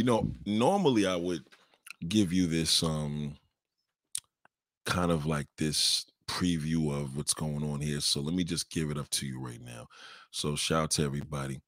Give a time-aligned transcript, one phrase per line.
[0.00, 1.44] You know, normally I would
[2.08, 3.36] give you this um
[4.86, 8.00] kind of like this preview of what's going on here.
[8.00, 9.88] So let me just give it up to you right now.
[10.30, 11.60] So shout out to everybody.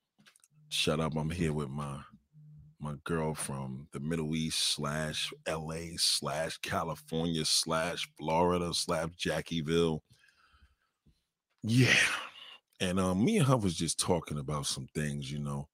[0.71, 1.99] Shout out, I'm here with my
[2.81, 10.01] my girl from the Middle East slash LA slash California slash Florida slash Jackieville.
[11.63, 11.93] Yeah.
[12.81, 15.69] And um, me and her was just talking about some things, you know.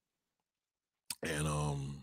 [1.22, 2.02] And um,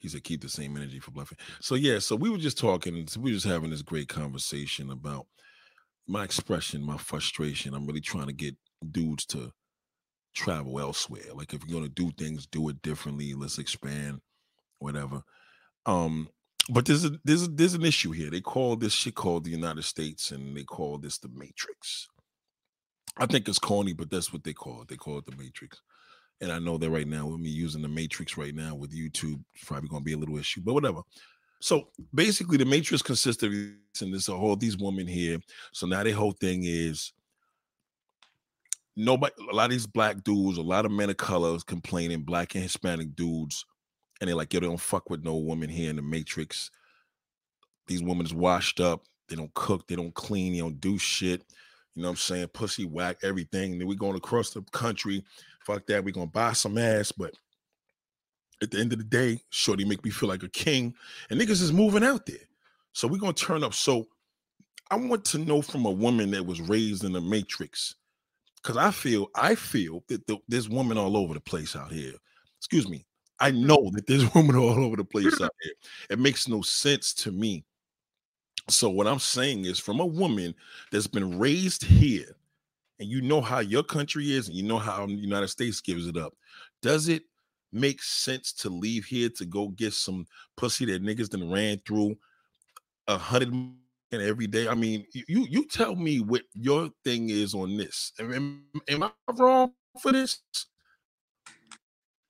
[0.00, 1.38] he said, keep the same energy for bluffing.
[1.60, 5.26] So yeah, so we were just talking, we were just having this great conversation about
[6.08, 7.74] my expression, my frustration.
[7.74, 8.56] I'm really trying to get
[8.90, 9.52] dudes to
[10.34, 11.32] travel elsewhere.
[11.34, 13.34] Like if you're gonna do things, do it differently.
[13.34, 14.20] Let's expand,
[14.78, 15.22] whatever.
[15.86, 16.28] Um,
[16.68, 18.30] but there's a there's a, there's an issue here.
[18.30, 22.08] They call this shit called the United States, and they call this the Matrix.
[23.16, 24.88] I think it's corny, but that's what they call it.
[24.88, 25.80] They call it the Matrix.
[26.40, 29.42] And I know that right now, with me using the Matrix right now with YouTube,
[29.64, 31.02] probably to be a little issue, but whatever.
[31.60, 35.38] So basically, the Matrix consists of this and a whole these women here.
[35.72, 37.12] So now their whole thing is
[38.96, 42.54] nobody, a lot of these black dudes, a lot of men of colors complaining, black
[42.54, 43.66] and Hispanic dudes,
[44.20, 46.70] and they're like, yo, they don't fuck with no woman here in the Matrix.
[47.86, 49.04] These women is washed up.
[49.28, 49.86] They don't cook.
[49.86, 50.52] They don't clean.
[50.52, 51.44] They don't do shit.
[51.94, 52.48] You know what I'm saying?
[52.48, 53.72] Pussy whack everything.
[53.72, 55.24] And then we going across the country.
[55.64, 56.04] Fuck that.
[56.04, 57.12] we gonna buy some ass.
[57.12, 57.34] But
[58.62, 60.94] at the end of the day, shorty make me feel like a king.
[61.30, 62.36] And niggas is moving out there.
[62.92, 63.74] So we gonna turn up.
[63.74, 64.08] So
[64.90, 67.94] I want to know from a woman that was raised in the matrix.
[68.62, 72.12] Cause I feel, I feel that the, there's women all over the place out here.
[72.58, 73.06] Excuse me.
[73.38, 75.72] I know that there's women all over the place out here.
[76.10, 77.64] It makes no sense to me
[78.70, 80.54] so what I'm saying is from a woman
[80.90, 82.36] that's been raised here,
[83.00, 86.06] and you know how your country is, and you know how the United States gives
[86.06, 86.34] it up.
[86.82, 87.22] Does it
[87.72, 92.16] make sense to leave here to go get some pussy that niggas done ran through
[93.08, 93.54] a hundred
[94.12, 94.68] every day?
[94.68, 98.12] I mean, you you tell me what your thing is on this.
[98.20, 100.40] Am, am I wrong for this?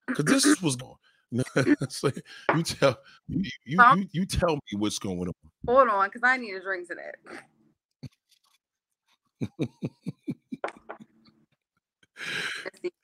[0.06, 0.94] Because this was going.
[2.03, 2.22] like,
[2.56, 2.98] you tell
[3.28, 5.32] you, you, you you tell me what's going on.
[5.66, 7.16] Hold on, because I need a drink to that.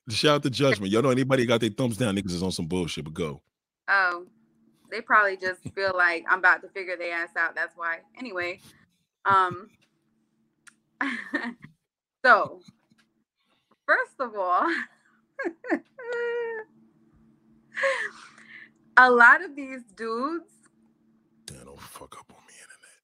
[0.09, 0.93] Shout out to judgment.
[0.93, 3.41] Y'all know anybody got their thumbs down, niggas is on some bullshit, but go.
[3.89, 4.27] Oh,
[4.91, 7.55] they probably just feel like I'm about to figure their ass out.
[7.55, 7.99] That's why.
[8.19, 8.61] Anyway,
[9.25, 9.69] um,
[12.25, 12.61] so
[13.87, 14.67] first of all,
[18.97, 20.45] a lot of these dudes.
[21.47, 22.99] Damn, don't fuck up on me, internet.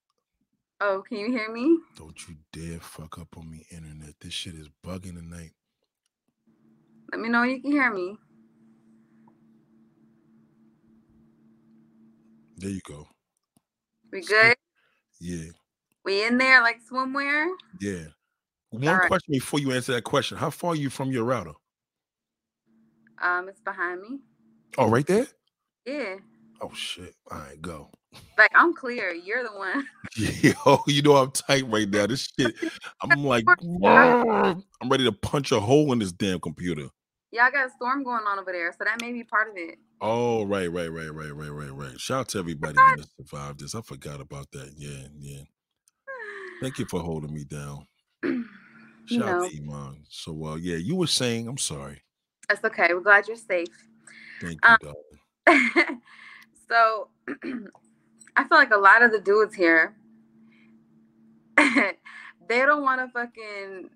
[0.81, 1.79] Oh, can you hear me?
[1.97, 4.15] Don't you dare fuck up on me, internet.
[4.21, 5.53] This shit is bugging tonight.
[7.13, 8.17] Let me know you can hear me.
[12.57, 13.07] There you go.
[14.11, 14.57] We good?
[15.21, 15.51] Yeah.
[16.07, 17.49] We in there like swimwear?
[17.81, 18.05] Yeah.
[18.71, 19.09] One right.
[19.09, 20.39] question before you answer that question.
[20.39, 21.53] How far are you from your router?
[23.21, 24.21] Um, it's behind me.
[24.79, 25.27] Oh, right there?
[25.85, 26.17] Yeah.
[26.63, 27.15] Oh shit.
[27.31, 27.91] All right, go.
[28.39, 29.13] Like I'm clear.
[29.13, 29.87] You're the one.
[30.17, 32.07] Yo, you know I'm tight right now.
[32.07, 32.55] This shit.
[33.03, 33.45] I'm like,
[33.85, 36.89] I'm ready to punch a hole in this damn computer.
[37.33, 39.57] Yeah, I got a storm going on over there, so that may be part of
[39.57, 39.79] it.
[40.03, 41.99] Oh, right, right, right, right, right, right, right.
[41.99, 43.75] Shout out to everybody that survived this.
[43.75, 44.75] I forgot about that.
[44.77, 45.41] Yeah, yeah.
[46.61, 47.87] Thank you for holding me down.
[49.07, 50.05] Shout out to Iman.
[50.11, 52.03] So, uh, yeah, you were saying, I'm sorry.
[52.51, 52.89] That's okay.
[52.91, 53.69] We're glad you're safe.
[54.43, 54.93] Thank you,
[55.49, 56.03] um,
[56.69, 57.09] so
[58.37, 59.97] I feel like a lot of the dudes here,
[61.57, 61.97] they
[62.49, 63.89] don't want to fucking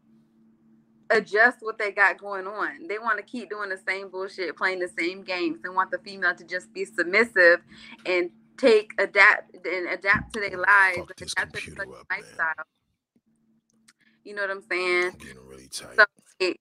[1.10, 2.86] adjust what they got going on.
[2.88, 5.58] They want to keep doing the same bullshit, playing the same games.
[5.62, 7.60] They want the female to just be submissive
[8.04, 12.54] and take adapt and adapt to their lives and adapt to their lifestyle.
[12.56, 12.64] Man.
[14.24, 15.10] You know what I'm saying?
[15.12, 15.96] I'm getting really tight.
[15.96, 16.04] So
[16.40, 16.56] it,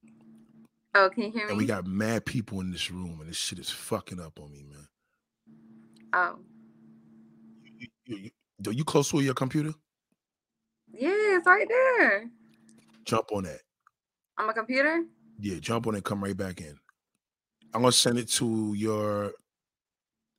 [0.97, 1.49] Oh, can you hear me?
[1.49, 4.49] And we got mad people in this room, and this shit is fucking up on
[4.49, 4.87] me, man.
[6.13, 6.39] Oh.
[7.77, 8.31] You, you,
[8.63, 9.73] you, you close to your computer?
[10.93, 12.29] Yeah, it's right there.
[13.03, 13.59] Jump on that.
[14.37, 15.03] On my computer?
[15.39, 16.03] Yeah, jump on it.
[16.03, 16.77] Come right back in.
[17.73, 19.33] I'm gonna send it to your.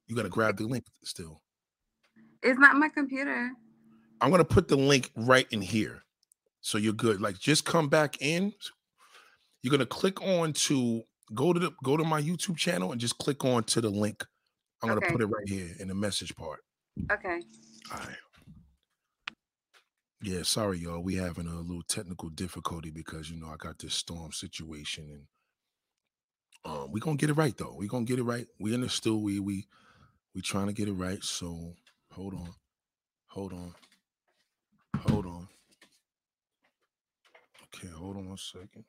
[0.09, 1.41] You gotta grab the link still.
[2.43, 3.51] It's not my computer.
[4.21, 6.05] I'm gonna put the link right in here,
[6.61, 7.21] so you're good.
[7.21, 8.53] Like, just come back in
[9.67, 11.03] you're gonna click on to
[11.35, 14.25] go to the go to my YouTube channel and just click on to the link.
[14.81, 15.11] I'm gonna okay.
[15.11, 16.61] put it right here in the message part.
[17.11, 17.41] Okay.
[17.93, 18.17] All right.
[20.27, 21.03] Yeah, sorry, y'all.
[21.03, 25.27] We having a little technical difficulty because you know I got this storm situation and
[26.65, 27.75] um we gonna get it right though.
[27.79, 28.47] We gonna get it right.
[28.61, 29.67] We in the still we we
[30.35, 31.23] We trying to get it right.
[31.25, 31.75] So
[32.13, 32.51] hold on.
[33.29, 33.75] Hold on.
[35.09, 35.49] Hold on.
[37.65, 38.85] Okay, hold on one second.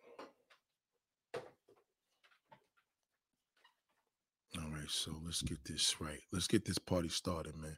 [4.58, 6.22] All right, so let's get this right.
[6.34, 7.78] Let's get this party started, man.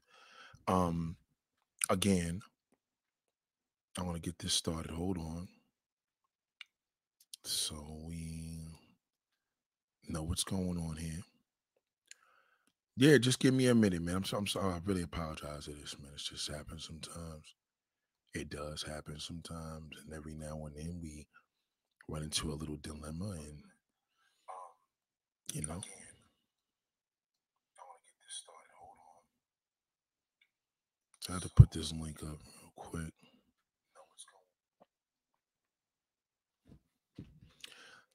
[0.67, 1.17] Um
[1.89, 2.41] again,
[3.99, 4.91] I want to get this started.
[4.91, 5.49] Hold on.
[7.43, 7.75] So
[8.07, 8.59] we
[10.07, 11.19] know what's going on here.
[12.95, 14.15] Yeah, just give me a minute, man.
[14.15, 14.73] I'm, so, I'm sorry.
[14.73, 16.11] I really apologize for this, man.
[16.13, 17.55] It just happens sometimes.
[18.33, 21.27] It does happen sometimes, and every now and then we
[22.07, 23.63] run into a little dilemma, and
[24.47, 24.73] um,
[25.53, 25.73] you know.
[25.73, 25.81] I
[27.83, 29.23] wanna get this started, hold on.
[31.19, 33.13] So I have to put this link up real quick.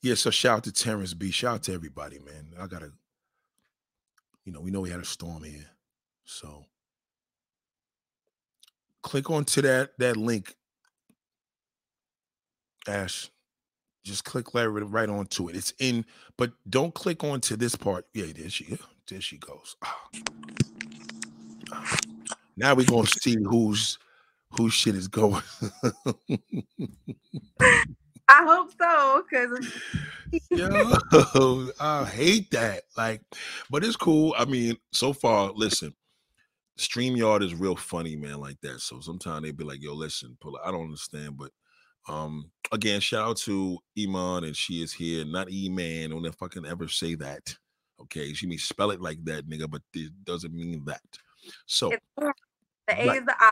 [0.05, 1.31] Yeah, so shout out to Terrence B.
[1.31, 2.49] Shout out to everybody, man.
[2.61, 2.93] I gotta,
[4.45, 5.65] you know, we know we had a storm here.
[6.27, 6.67] So
[9.03, 10.55] click onto that that link.
[12.87, 13.31] Ash.
[14.05, 15.56] Just click right, onto it.
[15.56, 16.05] It's in,
[16.37, 18.05] but don't click onto this part.
[18.12, 18.77] Yeah, there she
[19.09, 19.75] there she goes.
[21.73, 21.97] Ah.
[22.59, 23.99] Now we're gonna see who's
[24.51, 25.43] whose shit is going.
[28.29, 29.73] I hope so, because
[30.50, 32.82] yo, I hate that.
[32.97, 33.23] Like,
[33.71, 34.35] but it's cool.
[34.37, 35.94] I mean, so far, listen,
[36.79, 38.81] StreamYard is real funny, man, like that.
[38.81, 41.50] So sometimes they be like, yo, listen, pull I don't understand, but
[42.06, 46.11] um again, shout out to Iman and she is here, not E-Man.
[46.11, 47.56] Don't fucking ever say that.
[48.00, 51.00] Okay, she may spell it like that, nigga, but it doesn't mean that.
[51.67, 52.32] So the
[52.91, 53.19] A right.
[53.19, 53.50] is the I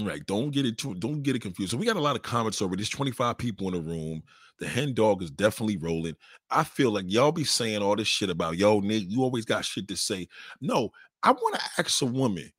[0.00, 0.24] Right.
[0.26, 1.70] Don't get it too, don't get it confused.
[1.70, 2.76] So we got a lot of comments over.
[2.76, 4.22] There's 25 people in the room.
[4.58, 6.16] The hen dog is definitely rolling.
[6.50, 9.08] I feel like y'all be saying all this shit about yo, Nate.
[9.08, 10.28] You always got shit to say.
[10.60, 10.90] No,
[11.22, 12.50] I want to ask a woman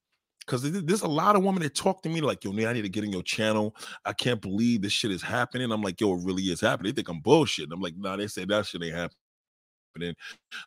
[0.45, 2.83] because there's a lot of women that talk to me like, yo, Nate, I need
[2.83, 3.75] to get in your channel.
[4.05, 5.71] I can't believe this shit is happening.
[5.71, 6.91] I'm like, yo, it really is happening.
[6.91, 7.69] They think I'm bullshit.
[7.71, 10.15] I'm like, nah, they say that shit ain't happening.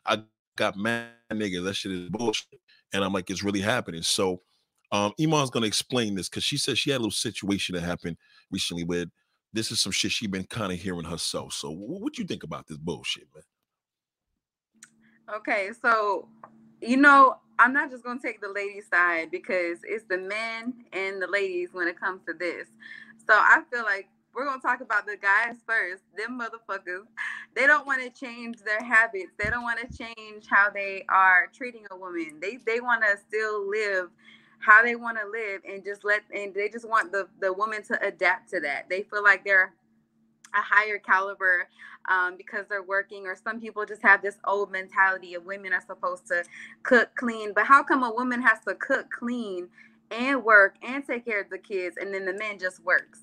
[0.05, 0.23] I
[0.57, 1.63] got mad niggas.
[1.63, 2.59] That shit is bullshit.
[2.93, 4.03] And I'm like, it's really happening.
[4.03, 4.41] So
[4.91, 8.17] um, Iman's gonna explain this because she said she had a little situation that happened
[8.51, 9.05] recently where
[9.53, 11.53] this is some shit she been kind of hearing herself.
[11.53, 13.43] So what do you think about this bullshit, man?
[15.35, 16.27] Okay, so
[16.81, 21.21] you know, I'm not just gonna take the ladies' side because it's the men and
[21.21, 22.67] the ladies when it comes to this.
[23.27, 26.03] So I feel like we're gonna talk about the guys first.
[26.17, 27.05] Them motherfuckers,
[27.55, 29.31] they don't want to change their habits.
[29.37, 32.39] They don't want to change how they are treating a woman.
[32.41, 34.09] They they want to still live
[34.61, 37.83] how they want to live and just let and they just want the the woman
[37.83, 38.89] to adapt to that.
[38.89, 39.73] They feel like they're
[40.53, 41.67] a higher caliber
[42.09, 45.83] um, because they're working or some people just have this old mentality of women are
[45.85, 46.43] supposed to
[46.83, 49.69] cook clean but how come a woman has to cook clean
[50.09, 53.19] and work and take care of the kids and then the man just works?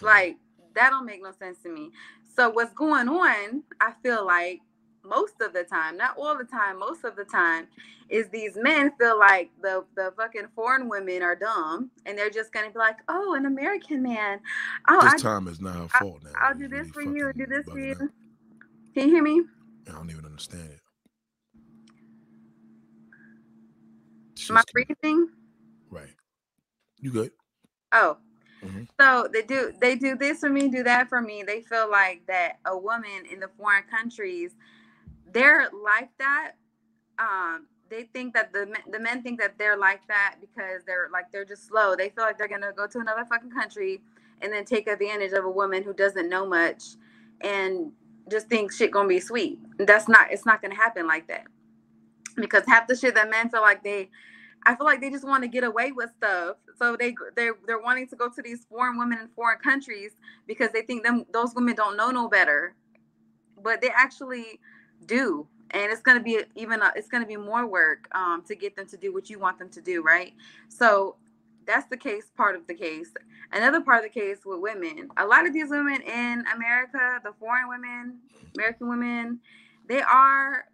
[0.00, 0.36] Like
[0.74, 1.90] that don't make no sense to me.
[2.34, 4.60] So what's going on i feel like
[5.04, 7.66] most of the time, not all the time, most of the time,
[8.08, 12.52] is these men feel like the the fucking foreign women are dumb, and they're just
[12.52, 14.40] gonna be like, "Oh, an American man."
[14.88, 16.30] Oh, this I, time is not her fault now.
[16.38, 17.32] I'll do this for you.
[17.32, 17.94] Do this for you.
[18.94, 19.42] Can you hear me?
[19.88, 20.80] I don't even understand it.
[24.36, 25.28] She's My breathing.
[25.90, 26.14] Right.
[26.98, 27.32] You good?
[27.92, 28.16] Oh,
[28.64, 28.82] Mm-hmm.
[29.00, 31.42] So they do they do this for me, do that for me.
[31.42, 34.52] They feel like that a woman in the foreign countries
[35.32, 36.52] they're like that.
[37.18, 41.30] Um, they think that the the men think that they're like that because they're like
[41.32, 41.96] they're just slow.
[41.96, 44.00] They feel like they're gonna go to another fucking country
[44.42, 46.82] and then take advantage of a woman who doesn't know much
[47.42, 47.92] and
[48.30, 49.58] just think shit gonna be sweet.
[49.78, 51.46] That's not it's not gonna happen like that.
[52.36, 54.08] Because half the shit that men feel like they
[54.66, 56.56] I feel like they just want to get away with stuff.
[56.78, 60.12] So they they're they're wanting to go to these foreign women in foreign countries
[60.46, 62.74] because they think them those women don't know no better.
[63.62, 64.60] But they actually
[65.06, 65.46] do.
[65.72, 68.74] And it's going to be even it's going to be more work um, to get
[68.74, 70.32] them to do what you want them to do right?
[70.68, 71.16] So
[71.66, 73.10] that's the case part of the case.
[73.52, 77.32] Another part of the case with women a lot of these women in america the
[77.38, 78.18] foreign women
[78.54, 79.38] american women
[79.88, 80.64] they are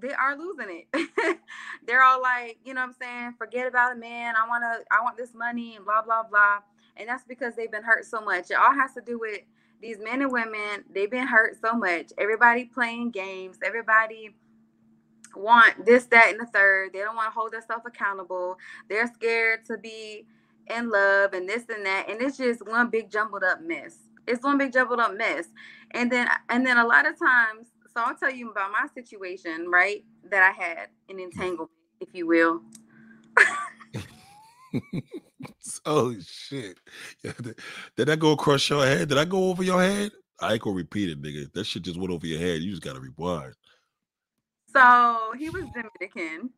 [0.00, 1.38] they are losing it.
[1.86, 4.34] They're all like you know what i'm saying forget about a man.
[4.36, 6.58] I want to i want this money and blah blah blah.
[6.96, 8.50] And that's because they've been hurt so much.
[8.50, 9.40] It all has to do with
[9.80, 12.12] these men and women, they've been hurt so much.
[12.18, 14.34] Everybody playing games, everybody
[15.34, 16.92] want this, that, and the third.
[16.92, 18.58] They don't want to hold themselves accountable.
[18.88, 20.26] They're scared to be
[20.74, 22.08] in love and this and that.
[22.08, 23.96] And it's just one big jumbled up mess.
[24.26, 25.46] It's one big jumbled up mess.
[25.92, 29.68] And then and then a lot of times, so I'll tell you about my situation,
[29.68, 30.04] right?
[30.30, 31.70] That I had an entanglement.
[32.00, 32.62] if you will.
[35.86, 36.78] oh shit!
[37.22, 39.08] Did that go across your head?
[39.08, 40.12] Did I go over your head?
[40.40, 41.52] I ain't gonna repeat it, nigga.
[41.52, 42.60] That shit just went over your head.
[42.60, 43.54] You just gotta rewind.
[44.72, 46.50] So he was Dominican,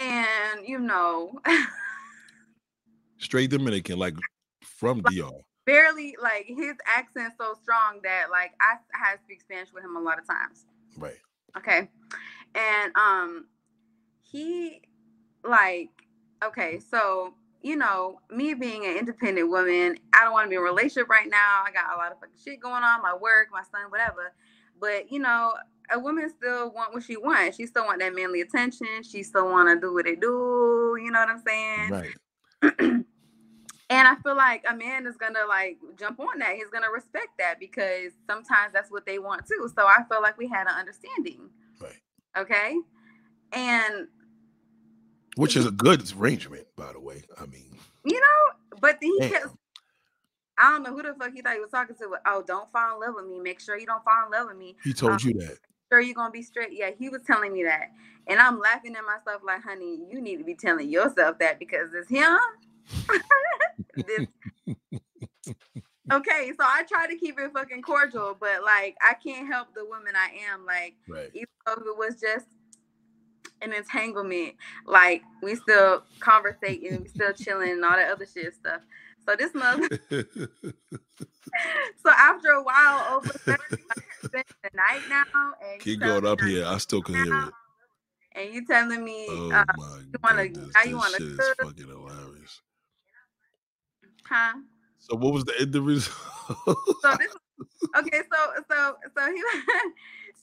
[0.00, 1.32] and you know,
[3.18, 4.14] straight Dominican, like
[4.62, 5.30] from DR.
[5.64, 9.84] Barely, like his accent so strong that like I, I had to speak Spanish with
[9.84, 10.66] him a lot of times.
[10.96, 11.16] Right.
[11.56, 11.88] Okay,
[12.54, 13.46] and um,
[14.20, 14.82] he
[15.44, 16.07] like
[16.44, 20.60] okay, so you know, me being an independent woman, I don't want to be in
[20.60, 21.64] a relationship right now.
[21.66, 24.32] I got a lot of fucking shit going on, my work, my son, whatever.
[24.80, 25.54] But you know,
[25.90, 27.56] a woman still want what she wants.
[27.56, 29.02] She still want that manly attention.
[29.02, 30.96] She still want to do what they do.
[31.02, 31.90] You know what I'm saying?
[31.90, 32.74] Right.
[33.90, 36.54] and I feel like a man is gonna like jump on that.
[36.54, 39.70] He's gonna respect that because sometimes that's what they want too.
[39.74, 41.50] So I feel like we had an understanding.
[41.80, 42.00] Right.
[42.36, 42.76] Okay.
[43.52, 44.08] And
[45.38, 47.22] which is a good arrangement, by the way.
[47.40, 47.70] I mean,
[48.04, 49.30] you know, but he Damn.
[49.30, 49.46] kept.
[50.58, 52.08] I don't know who the fuck he thought he was talking to.
[52.10, 53.38] But, oh, don't fall in love with me.
[53.38, 54.74] Make sure you don't fall in love with me.
[54.82, 55.58] He told um, you that.
[55.92, 56.70] Sure, you're gonna be straight.
[56.72, 57.92] Yeah, he was telling me that,
[58.26, 61.90] and I'm laughing at myself like, honey, you need to be telling yourself that because
[61.94, 62.36] it's him.
[63.94, 64.26] this...
[66.12, 69.84] okay, so I try to keep it fucking cordial, but like I can't help the
[69.84, 70.66] woman I am.
[70.66, 71.30] Like, right.
[71.32, 72.46] even though it was just
[73.62, 74.54] an entanglement.
[74.86, 78.82] Like we still conversating, we still chilling and all that other shit stuff.
[79.26, 83.58] So this month, so after a while, over the
[84.74, 85.24] night now.
[85.70, 86.66] And Keep going up here.
[86.66, 87.54] I still can hear it.
[88.32, 89.64] And you telling me, oh uh,
[90.00, 91.54] you want to, how you want to?
[91.60, 92.62] Fucking hilarious.
[94.28, 94.54] Huh?
[94.98, 96.14] So what was the end of result?
[96.66, 97.34] so this,
[97.98, 99.42] okay, so so so he,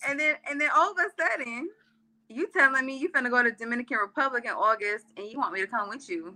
[0.08, 1.70] and then and then all of a sudden
[2.30, 5.62] you telling me you finna go to Dominican Republic in August and you want me
[5.62, 6.36] to come with you.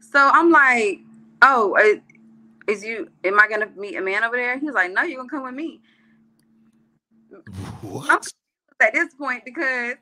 [0.00, 1.00] So I'm like,
[1.42, 2.00] oh, uh,
[2.70, 3.08] is you?
[3.24, 4.58] Am I gonna meet a man over there?
[4.58, 5.80] He's like, no, you're gonna come with me.
[7.82, 8.26] What?
[8.80, 9.96] At this point, because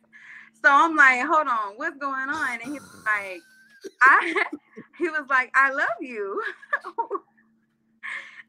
[0.62, 2.61] so I'm like, hold on, what's going on?
[2.62, 3.40] And he's like,
[4.00, 4.35] I.
[4.99, 6.40] He was like, I love you.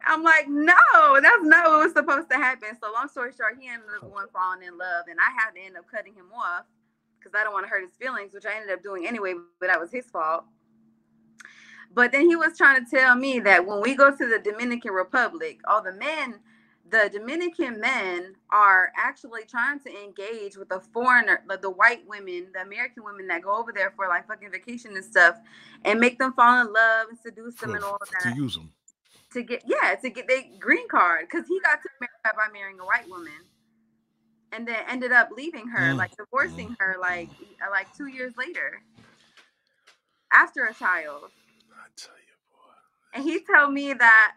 [0.06, 0.74] I'm like, no,
[1.22, 2.70] that's not what was supposed to happen.
[2.80, 5.62] So long story short, he ended up going falling in love, and I had to
[5.62, 6.66] end up cutting him off
[7.20, 9.68] because I don't want to hurt his feelings, which I ended up doing anyway, but
[9.68, 10.46] that was his fault.
[11.94, 14.94] But then he was trying to tell me that when we go to the Dominican
[14.94, 16.40] Republic, all the men,
[16.90, 22.48] the Dominican men are actually trying to engage with the foreigner, the, the white women,
[22.54, 25.38] the American women that go over there for like fucking vacation and stuff,
[25.86, 28.34] and make them fall in love and seduce them and all of that.
[28.34, 28.72] To use them
[29.34, 32.80] to get yeah to get the green card because he got to America by marrying
[32.80, 33.34] a white woman
[34.54, 35.98] and then ended up leaving her mm.
[35.98, 36.76] like divorcing mm.
[36.80, 37.30] her like
[37.66, 38.82] uh, like two years later.
[40.32, 41.30] After a child.
[41.72, 43.14] I tell you boy.
[43.14, 44.34] And he told me that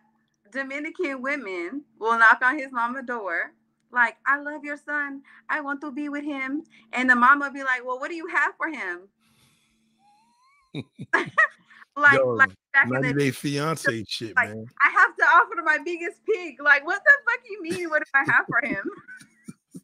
[0.53, 3.53] dominican women will knock on his mama door
[3.93, 5.23] like i love your son.
[5.49, 6.63] I want to be with him.
[6.93, 9.09] And the mama be like well what do you have for him
[11.97, 14.67] like Yo, like back 90 in the day fiance shit, like, man.
[14.81, 16.61] I have to offer to my biggest pig.
[16.63, 17.89] Like, what the fuck you mean?
[17.89, 18.85] What do I have for him?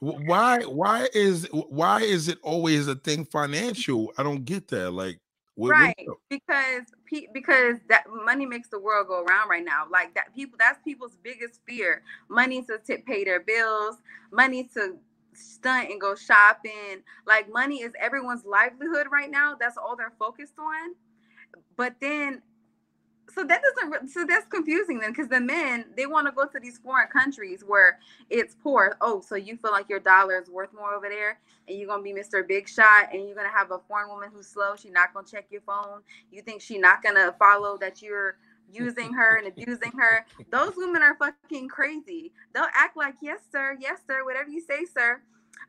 [0.00, 4.12] why why is why is it always a thing financial?
[4.18, 4.90] I don't get that.
[4.90, 5.18] Like
[5.56, 6.82] what, right because
[7.32, 11.16] because that money makes the world go around right now like that people that's people's
[11.22, 13.98] biggest fear money to t- pay their bills
[14.32, 14.96] money to
[15.36, 17.02] stunt and go shopping.
[17.26, 19.56] Like money is everyone's livelihood right now.
[19.58, 20.94] That's all they're focused on.
[21.76, 22.42] But then
[23.32, 26.60] so that doesn't so that's confusing then because the men they want to go to
[26.60, 27.98] these foreign countries where
[28.30, 31.78] it's poor oh so you feel like your dollar is worth more over there and
[31.78, 34.76] you're gonna be mr big shot and you're gonna have a foreign woman who's slow
[34.76, 36.00] she's not gonna check your phone
[36.30, 38.36] you think she's not gonna follow that you're
[38.70, 40.26] using her and abusing her.
[40.50, 42.32] Those women are fucking crazy.
[42.54, 45.22] They'll act like, yes, sir, yes, sir, whatever you say, sir.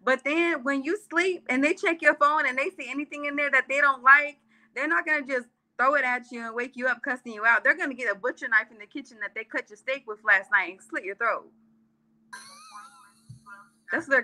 [0.03, 3.35] But then when you sleep and they check your phone and they see anything in
[3.35, 4.39] there that they don't like,
[4.75, 5.47] they're not gonna just
[5.77, 7.63] throw it at you and wake you up cussing you out.
[7.63, 10.19] They're gonna get a butcher knife in the kitchen that they cut your steak with
[10.23, 11.47] last night and slit your throat.
[13.91, 14.23] That's their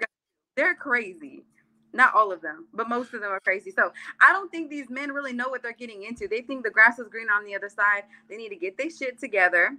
[0.55, 1.45] they're crazy.
[1.93, 3.71] Not all of them, but most of them are crazy.
[3.71, 6.27] So I don't think these men really know what they're getting into.
[6.27, 8.03] They think the grass is green on the other side.
[8.29, 9.71] They need to get their shit together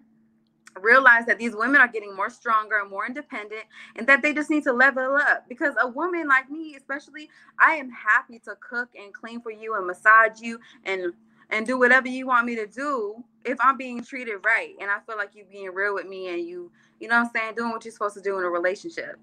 [0.80, 3.62] realize that these women are getting more stronger and more independent
[3.96, 7.28] and that they just need to level up because a woman like me especially
[7.58, 11.12] i am happy to cook and clean for you and massage you and
[11.50, 14.98] and do whatever you want me to do if I'm being treated right and I
[15.06, 16.70] feel like you being real with me and you,
[17.02, 19.18] you know what I'm saying, doing what you're supposed to do in a relationship.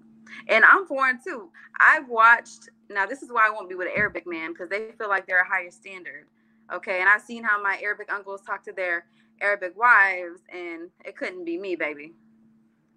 [0.48, 1.48] And I'm foreign too.
[1.80, 4.90] I've watched now this is why I won't be with an Arabic man because they
[4.98, 6.26] feel like they're a higher standard.
[6.72, 7.00] Okay.
[7.00, 9.06] And I've seen how my Arabic uncles talk to their
[9.40, 12.12] Arabic wives, and it couldn't be me, baby.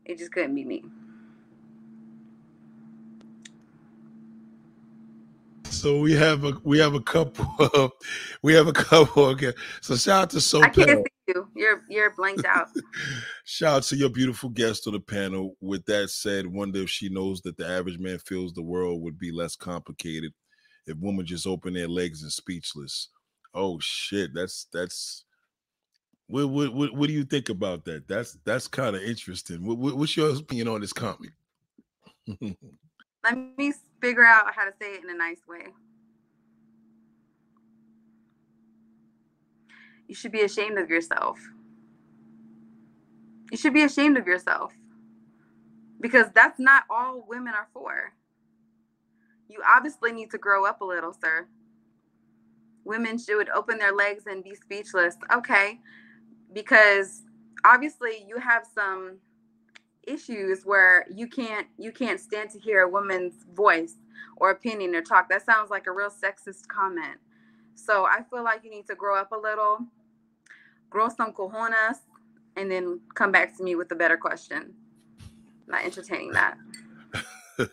[0.06, 0.84] It just couldn't be me.
[5.84, 7.92] So we have a we have a couple of
[8.42, 9.26] we have a couple.
[9.26, 10.62] Okay, so shout out to so.
[10.62, 11.50] I can't see you.
[11.58, 12.70] You're you're blanked out.
[13.44, 15.58] shout out to your beautiful guest on the panel.
[15.60, 19.20] With that said, wonder if she knows that the average man feels the world would
[19.20, 20.32] be less complicated
[20.88, 23.10] if women just open their legs and speechless.
[23.54, 25.26] Oh shit, that's that's.
[26.28, 28.08] What, what, what, what do you think about that?
[28.08, 29.66] That's that's kind of interesting.
[29.66, 31.32] What, what's your opinion on this comic?
[33.24, 35.68] Let me figure out how to say it in a nice way.
[40.08, 41.40] You should be ashamed of yourself.
[43.52, 44.74] You should be ashamed of yourself
[46.02, 48.14] because that's not all women are for.
[49.48, 51.48] You obviously need to grow up a little, sir.
[52.84, 55.16] Women should open their legs and be speechless.
[55.32, 55.80] Okay,
[56.52, 57.24] because
[57.64, 59.20] obviously you have some
[60.08, 63.96] issues where you can't you can't stand to hear a woman's voice
[64.38, 65.30] or opinion or talk.
[65.30, 67.20] That sounds like a real sexist comment.
[67.76, 69.80] So I feel like you need to grow up a little,
[70.90, 71.98] grow some cojones,
[72.56, 74.74] and then come back to me with a better question.
[75.68, 76.58] Not entertaining that.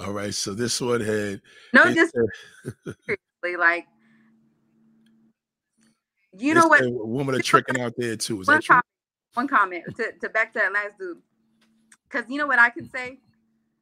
[0.00, 0.34] All right.
[0.34, 1.40] So this one had
[1.72, 2.14] no just
[3.06, 3.86] seriously like
[6.36, 6.82] you know what?
[6.84, 8.40] Women are tricking out there too.
[8.40, 8.80] Is that true?
[9.34, 11.18] One comment to, to back to that last dude.
[12.08, 13.18] Because you know what I can say?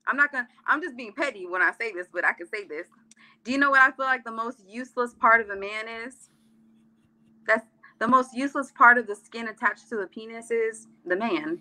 [0.06, 0.48] I'm not gonna.
[0.66, 2.86] I'm just being petty when I say this, but I can say this.
[3.44, 6.30] Do you know what I feel like the most useless part of a man is?
[7.46, 7.66] That's
[7.98, 11.60] the most useless part of the skin attached to the penis is the man.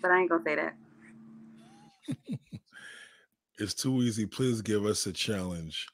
[0.00, 0.74] But I ain't gonna say that.
[3.58, 4.26] it's too easy.
[4.26, 5.86] Please give us a challenge.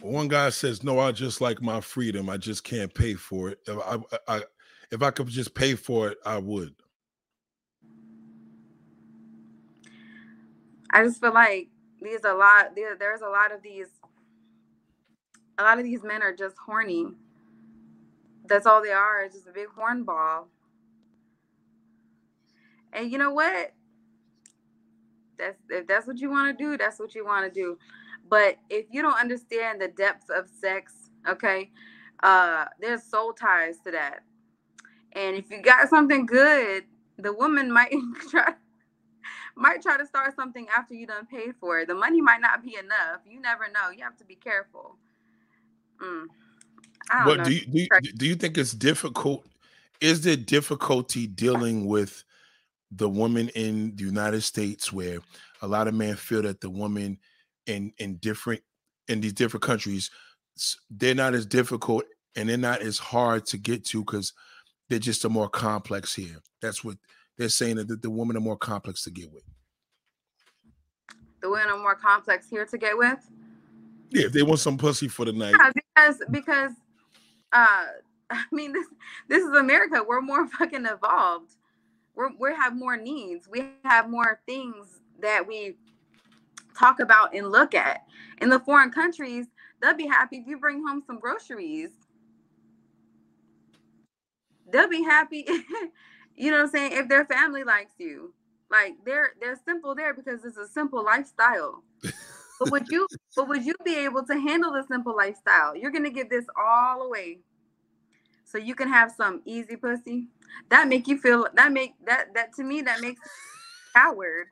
[0.00, 2.30] One guy says, "No, I just like my freedom.
[2.30, 3.58] I just can't pay for it.
[3.66, 3.98] If I,
[4.36, 4.42] I,
[4.90, 6.74] if I could just pay for it, I would."
[10.90, 11.68] I just feel like
[12.00, 12.74] there's a lot.
[12.74, 13.88] There, there's a lot of these.
[15.58, 17.06] A lot of these men are just horny.
[18.46, 19.22] That's all they are.
[19.22, 20.44] It's just a big hornball.
[22.92, 23.72] And you know what?
[25.38, 27.78] That's if that's what you want to do, that's what you want to do.
[28.28, 31.70] But if you don't understand the depths of sex, okay,
[32.22, 34.20] uh, there's soul ties to that.
[35.12, 36.84] And if you got something good,
[37.16, 37.92] the woman might
[38.30, 38.54] try
[39.56, 41.88] might try to start something after you done paid for it.
[41.88, 43.20] The money might not be enough.
[43.26, 43.90] You never know.
[43.90, 44.96] You have to be careful.
[46.00, 46.26] Mm.
[47.24, 49.44] But do you, do you do you think it's difficult?
[50.00, 52.22] Is there difficulty dealing with
[52.90, 55.18] the woman in the United States where
[55.60, 57.18] a lot of men feel that the woman
[57.68, 58.62] in in different
[59.06, 60.10] in these different countries
[60.90, 62.04] they're not as difficult
[62.36, 64.32] and they're not as hard to get to because
[64.88, 66.36] they're just a more complex here.
[66.60, 66.96] That's what
[67.36, 69.44] they're saying that the, the women are more complex to get with.
[71.40, 73.18] The women are more complex here to get with?
[74.10, 75.54] Yeah if they want some pussy for the night.
[75.58, 76.72] Yeah, because because
[77.52, 77.86] uh
[78.30, 78.86] i mean this
[79.28, 80.02] this is america.
[80.06, 81.56] We're more fucking evolved.
[82.14, 83.48] We're we have more needs.
[83.48, 85.76] We have more things that we
[86.78, 88.04] talk about and look at.
[88.40, 89.46] In the foreign countries,
[89.80, 91.90] they'll be happy if you bring home some groceries.
[94.70, 95.46] They'll be happy,
[96.36, 98.34] you know what I'm saying, if their family likes you.
[98.70, 101.82] Like they're they're simple there because it's a simple lifestyle.
[102.60, 105.74] but would you but would you be able to handle the simple lifestyle?
[105.74, 107.38] You're gonna give this all away.
[108.44, 110.28] So you can have some easy pussy.
[110.70, 113.20] That make you feel that make that that to me that makes
[113.94, 114.48] coward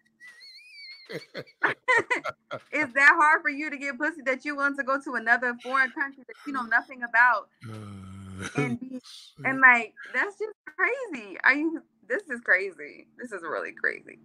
[2.73, 5.57] is that hard for you to get pussy that you want to go to another
[5.63, 7.49] foreign country that you know nothing about
[8.57, 9.01] and be,
[9.45, 11.37] and like that's just crazy.
[11.45, 13.07] Are you this is crazy.
[13.19, 14.19] This is really crazy.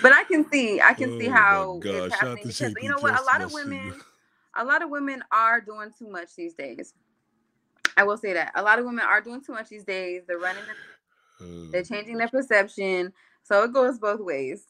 [0.00, 3.18] But i can see i can oh see how it's happening because you know what?
[3.18, 3.94] A lot of women
[4.56, 6.94] a lot of women are doing too much these days.
[7.98, 8.52] I will say that.
[8.54, 10.22] A lot of women are doing too much these days.
[10.26, 10.62] They're running
[11.70, 13.12] they're changing their perception.
[13.42, 14.64] So it goes both ways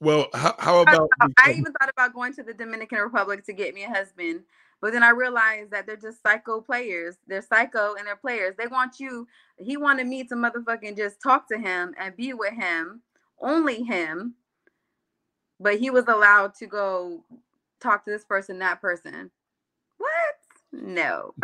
[0.00, 1.08] well, how, how about?
[1.38, 4.42] I even thought about going to the Dominican Republic to get me a husband,
[4.80, 7.16] but then I realized that they're just psycho players.
[7.26, 8.54] They're psycho and they're players.
[8.58, 9.26] They want you.
[9.58, 13.02] He wanted me to motherfucking just talk to him and be with him,
[13.40, 14.34] only him.
[15.60, 17.24] but he was allowed to go
[17.80, 19.30] talk to this person, that person.
[19.98, 20.10] What?
[20.72, 21.34] No.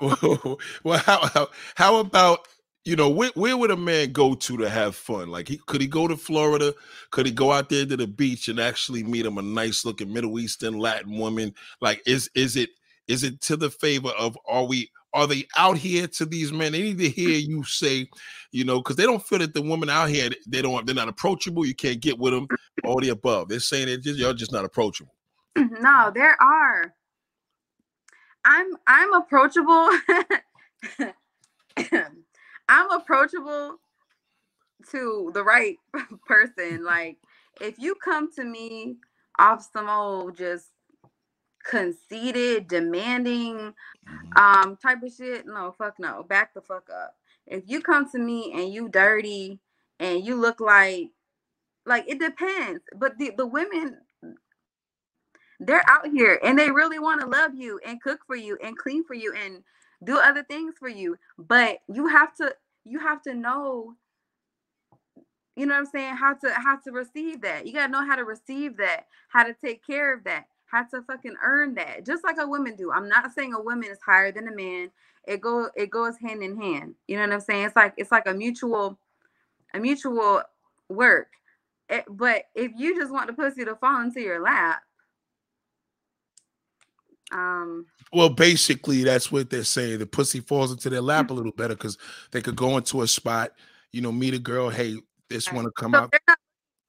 [0.00, 2.46] well, well how, how how about
[2.84, 5.30] you know where, where would a man go to to have fun?
[5.30, 6.74] Like he could he go to florida?
[7.10, 10.12] Could he go out there to the beach and actually meet him a nice looking
[10.12, 11.54] middle eastern latin woman?
[11.80, 12.70] Like is is it
[13.06, 16.72] is it to the favor of are we are they out here to these men?
[16.72, 18.08] They need to hear you say
[18.50, 21.08] you know because they don't feel that the women out here they don't they're not
[21.08, 22.48] approachable you can't get with them
[22.84, 23.48] all the above.
[23.48, 25.14] They're saying it just you're just not approachable.
[25.56, 26.94] No there are.
[28.44, 29.88] I'm i'm approachable
[32.68, 33.76] I'm approachable
[34.90, 35.76] to the right
[36.26, 36.84] person.
[36.84, 37.18] Like
[37.60, 38.96] if you come to me
[39.38, 40.66] off some old just
[41.64, 43.74] conceited, demanding
[44.08, 44.38] mm-hmm.
[44.38, 46.24] um type of shit, no, fuck no.
[46.24, 47.16] Back the fuck up.
[47.46, 49.58] If you come to me and you dirty
[49.98, 51.10] and you look like
[51.86, 52.82] like it depends.
[52.96, 53.98] But the, the women
[55.60, 58.76] they're out here and they really want to love you and cook for you and
[58.76, 59.62] clean for you and
[60.04, 63.94] do other things for you but you have to you have to know
[65.56, 67.66] you know what i'm saying how to how to receive that.
[67.66, 70.84] You got to know how to receive that how to take care of that how
[70.84, 72.90] to fucking earn that just like a woman do.
[72.90, 74.90] I'm not saying a woman is higher than a man.
[75.26, 76.94] It go it goes hand in hand.
[77.06, 77.66] You know what i'm saying?
[77.66, 78.98] It's like it's like a mutual
[79.74, 80.42] a mutual
[80.88, 81.28] work.
[81.88, 84.82] It, eh, but if you just want the pussy to fall into your lap
[87.32, 89.98] um, well, basically, that's what they're saying.
[89.98, 91.96] The pussy falls into their lap a little better because
[92.30, 93.52] they could go into a spot,
[93.90, 94.68] you know, meet a girl.
[94.68, 94.96] Hey,
[95.30, 96.10] this want to come so out.
[96.10, 96.38] They're not,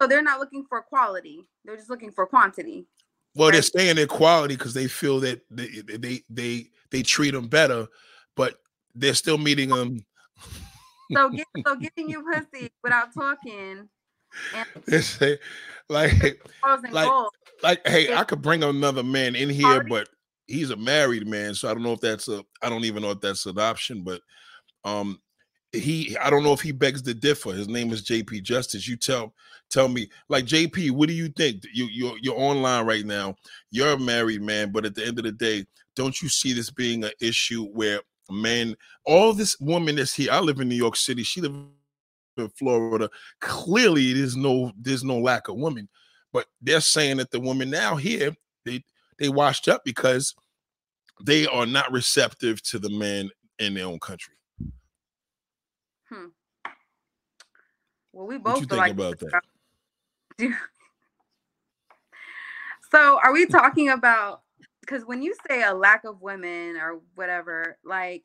[0.01, 2.85] so they're not looking for quality; they're just looking for quantity.
[3.35, 3.53] Well, right?
[3.53, 7.87] they're staying in quality because they feel that they, they they they treat them better,
[8.35, 8.55] but
[8.93, 10.05] they're still meeting them.
[11.13, 13.87] so, get, so giving you pussy without talking.
[14.55, 15.37] And- say,
[15.89, 16.41] like,
[16.91, 17.09] like,
[17.61, 20.09] like, hey, I could bring another man in here, but
[20.47, 23.11] he's a married man, so I don't know if that's a I don't even know
[23.11, 24.21] if that's an option, but
[24.83, 25.19] um
[25.71, 27.51] he I don't know if he begs to differ.
[27.51, 28.87] His name is JP Justice.
[28.87, 29.33] You tell
[29.69, 31.63] tell me, like JP, what do you think?
[31.73, 33.35] You you're you're online right now.
[33.71, 36.69] You're a married man, but at the end of the day, don't you see this
[36.69, 38.75] being an issue where men,
[39.05, 40.31] all this woman that's here?
[40.31, 41.23] I live in New York City.
[41.23, 41.55] She lives
[42.37, 43.09] in Florida.
[43.41, 45.89] Clearly, there's no there's no lack of women,
[46.31, 48.83] but they're saying that the women now here they
[49.23, 50.35] they washed up because
[51.23, 54.33] they are not receptive to the men in their own country.
[56.09, 56.27] Hmm.
[58.11, 59.41] Well, we both what you think like about that.
[62.91, 64.41] so, are we talking about?
[64.81, 68.23] Because when you say a lack of women or whatever, like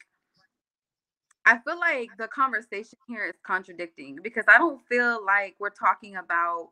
[1.46, 6.16] I feel like the conversation here is contradicting because I don't feel like we're talking
[6.16, 6.70] about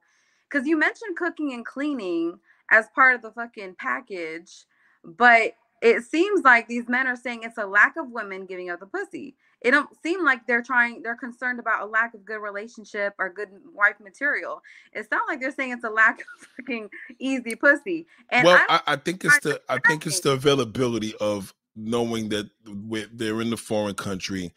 [0.51, 2.39] because you mentioned cooking and cleaning
[2.71, 4.65] as part of the fucking package,
[5.05, 5.53] but
[5.83, 8.87] it seems like these men are saying it's a lack of women giving up the
[8.87, 9.37] pussy.
[9.61, 13.29] It don't seem like they're trying, they're concerned about a lack of good relationship or
[13.29, 14.63] good wife material.
[14.93, 18.07] It's not like they're saying it's a lack of fucking easy pussy.
[18.31, 22.51] And well, I, I think it's the I think it's the availability of knowing that
[23.13, 24.53] they're in the foreign country.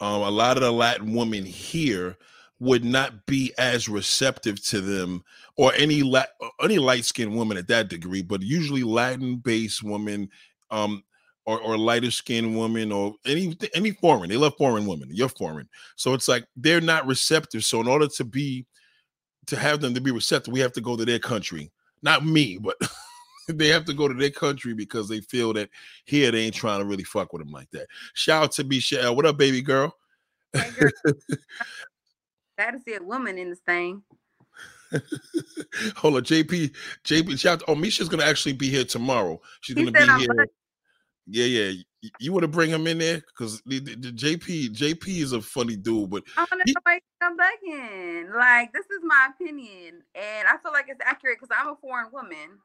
[0.00, 2.16] Um, a lot of the Latin women here
[2.62, 5.24] would not be as receptive to them
[5.56, 6.22] or any la-
[6.62, 10.30] any light skinned woman at that degree, but usually Latin based women,
[10.70, 11.02] um,
[11.44, 14.30] or, or lighter skinned women or any any foreign.
[14.30, 15.08] They love foreign women.
[15.10, 17.64] You're foreign, so it's like they're not receptive.
[17.64, 18.64] So in order to be
[19.48, 21.72] to have them to be receptive, we have to go to their country.
[22.00, 22.76] Not me, but
[23.48, 25.68] they have to go to their country because they feel that
[26.04, 27.88] here they ain't trying to really fuck with them like that.
[28.14, 29.16] Shout out to Michelle.
[29.16, 29.96] What up, baby girl?
[32.56, 34.02] Glad to see a woman in this thing.
[35.96, 36.74] Hold on, JP.
[37.04, 39.40] JP, shout oh, Misha's gonna actually be here tomorrow.
[39.62, 40.28] She's he gonna be I'm here.
[40.28, 40.46] Bugging.
[41.26, 41.82] Yeah, yeah.
[42.18, 45.40] You want to bring him in there because the, the, the, JP JP is a
[45.40, 46.74] funny dude, but I want to he,
[47.20, 48.30] I'm begging.
[48.34, 52.10] Like this is my opinion, and I feel like it's accurate because I'm a foreign
[52.12, 52.58] woman.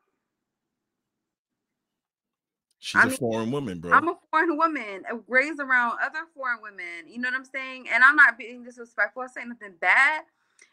[2.88, 3.92] She's I a mean, foreign woman, bro.
[3.92, 7.06] I'm a foreign woman, uh, raised around other foreign women.
[7.06, 7.88] You know what I'm saying?
[7.94, 10.22] And I'm not being disrespectful or saying nothing bad.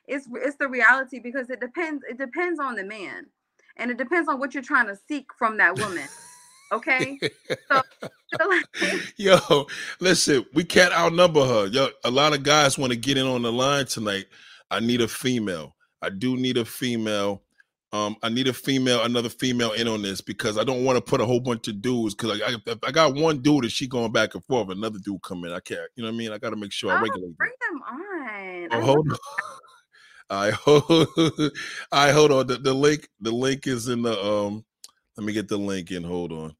[0.07, 2.05] It's it's the reality because it depends.
[2.09, 3.27] It depends on the man,
[3.79, 6.07] and it depends on what you're trying to seek from that woman.
[6.71, 7.19] Okay.
[7.69, 7.83] so,
[9.17, 9.67] Yo,
[9.99, 11.67] listen, we can't outnumber her.
[11.67, 14.27] Yo, a lot of guys want to get in on the line tonight.
[14.71, 15.75] I need a female.
[16.01, 17.43] I do need a female.
[17.95, 21.01] Um, I need a female, another female in on this because I don't want to
[21.01, 22.17] put a whole bunch of dudes.
[22.17, 25.23] Because I, I, I, got one dude and she going back and forth, another dude
[25.23, 25.53] come in.
[25.53, 26.33] I can't, you know what I mean?
[26.33, 27.39] I got to make sure oh, I regulate.
[27.39, 28.69] Bring them on.
[28.73, 29.19] Oh, hold on.
[30.29, 31.53] I hold,
[31.93, 32.49] I hold on.
[32.49, 34.65] The, the link, the link is in the um.
[35.17, 36.03] Let me get the link in.
[36.03, 36.57] Hold on.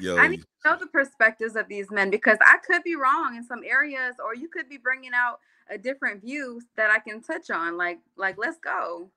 [0.00, 3.36] Yo, I need to know the perspectives of these men because I could be wrong
[3.36, 7.20] in some areas, or you could be bringing out a different view that I can
[7.20, 7.76] touch on.
[7.76, 9.10] Like, like, let's go.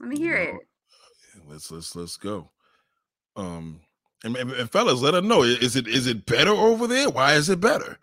[0.00, 0.54] Let me hear it.
[1.48, 2.50] Let's let's let's go.
[3.36, 3.80] Um,
[4.24, 5.42] and, and fellas, let us know.
[5.42, 7.10] Is it is it better over there?
[7.10, 7.98] Why is it better?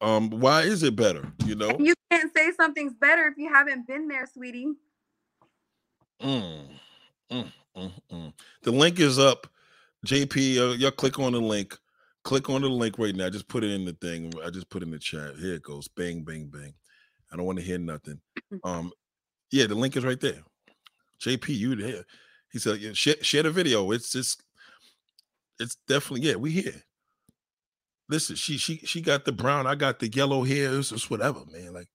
[0.00, 1.30] Um, why is it better?
[1.44, 4.72] You know, you can't say something's better if you haven't been there, sweetie.
[6.22, 6.68] Mm,
[7.30, 8.32] mm, mm, mm.
[8.62, 9.46] The link is up.
[10.06, 11.76] JP, uh, y'all click on the link.
[12.24, 13.28] Click on the link right now.
[13.28, 14.32] Just put it in the thing.
[14.44, 15.36] I just put in the chat.
[15.36, 15.88] Here it goes.
[15.88, 16.74] Bang, bang, bang.
[17.32, 18.20] I don't want to hear nothing.
[18.64, 18.92] Um,
[19.52, 20.42] yeah, the link is right there.
[21.22, 22.04] JP, you there?
[22.52, 23.90] He said, yeah, share, share the video.
[23.92, 24.42] It's just,
[25.58, 26.36] it's definitely yeah.
[26.36, 26.82] We here
[28.10, 30.76] listen, she she she got the brown, I got the yellow hair.
[30.76, 31.72] It's just whatever, man.
[31.72, 31.88] Like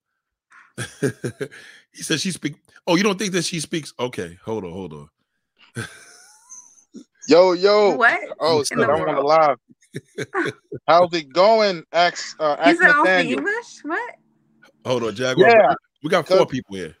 [1.92, 2.56] he said she speak.
[2.86, 3.92] Oh, you don't think that she speaks?
[4.00, 5.08] Okay, hold on, hold on.
[7.28, 7.96] yo, yo.
[7.96, 8.18] What?
[8.40, 9.58] Oh, I'm on the live.
[10.88, 11.84] How's it going?
[11.92, 13.38] Ax uh Ax Nathaniel.
[13.38, 13.80] English?
[13.84, 14.14] What?
[14.84, 15.48] Hold on, Jaguar.
[15.48, 15.74] Yeah.
[16.02, 16.96] We got four people here.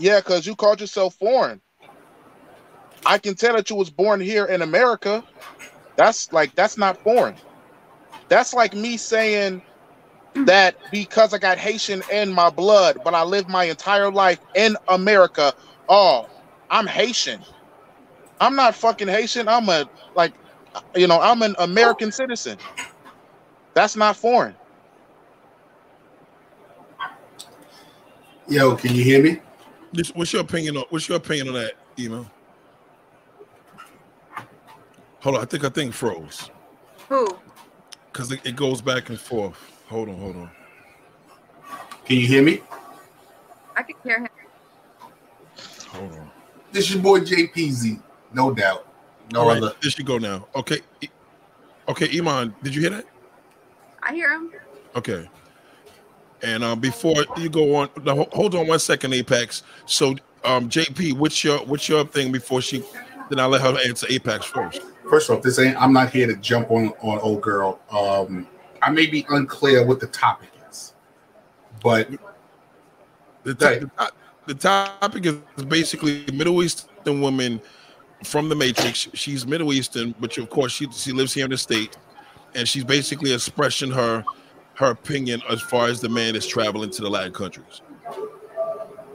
[0.00, 1.60] Yeah, because you called yourself foreign.
[3.04, 5.22] I can tell that you was born here in America.
[5.96, 7.36] That's like that's not foreign.
[8.30, 9.62] That's like me saying
[10.46, 14.74] that because I got Haitian in my blood, but I lived my entire life in
[14.88, 15.52] America.
[15.86, 16.30] Oh,
[16.70, 17.44] I'm Haitian.
[18.40, 19.48] I'm not fucking Haitian.
[19.48, 20.32] I'm a like,
[20.96, 22.56] you know, I'm an American citizen.
[23.74, 24.56] That's not foreign.
[28.48, 29.40] Yo, can you hear me?
[30.14, 32.30] What's your opinion on what's your opinion on that, Iman?
[35.20, 36.50] Hold on, I think I think froze.
[37.08, 37.28] Who?
[38.12, 39.56] because it, it, goes back and forth.
[39.88, 40.50] Hold on, hold on.
[42.04, 42.60] Can you hear me?
[43.76, 44.28] I can hear him.
[45.88, 46.30] Hold on.
[46.72, 48.00] This is your boy JPZ,
[48.32, 48.86] no doubt.
[49.32, 49.72] No All other.
[49.80, 50.46] This should go now.
[50.54, 50.80] Okay.
[51.88, 53.04] Okay, Iman, did you hear that?
[54.02, 54.52] I hear him.
[54.96, 55.28] Okay.
[56.42, 59.62] And um, before you go on, no, hold on one second, Apex.
[59.86, 62.82] So, um, JP, what's your what's your thing before she?
[63.28, 65.76] Then I'll let her answer Apex first first off, this ain't.
[65.76, 67.80] I'm not here to jump on on old girl.
[67.90, 68.46] Um,
[68.80, 70.94] I may be unclear what the topic is,
[71.82, 72.08] but
[73.42, 73.90] the, the,
[74.46, 77.60] the topic is basically Middle Eastern women
[78.24, 79.08] from the Matrix.
[79.12, 81.96] She's Middle Eastern, but of course she she lives here in the state,
[82.54, 84.24] and she's basically expressing her
[84.80, 87.82] her opinion as far as the man is traveling to the Latin countries.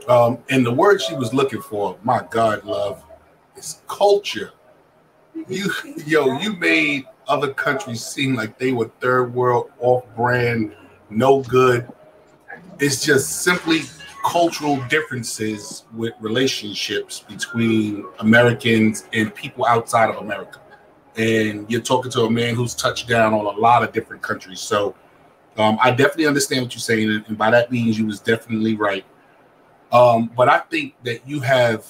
[0.08, 3.04] Um, and the word she was looking for, my God, love,
[3.58, 4.54] is culture
[5.48, 5.70] you
[6.06, 10.76] yo, you made other countries seem like they were third world, off brand,
[11.10, 11.88] no good.
[12.80, 13.82] It's just simply
[14.26, 20.60] cultural differences with relationships between Americans and people outside of America.
[21.16, 24.60] And you're talking to a man who's touched down on a lot of different countries.
[24.60, 24.96] So
[25.58, 27.24] um, I definitely understand what you're saying.
[27.28, 29.06] And by that means, you was definitely right.
[29.92, 31.86] Um, but I think that you have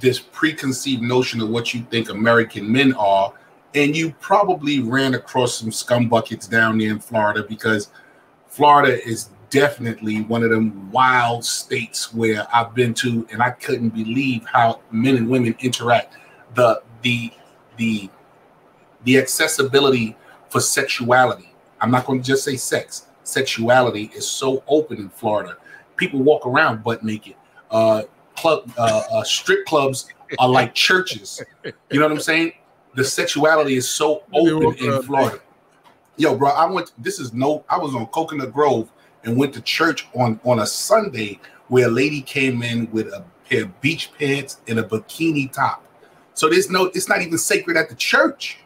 [0.00, 3.32] this preconceived notion of what you think American men are,
[3.74, 7.90] and you probably ran across some scum buckets down there in Florida because
[8.46, 13.90] Florida is definitely one of them wild states where I've been to, and I couldn't
[13.90, 16.16] believe how men and women interact.
[16.54, 17.30] The the
[17.76, 18.08] the
[19.04, 20.16] the accessibility
[20.48, 21.54] for sexuality.
[21.80, 23.06] I'm not going to just say sex.
[23.24, 25.56] Sexuality is so open in Florida.
[25.96, 27.34] People walk around butt naked.
[27.70, 28.02] Uh,
[28.36, 30.08] club uh, uh, strip clubs
[30.38, 31.42] are like churches.
[31.64, 32.52] You know what I'm saying?
[32.94, 35.40] The sexuality is so open in Florida.
[36.16, 36.92] Yo, bro, I went.
[37.02, 37.64] This is no.
[37.68, 38.90] I was on Coconut Grove
[39.24, 43.24] and went to church on on a Sunday where a lady came in with a
[43.48, 45.84] pair of beach pants and a bikini top.
[46.34, 46.86] So there's no.
[46.94, 48.58] It's not even sacred at the church.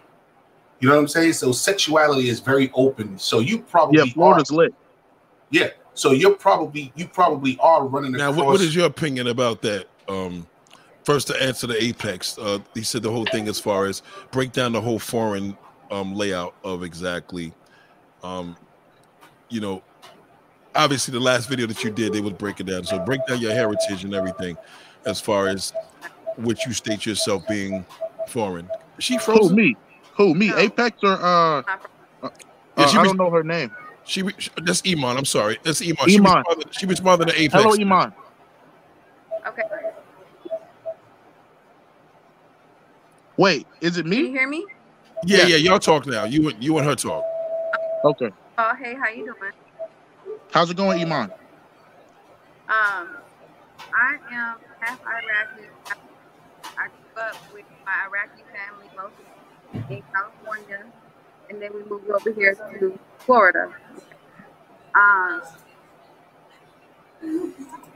[0.81, 1.35] You know what I'm saying?
[1.35, 3.19] So sexuality is very open.
[3.19, 4.75] So you probably yeah, Florida's are, lit.
[5.51, 8.13] Yeah, so you're probably you probably are running.
[8.13, 9.87] Now, across- what is your opinion about that?
[10.09, 10.47] Um,
[11.05, 14.53] first, to answer the apex, uh, he said the whole thing as far as break
[14.53, 15.57] down the whole foreign
[15.91, 17.53] um, layout of exactly,
[18.23, 18.57] um,
[19.49, 19.83] you know,
[20.75, 22.85] obviously the last video that you did, they would break it down.
[22.85, 24.57] So break down your heritage and everything,
[25.05, 25.73] as far as
[26.37, 27.85] what you state yourself being
[28.29, 28.69] foreign.
[28.99, 29.51] she frozen?
[29.51, 29.77] Who me?
[30.21, 30.49] Who me?
[30.49, 30.59] No.
[30.59, 31.63] Apex or uh?
[32.23, 32.29] uh
[32.77, 33.71] yeah, I don't know her name.
[34.05, 34.23] She,
[34.63, 35.17] that's Iman.
[35.17, 35.57] I'm sorry.
[35.63, 35.97] That's Iman.
[35.99, 36.11] Iman.
[36.11, 37.63] She responded, she responded to Apex.
[37.63, 38.13] Hello, Iman.
[39.47, 39.63] Okay.
[43.39, 44.17] Wait, is it me?
[44.17, 44.67] Can you hear me?
[45.25, 46.25] Yeah, yeah, yeah, y'all talk now.
[46.25, 47.25] You and you and her talk.
[48.05, 48.29] Okay.
[48.59, 49.53] Oh, hey, how you doing?
[50.53, 51.31] How's it going, Iman?
[52.69, 53.09] Um,
[53.95, 55.67] I am half Iraqi.
[56.77, 59.30] I grew up with my Iraqi family mostly
[59.75, 60.87] in California,
[61.51, 63.73] and then we moved over here to Florida.
[64.95, 65.43] Um,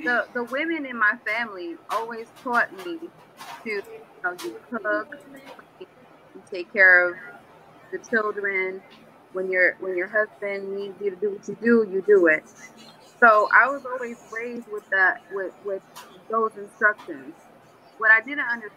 [0.04, 2.98] the the women in my family always taught me
[3.64, 3.82] to you
[4.24, 4.37] know
[4.70, 5.08] cook,
[6.34, 7.16] you take care of
[7.92, 8.82] the children.
[9.32, 12.44] When your when your husband needs you to do what you do, you do it.
[13.20, 15.82] So I was always raised with that with with
[16.30, 17.34] those instructions.
[17.98, 18.72] What I didn't understand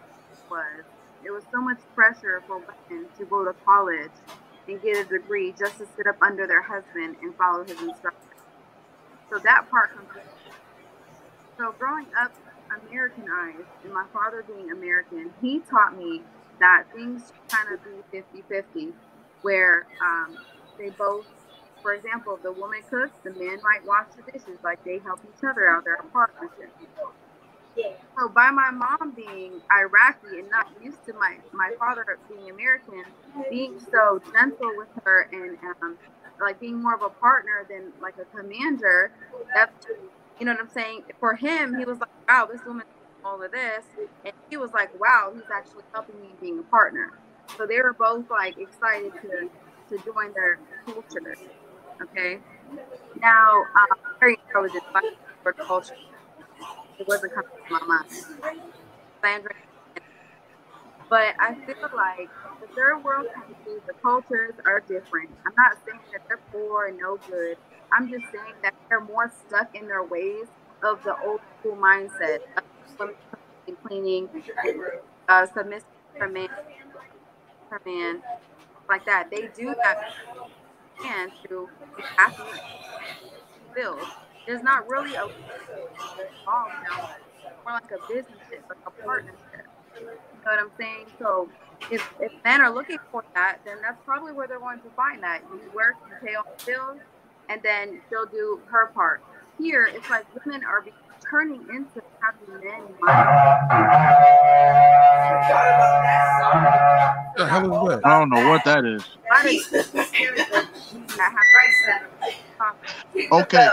[0.50, 0.84] was
[1.22, 4.10] there was so much pressure for women to go to college
[4.68, 8.24] and get a degree just to sit up under their husband and follow his instructions.
[9.30, 10.08] So that part comes.
[11.56, 12.32] So growing up
[12.86, 16.22] Americanized and my father being American, he taught me
[16.60, 17.80] that things kind of
[18.12, 18.92] be 50-50
[19.42, 20.36] where um,
[20.78, 21.24] they both
[21.82, 25.44] for example, the woman cooks, the man might wash the dishes, like they help each
[25.44, 25.84] other out.
[25.84, 26.70] They're a partnership.
[28.18, 33.04] So by my mom being Iraqi and not used to my my father being American,
[33.50, 35.98] being so gentle with her and um,
[36.40, 39.12] like being more of a partner than like a commander,
[39.54, 39.72] that's
[40.40, 41.04] you know what I'm saying.
[41.20, 42.84] For him, he was like, "Wow, this woman
[43.24, 43.84] all of this,"
[44.24, 47.12] and he was like, "Wow, he's actually helping me being a partner."
[47.56, 49.50] So they were both like excited to
[49.90, 51.38] to join their culture.
[52.02, 52.40] Okay.
[53.20, 54.84] Now, um, very intelligent
[55.66, 55.94] culture.
[56.98, 58.10] It wasn't coming to my mind.
[59.24, 59.50] Sandra.
[61.10, 62.30] But I feel like
[62.60, 65.30] the third world countries, the cultures are different.
[65.46, 67.56] I'm not saying that they're poor and no good.
[67.92, 70.46] I'm just saying that they're more stuck in their ways
[70.82, 72.40] of the old school mindset
[73.00, 73.10] of
[73.86, 74.28] cleaning,
[75.28, 75.86] uh, submissive
[76.18, 76.48] for man,
[77.68, 77.80] for
[78.88, 79.30] like that.
[79.30, 79.98] They do that
[81.48, 81.68] to
[82.18, 82.62] athlete
[83.74, 84.04] bills.
[84.48, 87.10] There's not really a involved now,
[87.66, 89.68] more like a business, like a partnership.
[90.00, 91.06] You know what I'm saying?
[91.18, 91.50] So
[91.90, 95.22] if, if men are looking for that, then that's probably where they're going to find
[95.22, 95.42] that.
[95.52, 96.98] You work, you pay all the bills,
[97.50, 99.20] and then she'll do her part.
[99.58, 100.82] Here, it's like women are
[101.30, 102.88] turning into having men.
[107.36, 108.00] The hell is that?
[108.04, 109.04] I don't know what that is.
[113.32, 113.68] Okay.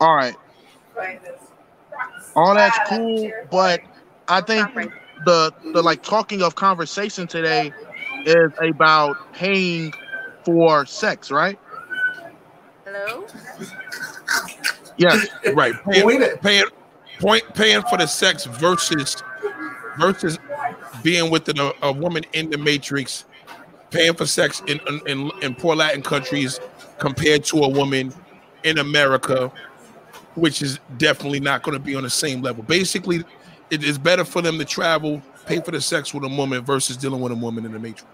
[0.00, 0.34] All right.
[2.36, 3.80] All that's cool, but
[4.28, 4.68] I think
[5.24, 7.72] the the like talking of conversation today
[8.24, 9.92] is about paying
[10.44, 11.58] for sex, right?
[12.84, 13.26] Hello.
[14.96, 15.26] Yes.
[15.54, 15.74] Right.
[15.90, 16.64] Paying, paying,
[17.18, 19.16] point, paying for the sex versus
[19.98, 20.38] versus
[21.02, 23.24] being with a, a woman in the matrix,
[23.90, 26.60] paying for sex in, in in poor Latin countries
[26.98, 28.12] compared to a woman
[28.64, 29.52] in America,
[30.34, 32.64] which is definitely not going to be on the same level.
[32.64, 33.22] Basically,
[33.70, 36.96] it is better for them to travel, pay for the sex with a woman versus
[36.96, 38.04] dealing with a woman in the matrix.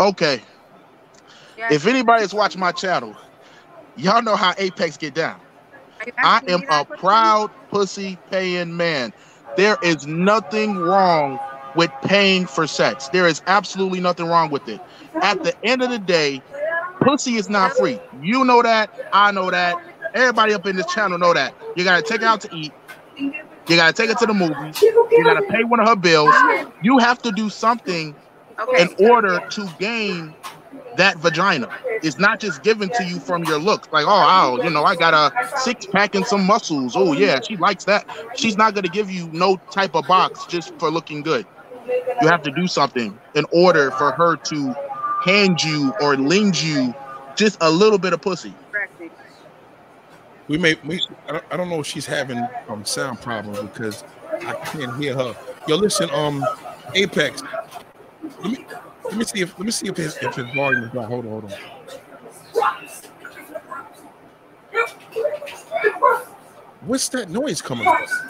[0.00, 0.40] Okay.
[1.70, 3.14] If anybody's watching my channel,
[3.96, 5.40] y'all know how Apex get down.
[6.18, 9.12] I am a proud pussy paying man.
[9.56, 11.38] There is nothing wrong
[11.76, 13.08] with paying for sex.
[13.08, 14.80] There is absolutely nothing wrong with it.
[15.22, 16.42] At the end of the day,
[17.04, 18.00] pussy is not free.
[18.22, 19.08] You know that.
[19.12, 19.76] I know that.
[20.14, 21.54] Everybody up in this channel know that.
[21.76, 22.72] You gotta take it out to eat.
[23.16, 24.80] You gotta take it to the movies.
[24.82, 26.34] You gotta pay one of her bills.
[26.82, 28.14] You have to do something
[28.78, 30.34] in order to gain
[30.96, 31.68] that vagina.
[32.02, 33.88] It's not just given to you from your looks.
[33.90, 36.94] Like, oh, oh, you know, I got a six pack and some muscles.
[36.96, 38.06] Oh yeah, she likes that.
[38.36, 41.46] She's not gonna give you no type of box just for looking good.
[42.22, 44.74] You have to do something in order for her to
[45.24, 46.94] hand you or lend you
[47.34, 48.54] just a little bit of pussy.
[50.46, 54.94] We may, we, I don't, know if she's having um sound problems because I can't
[55.02, 55.34] hear her.
[55.66, 56.44] Yo, listen, um,
[56.94, 57.42] Apex.
[58.42, 58.66] Let me,
[59.04, 61.04] let me see if let me see if his if his volume is down.
[61.04, 61.58] Hold on, hold on.
[66.82, 67.84] What's that noise coming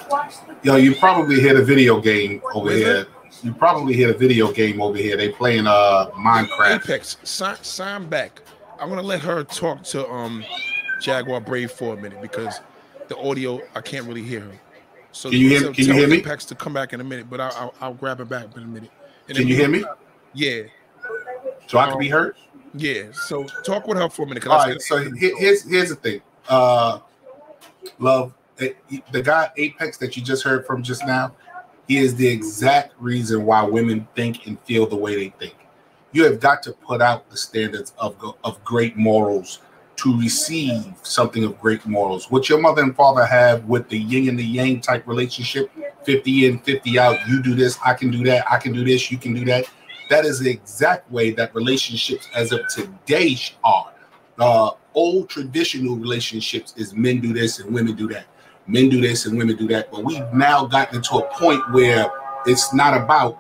[0.09, 0.31] from?
[0.63, 3.09] Yo, you probably hear the video game over here.
[3.45, 5.17] You probably hear a video game over here.
[5.19, 6.77] They playing uh Minecraft.
[6.83, 8.41] Apex, sign, sign back.
[8.81, 10.43] I'm gonna let her talk to um
[11.01, 12.61] Jaguar Brave for a minute because
[13.09, 14.53] the audio I can't really hear her.
[15.13, 16.17] So Can you hear- can you hear me?
[16.19, 18.63] Apex to come back in a minute, but I'll I'll, I'll grab her back in
[18.63, 18.91] a minute.
[19.29, 19.85] And Can you hear me?
[20.33, 20.63] Yeah,
[21.69, 22.37] So I can be heard.
[22.75, 23.05] yeah.
[23.13, 24.47] So talk with her for a minute.
[24.47, 24.81] All right.
[24.81, 26.23] So here's here's the thing.
[26.49, 26.99] Uh,
[27.99, 28.71] love eh,
[29.13, 31.33] the guy Apex that you just heard from just now.
[31.87, 35.57] He is the exact reason why women think and feel the way they think.
[36.13, 39.61] You have got to put out the standards of of great morals
[39.97, 42.31] to receive something of great morals.
[42.31, 45.71] What your mother and father have with the yin and the yang type relationship,
[46.05, 49.11] 50 in, 50 out, you do this, I can do that, I can do this,
[49.11, 49.65] you can do that.
[50.11, 53.93] That is the exact way that relationships as of today are.
[54.39, 58.27] Uh, old traditional relationships is men do this and women do that.
[58.67, 59.91] Men do this and women do that.
[59.91, 62.11] But we've now gotten to a point where
[62.47, 63.39] it's not about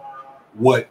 [0.54, 0.88] what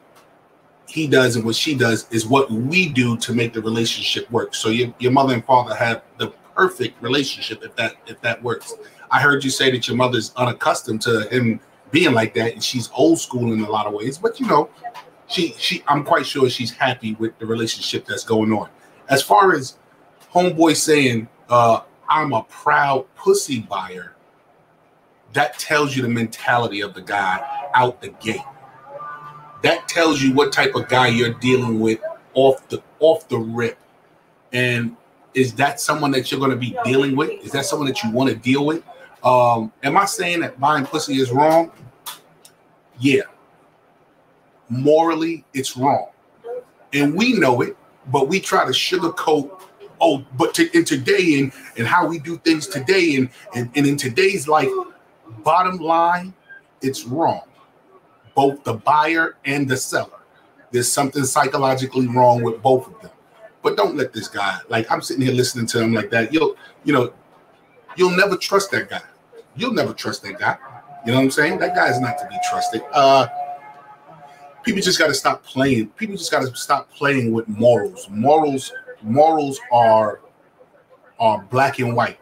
[0.88, 4.54] he does and what she does is what we do to make the relationship work.
[4.54, 8.74] So your, your mother and father have the perfect relationship if that if that works.
[9.10, 11.60] I heard you say that your mother's unaccustomed to him
[11.92, 14.70] being like that and she's old school in a lot of ways, but you know,
[15.28, 18.70] she she I'm quite sure she's happy with the relationship that's going on.
[19.10, 19.78] As far as
[20.32, 24.13] homeboy saying uh I'm a proud pussy buyer,
[25.34, 28.42] that tells you the mentality of the guy out the gate
[29.64, 32.00] that tells you what type of guy you're dealing with
[32.36, 33.80] off the off the rip.
[34.52, 34.96] And
[35.34, 37.32] is that someone that you're going to be dealing with?
[37.44, 38.84] Is that someone that you want to deal with?
[39.24, 41.72] Um, am I saying that buying pussy is wrong?
[43.00, 43.22] Yeah.
[44.70, 46.10] Morally, it's wrong.
[46.92, 47.76] And we know it,
[48.12, 49.62] but we try to sugarcoat,
[50.00, 53.88] oh, but to, in today and, and how we do things today and, and, and
[53.88, 54.70] in today's life,
[55.44, 56.34] bottom line,
[56.82, 57.42] it's wrong
[58.36, 60.20] both the buyer and the seller.
[60.72, 63.12] There's something psychologically wrong with both of them.
[63.62, 66.34] But don't let this guy, like I'm sitting here listening to him like that.
[66.34, 67.14] You'll, you know,
[67.96, 69.02] you'll never trust that guy.
[69.56, 70.58] You'll never trust that guy.
[71.06, 71.60] You know what I'm saying?
[71.60, 72.82] That guy is not to be trusted.
[72.92, 73.28] Uh
[74.64, 75.90] people just got to stop playing.
[75.90, 78.08] People just got to stop playing with morals.
[78.10, 78.72] Morals,
[79.02, 80.22] morals are
[81.20, 82.20] are black and white.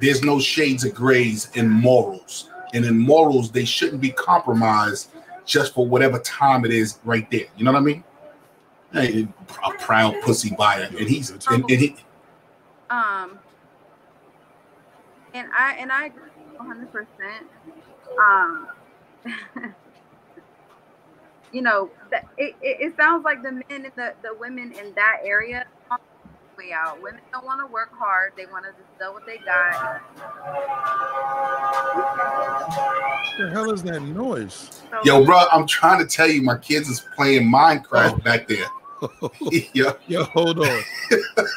[0.00, 2.50] There's no shades of grays in morals.
[2.74, 5.10] And in morals, they shouldn't be compromised
[5.46, 7.46] just for whatever time it is right there.
[7.56, 8.04] You know what I mean?
[8.92, 9.28] Hey,
[9.64, 11.96] a proud pussy buyer, and he's and, and he.
[12.90, 13.38] Um,
[15.34, 16.22] and I and I agree
[16.56, 16.92] 100.
[16.92, 17.46] percent
[18.20, 18.68] Um,
[21.52, 21.90] you know
[22.38, 25.66] it, it, it sounds like the men and the the women in that area
[26.56, 27.00] way out.
[27.02, 28.32] Women don't want to work hard.
[28.36, 30.00] They want to just sell what they got.
[33.26, 34.82] What the hell is that noise?
[34.90, 38.16] So, Yo, bro, I'm trying to tell you, my kids is playing Minecraft oh.
[38.18, 38.66] back there.
[39.72, 39.96] Yo.
[40.06, 40.82] Yo, hold on.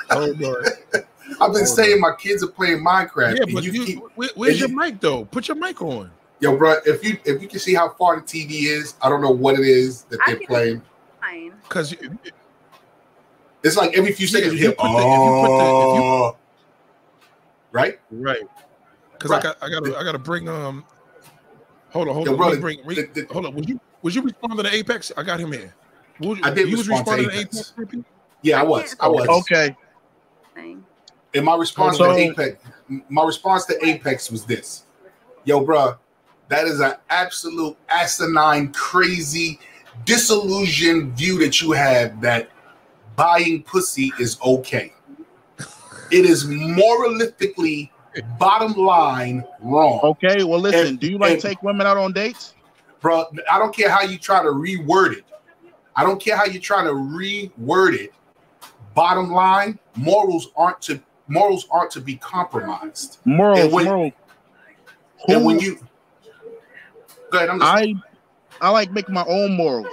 [0.09, 0.63] hold on.
[1.39, 2.01] I've been hold saying on.
[2.01, 3.39] my kids are playing Minecraft.
[3.39, 5.25] Yeah, but you, you keep, where, where's your you, mic though?
[5.25, 6.11] Put your mic on.
[6.39, 9.21] Yo, bro, if you if you can see how far the TV is, I don't
[9.21, 10.81] know what it is that they're playing.
[11.63, 11.93] Because
[13.63, 16.35] it's like every few seconds you hear, oh,
[17.71, 18.41] right, right.
[19.13, 19.39] Because right.
[19.39, 20.47] I got, I got, to, I got to bring.
[20.47, 20.85] Um,
[21.89, 22.37] hold on, hold Yo, on.
[22.37, 23.55] Brother, bring, the, the, hold on.
[23.55, 25.11] Was you, was you responding to Apex?
[25.17, 25.73] I got him here.
[26.19, 27.71] Was, I did respond to Apex.
[27.71, 28.03] To Apex
[28.41, 28.95] yeah, I was.
[28.99, 29.27] I was.
[29.27, 29.75] Okay.
[31.33, 32.63] And my response so, to Apex,
[33.09, 34.83] my response to Apex was this:
[35.43, 35.95] Yo, bro,
[36.47, 39.59] that is an absolute asinine, crazy,
[40.05, 42.49] disillusioned view that you have that
[43.17, 44.93] buying pussy is okay.
[46.09, 47.89] It is moralistically
[48.39, 49.99] bottom line wrong.
[50.01, 52.53] Okay, well listen, and, do you like and, take women out on dates?
[53.01, 55.25] Bro, I don't care how you try to reword it.
[55.95, 58.13] I don't care how you try to reword it.
[58.93, 63.19] Bottom line, morals aren't to morals aren't to be compromised.
[63.25, 64.11] Morals, and when, moral.
[65.27, 65.79] And when you
[67.31, 67.93] go ahead, i
[68.61, 69.87] I like making my own morals.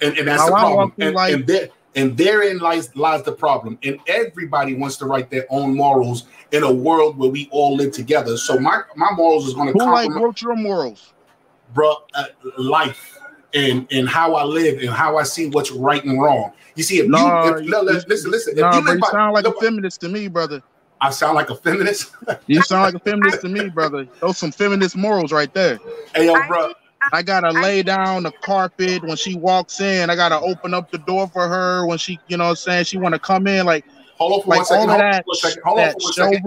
[0.00, 0.92] And, and that's the problem.
[0.98, 3.78] And, like, and, and therein lies lies the problem.
[3.82, 7.92] And everybody wants to write their own morals in a world where we all live
[7.92, 8.36] together.
[8.36, 11.12] So my my morals is going to who like wrote your morals,
[11.74, 11.96] bro?
[12.14, 12.24] Uh,
[12.58, 13.18] life
[13.54, 16.52] and and how I live and how I see what's right and wrong.
[16.76, 18.56] You see, if nah, you if, no, listen, listen.
[18.56, 20.62] Nah, if you, you sound like a feminist to me, brother.
[21.00, 22.14] I sound like a feminist.
[22.46, 24.06] you sound like a feminist to me, brother.
[24.20, 25.78] Those some feminist morals right there.
[26.14, 26.72] Hey, yo, bro.
[27.12, 30.10] I gotta lay down the carpet when she walks in.
[30.10, 32.84] I gotta open up the door for her when she, you know, what I'm saying
[32.84, 33.66] she want to come in.
[33.66, 33.84] Like,
[34.16, 34.90] hold on for like one second.
[34.90, 35.24] All of that,
[35.64, 36.44] hold on for one second.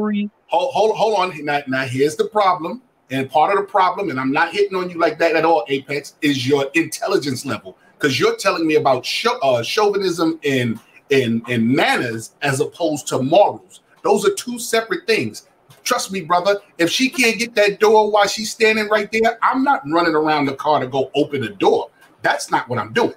[0.47, 1.45] Hold, hold, hold on.
[1.45, 4.89] Now, now, here's the problem, and part of the problem, and I'm not hitting on
[4.89, 5.65] you like that at all.
[5.67, 10.79] Apex is your intelligence level because you're telling me about show, uh, chauvinism and
[11.11, 13.81] and and manners as opposed to morals.
[14.03, 15.47] Those are two separate things.
[15.83, 16.59] Trust me, brother.
[16.77, 20.45] If she can't get that door while she's standing right there, I'm not running around
[20.45, 21.89] the car to go open the door.
[22.21, 23.15] That's not what I'm doing.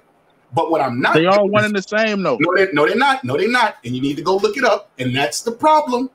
[0.53, 2.37] But what I'm not They all one and the same though.
[2.39, 3.23] No, they, no, they're not.
[3.23, 3.77] No, they're not.
[3.83, 4.89] And you need to go look it up.
[4.97, 6.09] And that's the problem.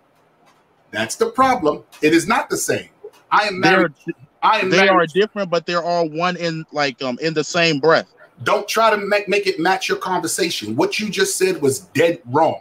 [0.90, 1.84] That's the problem.
[2.00, 2.88] It is not the same.
[3.30, 3.92] I am married.
[4.06, 4.90] They're, I am they married.
[4.90, 8.12] are different, but they're all one in like um in the same breath.
[8.42, 10.74] Don't try to make, make it match your conversation.
[10.74, 12.60] What you just said was dead wrong.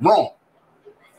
[0.00, 0.30] Wrong.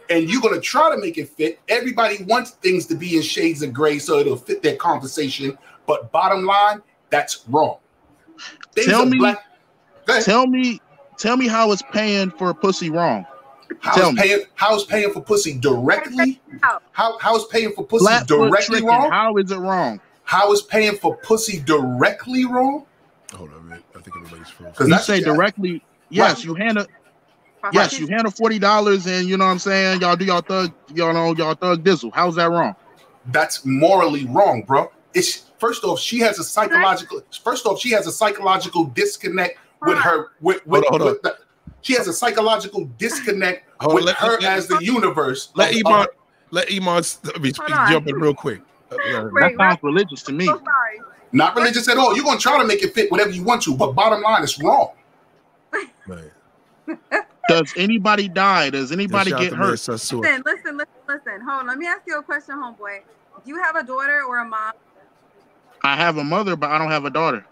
[0.09, 1.59] And you're gonna try to make it fit.
[1.67, 5.57] Everybody wants things to be in shades of gray so it'll fit their conversation.
[5.85, 7.77] But bottom line, that's wrong.
[8.73, 9.45] Things Tell me- black-
[10.23, 10.81] Tell me,
[11.17, 13.25] tell me how it's paying for pussy wrong.
[13.79, 14.21] How's tell me.
[14.21, 16.41] paying how's paying for pussy directly?
[16.91, 19.11] How how's paying for pussy Flat directly tricking, wrong?
[19.11, 20.01] How is it wrong?
[20.23, 22.85] How is paying for pussy directly wrong?
[23.35, 23.83] Hold on, man.
[23.95, 24.71] I think everybody's frozen.
[24.71, 25.83] Because You say directly.
[26.09, 26.87] Yes, you hand a
[27.73, 30.01] yes, you hand a forty dollars, and you know what I'm saying.
[30.01, 32.11] Y'all do y'all thug, y'all know y'all thug dizzle.
[32.13, 32.75] How's that wrong?
[33.31, 34.91] that's morally wrong, bro.
[35.13, 37.21] It's first off, she has a psychological.
[37.43, 40.29] First off, she has a psychological disconnect with her.
[40.41, 41.37] With, with, Hold on, hold with the-
[41.81, 45.51] she has a psychological disconnect Hold on, with let- her let- as the universe.
[45.55, 46.07] Let of- Iman, of-
[46.51, 48.61] let Iman st- be, jump in real quick.
[48.91, 48.95] Uh.
[49.31, 50.45] Wait, That sounds religious to me.
[50.45, 51.01] So sorry.
[51.31, 52.15] not religious at all.
[52.15, 54.59] You're gonna try to make it fit whatever you want to, but bottom line, it's
[54.61, 54.91] wrong.
[56.07, 56.31] Right.
[57.49, 58.69] Does anybody die?
[58.69, 59.71] Does anybody get hurt?
[59.71, 60.21] Miss Sosua.
[60.21, 61.41] Listen, listen, listen, listen.
[61.47, 61.67] Hold on.
[61.67, 62.99] Let me ask you a question, homeboy.
[63.45, 64.73] Do you have a daughter or a mom?
[65.83, 67.45] I have a mother, but I don't have a daughter.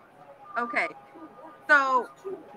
[0.59, 0.87] Okay.
[1.69, 2.07] So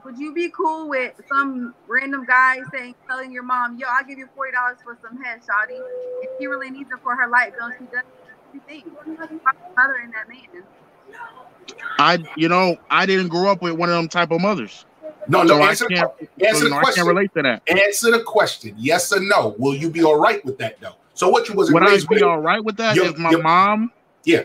[0.04, 4.18] would you be cool with some random guy saying telling your mom, yo, I'll give
[4.18, 5.78] you forty dollars for some head, Shawty.
[6.22, 8.02] If she really needs it for her light bill, she does
[8.48, 8.84] everything.
[9.76, 10.64] Mother and that man.
[11.98, 14.86] I, you know, I didn't grow up with one of them type of mothers,
[15.30, 15.60] No, no.
[15.62, 17.06] I Answer, the, can't, que- answer so, the you know, I can't question.
[17.06, 17.62] relate to that.
[17.68, 18.74] Answer the question.
[18.78, 19.54] Yes or no.
[19.58, 20.94] Will you be all right with that though?
[21.14, 22.22] So what you wasn't Would I be with?
[22.22, 23.92] all right with that Yo- if my yo- mom,
[24.24, 24.42] Yeah.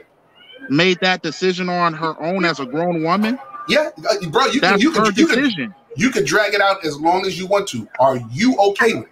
[0.70, 3.40] made that decision on her own as a grown woman?
[3.68, 4.46] Yeah, uh, bro.
[4.46, 5.76] You can That's you her can you can decision.
[5.96, 7.88] you can drag it out as long as you want to.
[8.00, 9.10] Are you okay with it?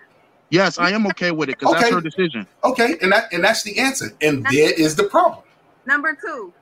[0.51, 1.95] Yes, I am okay with it because that's Okay.
[1.95, 2.45] her decision.
[2.63, 4.11] Okay, and that and that's the answer.
[4.21, 5.39] And there is the problem.
[5.87, 6.53] Number two.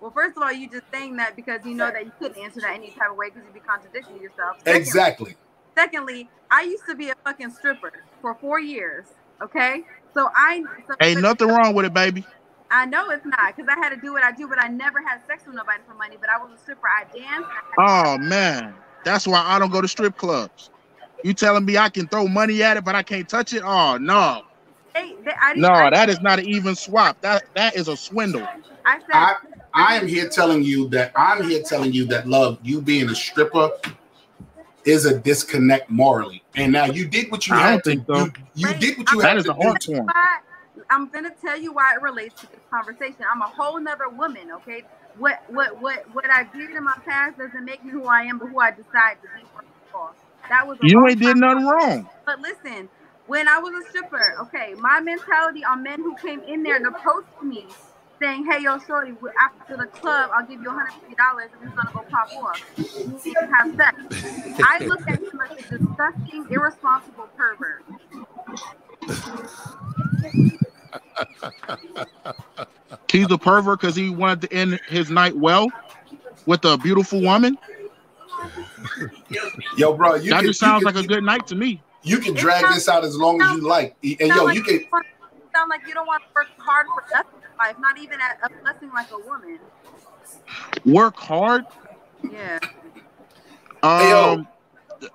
[0.00, 2.60] Well, first of all, you just saying that because you know that you couldn't answer
[2.60, 4.56] that any type of way because you'd be contradicting yourself.
[4.58, 5.36] Secondly- Exactly.
[5.76, 9.06] Secondly, I used to be a fucking stripper for four years.
[9.42, 12.26] Okay, so I so Ain't nothing wrong with it, baby.
[12.70, 15.00] I know it's not because I had to do what I do, but I never
[15.00, 16.16] had sex with nobody for money.
[16.20, 16.86] But I was a stripper.
[16.86, 17.48] I danced.
[17.48, 18.74] I had Oh man,
[19.04, 20.70] that's why I don't go to strip clubs.
[21.24, 23.62] You telling me I can throw money at it, but I can't touch it?
[23.64, 24.42] Oh no,
[24.94, 27.20] they, they, I no, I, that is not an even swap.
[27.22, 28.46] That that is a swindle.
[28.84, 29.34] I said I
[29.74, 33.14] I am here telling you that I'm here telling you that love, you being a
[33.14, 33.70] stripper
[34.84, 36.42] is a disconnect morally.
[36.56, 38.16] And now you did what you I had don't to think so.
[38.16, 39.58] you, you did what you That had is to a do.
[39.62, 40.06] hard form.
[40.06, 40.38] why,
[40.90, 43.24] I'm gonna tell you why it relates to this conversation.
[43.32, 44.50] I'm a whole nother woman.
[44.56, 44.82] Okay,
[45.18, 48.38] what what what what I did in my past doesn't make me who I am,
[48.38, 49.42] but who I decide to be.
[49.54, 50.14] First of all.
[50.48, 52.08] That was You ain't did nothing wrong.
[52.26, 52.88] But listen,
[53.26, 56.86] when I was a stripper, okay, my mentality on men who came in there and
[56.86, 57.66] approached me
[58.20, 61.76] saying, "Hey, yo, shorty, we- after the club, I'll give you 150 dollars and we're
[61.76, 62.60] gonna go pop off.
[62.76, 67.84] We need to have sex." I look at him as a disgusting, irresponsible pervert.
[73.10, 75.70] He's a pervert because he wanted to end his night well
[76.46, 77.58] with a beautiful woman.
[79.76, 81.82] Yo, bro, you that can, just sounds you like a good night to me.
[82.02, 83.96] you can drag this out as long as you like.
[84.02, 84.84] And yo, like you can
[85.54, 88.38] sound like you don't want to work hard for nothing in life, not even at
[88.42, 89.58] a blessing like a woman.
[90.84, 91.64] Work hard.
[92.30, 92.58] Yeah.
[93.82, 94.46] Um,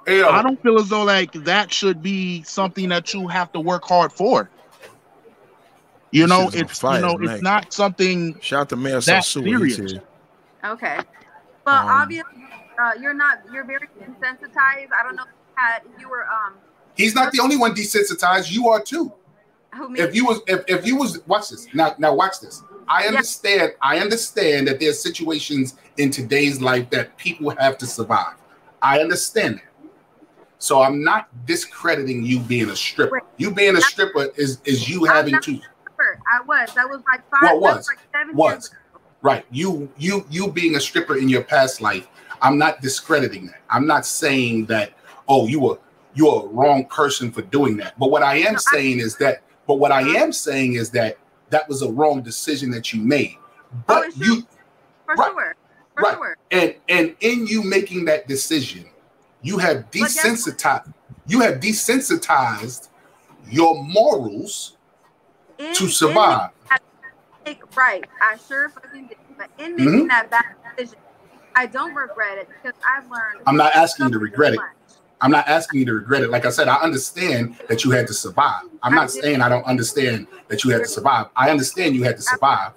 [0.07, 3.51] hey, yo, I don't feel as though like that should be something that you have
[3.53, 4.49] to work hard for.
[6.11, 7.33] You This know, shit is on it's fire you know, tonight.
[7.35, 8.39] it's not something.
[8.41, 9.63] Shout out to Mayor That Sosua.
[9.65, 9.91] He's serious.
[9.93, 10.01] here.
[10.63, 10.97] Okay.
[11.65, 12.45] Well, Um, obviously,
[12.79, 13.41] uh, you're not.
[13.51, 14.89] You're very desensitized.
[14.97, 15.79] I don't know if you had.
[15.93, 16.53] If you were um.
[16.95, 18.51] he's not the only one desensitized.
[18.51, 19.11] You are too.
[19.75, 19.99] Oh, Who me?
[19.99, 23.09] if you was if, if you was watch this now now watch this i Yeah.
[23.09, 28.35] understand i understand that there's situations in today's life that people have to survive
[28.81, 29.63] i understand that
[30.59, 35.03] so i'm not discrediting you being a stripper you being a stripper is is you
[35.05, 35.59] having to
[36.31, 36.69] I was.
[36.75, 37.41] That was like five.
[37.41, 37.75] What was?
[37.77, 38.51] was like seven Was.
[38.51, 38.77] years ago.
[39.21, 42.07] right you you you being a stripper in your past life
[42.41, 44.91] i'm not discrediting that i'm not saying that
[45.27, 45.77] oh you were
[46.13, 49.15] you're a wrong person for doing that but what i am No, I- saying is
[49.17, 51.17] that but what i am saying is that
[51.49, 53.35] that was a wrong decision that you made
[53.87, 54.47] but Oh, you
[55.05, 55.31] For Right.
[55.31, 55.55] sure.
[55.95, 56.13] For Right.
[56.15, 56.37] sure.
[56.51, 58.85] and and in you making that decision
[59.41, 60.91] you have desensitized
[61.27, 62.89] you have desensitized
[63.49, 64.77] your morals
[65.57, 66.49] In, to in survive
[67.45, 68.03] make- right.
[68.21, 69.17] I sure fucking did.
[69.37, 69.85] But in Mm-hmm.
[69.85, 70.45] making that bad
[70.75, 70.97] decision,
[71.55, 73.41] I don't regret it because I've learned.
[73.45, 74.59] i'm not asking you to regret it.
[75.21, 76.29] I'm not asking you to regret it.
[76.29, 78.63] Like I said, I understand that you had to survive.
[78.83, 81.27] I'm not saying I don't understand that you had to survive.
[81.35, 82.71] I understand you had to survive.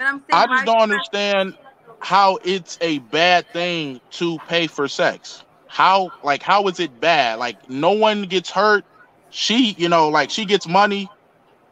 [0.00, 1.58] I'm saying I why just don't understand
[2.00, 5.44] how it's a bad thing to pay for sex.
[5.66, 7.38] How like how is it bad?
[7.38, 8.84] Like no one gets hurt.
[9.30, 11.08] she, you know, like she gets money.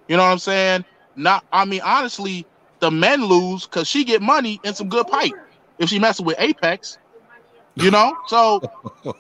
[0.09, 0.85] You know what I'm saying?
[1.17, 2.47] Not, I mean, honestly,
[2.81, 5.33] the men lose because she get money and some good pipe
[5.79, 6.99] if she messes with Apex.
[7.77, 8.63] You know, so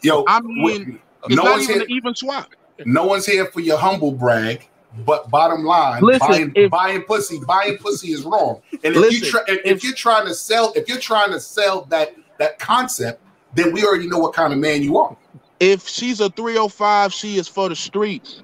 [0.02, 1.82] yo, I mean, it's no not one's even here.
[1.84, 2.48] an even swap.
[2.84, 4.66] No one's here for your humble brag.
[5.04, 8.62] But bottom line, Listen, buying, if- buying pussy, buying pussy is wrong.
[8.82, 11.40] And if Listen, you try, if, if you're trying to sell, if you're trying to
[11.40, 13.22] sell that that concept,
[13.54, 15.14] then we already know what kind of man you are.
[15.60, 18.42] If she's a 305, she is for the streets.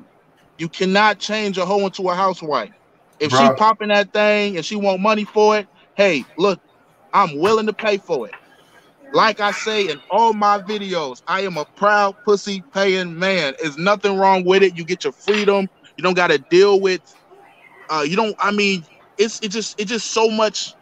[0.59, 2.71] You cannot change a hoe into a housewife.
[3.19, 3.57] If she Bruh.
[3.57, 6.61] popping that thing and she want money for it, hey, look,
[7.13, 8.35] I'm willing to pay for it.
[9.13, 13.55] Like I say in all my videos, I am a proud pussy paying man.
[13.61, 14.77] There's nothing wrong with it.
[14.77, 15.69] You get your freedom.
[15.97, 17.01] You don't got to deal with.
[17.91, 18.35] Uh, you don't.
[18.39, 18.85] I mean,
[19.19, 20.75] it's it just it's just so much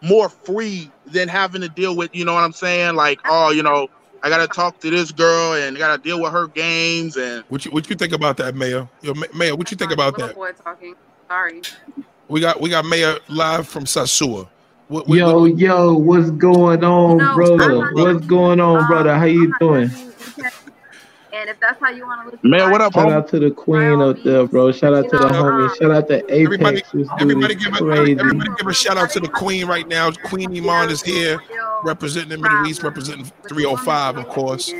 [0.00, 2.14] more free than having to deal with.
[2.14, 2.94] You know what I'm saying?
[2.96, 3.88] Like, oh, you know,
[4.22, 7.64] I gotta talk to this girl and I gotta deal with her games and What
[7.64, 8.88] you what you think about that, Mayor?
[9.02, 10.34] Yo, Mayor, what you think about that?
[10.34, 10.94] boy talking.
[11.28, 11.62] Sorry.
[12.28, 14.48] We got we got Mayor live from Sosua.
[14.88, 17.90] What, what- Yo, what- yo, what's going on, No, brother?
[17.92, 19.14] What's going on, Um, brother?
[19.18, 19.90] How you I'm doing?
[21.32, 23.12] And if that's how you want to listen, Man, what up, Shout homie?
[23.12, 24.72] out to the queen up there, bro.
[24.72, 25.68] Shout out to the You homie.
[25.68, 26.80] um, Shout out to Apex.
[26.92, 30.10] This dude everybody give a everybody give a shout out to the Queen right now.
[30.12, 31.38] Queen Iman is here
[31.84, 34.72] representing the Middle East, representing 305, of course.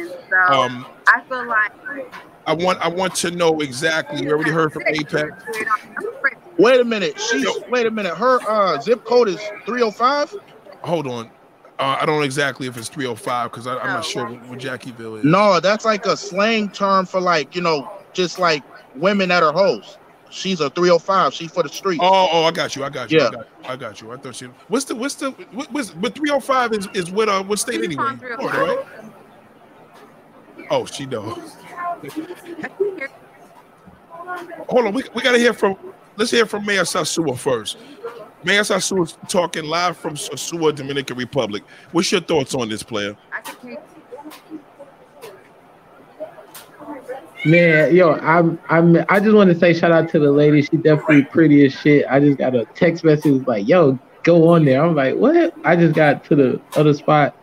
[0.49, 1.73] Um, I feel like
[2.47, 4.23] I want I want to know exactly.
[4.23, 5.31] You already heard from Apex.
[6.59, 7.19] Wait a minute.
[7.21, 8.17] She's wait a minute.
[8.17, 10.37] Her uh zip code is 305.
[10.83, 11.31] Hold on.
[11.79, 15.19] Uh, I don't know exactly if it's 305 because I'm not sure what, what Jackieville
[15.19, 15.25] is.
[15.25, 18.63] No, that's like a slang term for like, you know, just like
[18.95, 19.99] women that are hoes.
[20.31, 21.35] She's a 305.
[21.35, 22.01] She's for the street.
[22.03, 22.85] Oh, oh, I got you.
[22.85, 23.19] I got you.
[23.21, 23.29] Yeah.
[23.29, 24.11] I, got, I got you.
[24.11, 24.55] I thought you.
[24.69, 28.17] What's the what's the what, what's but 305 is is what uh what state anyway?
[28.17, 28.79] Florida, right?
[30.71, 31.57] Oh, she knows.
[34.69, 35.77] Hold on, we, we gotta hear from
[36.17, 37.79] let's hear from Mayor Sosua first.
[38.45, 41.63] Mayor Sosua talking live from Sosua, Dominican Republic.
[41.93, 43.17] What's your thoughts on this player?
[47.45, 50.63] Man, yo, I'm I'm I just want to say shout out to the lady.
[50.63, 52.05] She definitely pretty as shit.
[52.09, 54.85] I just got a text message like, yo, go on there.
[54.85, 55.55] I'm like, what?
[55.65, 57.37] I just got to the other spot.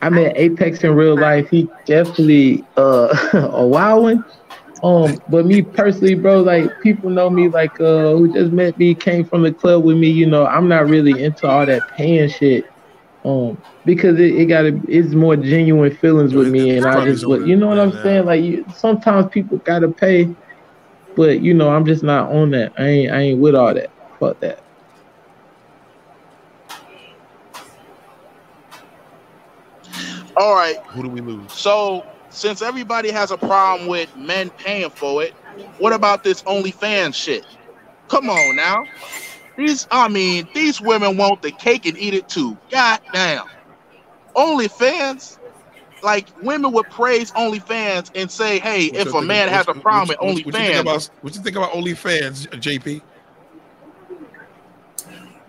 [0.00, 1.48] I met Apex in real life.
[1.50, 3.14] He definitely uh
[3.52, 4.24] a wild one.
[4.86, 8.94] Um, but me personally, bro, like people know me like uh who just met me,
[8.94, 12.28] came from the club with me, you know, I'm not really into all that paying
[12.28, 12.64] shit.
[13.24, 17.34] Um, because it, it gotta it's more genuine feelings with me and I just so,
[17.34, 18.02] you know what I'm yeah.
[18.04, 18.26] saying?
[18.26, 20.32] Like you sometimes people gotta pay,
[21.16, 22.72] but you know, I'm just not on that.
[22.78, 23.90] I ain't I ain't with all that.
[24.20, 24.60] Fuck that.
[30.36, 30.76] All right.
[30.90, 31.52] Who do we lose?
[31.52, 32.04] So
[32.36, 35.32] since everybody has a problem with men paying for it,
[35.78, 37.46] what about this OnlyFans shit?
[38.08, 38.84] Come on now.
[39.56, 42.56] These I mean, these women want the cake and eat it too.
[42.70, 43.46] God damn.
[44.36, 45.38] OnlyFans?
[46.02, 49.72] Like women would praise OnlyFans and say, hey, What if a think- man has a
[49.74, 53.00] problem what- with what- what you think OnlyFans, about what you think about OnlyFans, JP?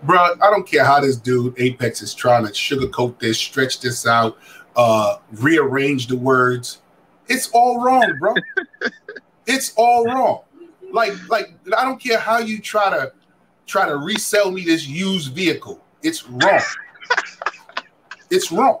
[0.04, 4.06] Bro, I don't care how this dude Apex is trying to sugarcoat this, stretch this
[4.06, 4.38] out,
[4.78, 6.78] uh, rearrange the words.
[7.26, 8.36] It's all wrong, bro.
[9.46, 10.42] it's all wrong.
[10.90, 13.12] Like, like I don't care how you try to
[13.66, 15.84] try to resell me this used vehicle.
[16.02, 16.60] It's wrong.
[18.30, 18.80] it's wrong.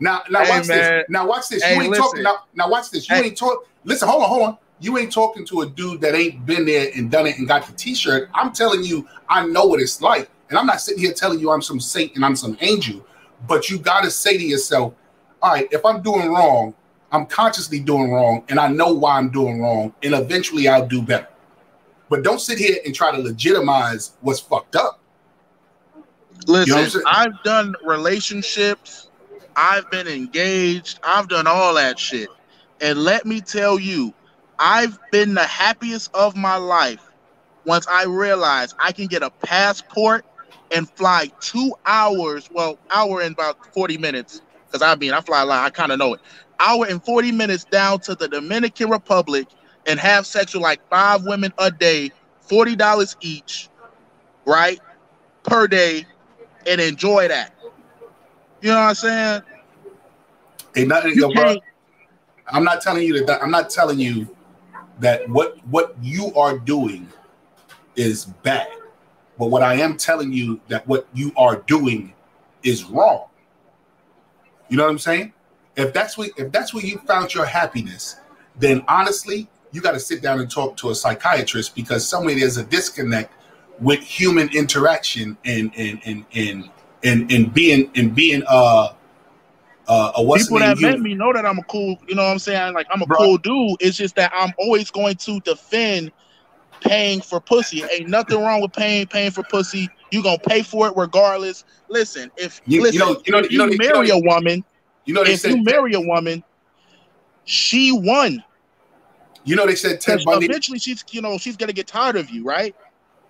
[0.00, 0.78] Now, now Hey, watch man.
[0.78, 1.04] this.
[1.08, 1.62] Now watch this.
[1.62, 2.04] Hey, you ain't listen.
[2.04, 2.22] talking.
[2.22, 3.08] Now, now watch this.
[3.10, 3.24] You Hey.
[3.24, 3.66] ain't talk.
[3.84, 4.58] Listen, hold on, hold on.
[4.78, 7.66] You ain't talking to a dude that ain't been there and done it and got
[7.66, 8.28] the T-shirt.
[8.34, 11.50] I'm telling you, I know what it's like, and I'm not sitting here telling you
[11.50, 13.04] I'm some saint and I'm some angel.
[13.48, 14.94] But you got to say to yourself,
[15.46, 16.74] all right, if I'm doing wrong,
[17.12, 21.00] I'm consciously doing wrong, and I know why I'm doing wrong, and eventually I'll do
[21.00, 21.28] better.
[22.08, 24.98] But don't sit here and try to legitimize what's fucked up.
[26.48, 27.04] Listen, You know what I'm saying?
[27.06, 29.08] I've done relationships,
[29.54, 32.28] I've been engaged, I've done all that shit.
[32.80, 34.12] And let me tell you,
[34.58, 37.06] I've been the happiest of my life
[37.64, 40.26] once I realized I can get a passport
[40.74, 45.42] and fly two hours, well, hour and about 40 minutes, because I mean, I fly
[45.42, 46.20] a lot, I kind of know it.
[46.58, 49.46] Hour and 40 minutes down to the Dominican Republic
[49.86, 52.10] and have sex with like five women a day,
[52.48, 53.68] $40 each,
[54.44, 54.80] right?
[55.42, 56.06] Per day,
[56.66, 57.54] and enjoy that.
[58.60, 59.42] You know what I'm saying?
[60.76, 61.56] Ain't nothing, You yo, bro.
[62.48, 63.42] I'm not telling you that.
[63.42, 64.28] I'm not telling you
[65.00, 67.08] that what what you are doing
[67.96, 68.68] is bad.
[69.38, 72.12] But what I am telling you that what you are doing
[72.62, 73.26] is wrong.
[74.68, 75.32] You know what I'm saying?
[75.76, 78.16] If that's what if that's where you found your happiness,
[78.58, 82.56] then honestly, you got to sit down and talk to a psychiatrist because somewhere there's
[82.56, 83.32] a disconnect
[83.80, 86.70] with human interaction and and and and
[87.04, 88.92] and, and being and being uh
[89.88, 92.38] uh, what's people that met me know that I'm a cool, you know what I'm
[92.40, 92.74] saying?
[92.74, 93.18] Like I'm a Bro.
[93.18, 93.76] cool dude.
[93.80, 96.10] It's just that I'm always going to defend
[96.80, 97.82] paying for pussy.
[97.84, 99.88] Ain't nothing wrong with paying paying for pussy.
[100.10, 101.64] You gonna pay for it regardless.
[101.88, 104.64] Listen, if you, listen, you know, you know, you, you know, marry a woman,
[105.04, 106.42] you know, if you marry a woman,
[107.44, 108.42] she won.
[109.44, 110.46] You know, they said Ted Bundy.
[110.46, 112.74] Eventually, she's you know she's gonna get tired of you, right?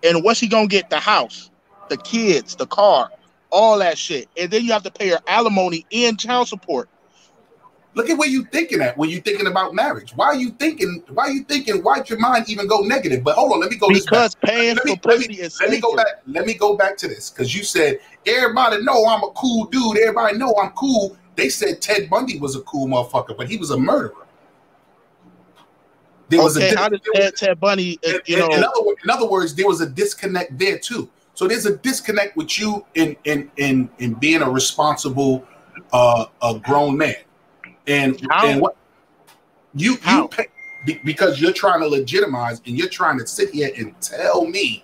[0.03, 0.89] And what's she gonna get?
[0.89, 1.51] The house,
[1.89, 3.11] the kids, the car,
[3.51, 6.89] all that shit, and then you have to pay her alimony and child support.
[7.97, 10.11] Look at where you thinking at when you thinking about marriage.
[10.15, 11.03] Why are you thinking?
[11.09, 11.81] Why are you thinking?
[11.81, 13.23] Why'd your mind even go negative?
[13.23, 13.89] But hold on, let me go.
[13.89, 16.05] Because paying let me, for let pussy me, is let me go back.
[16.27, 19.97] Let me go back to this because you said everybody know I'm a cool dude.
[19.97, 21.17] Everybody know I'm cool.
[21.35, 24.27] They said Ted Bundy was a cool motherfucker, but he was a murderer.
[26.29, 27.99] There was a how did Ted, Ted Bundy?
[28.07, 31.09] Uh, you know, in other, in other words, there was a disconnect there too.
[31.33, 35.47] So there's a disconnect with you in in in in being a responsible
[35.91, 37.15] uh, a grown man.
[37.87, 38.47] And How?
[38.47, 38.75] and what
[39.73, 40.23] you How?
[40.23, 40.47] you pay,
[41.03, 44.83] because you're trying to legitimize and you're trying to sit here and tell me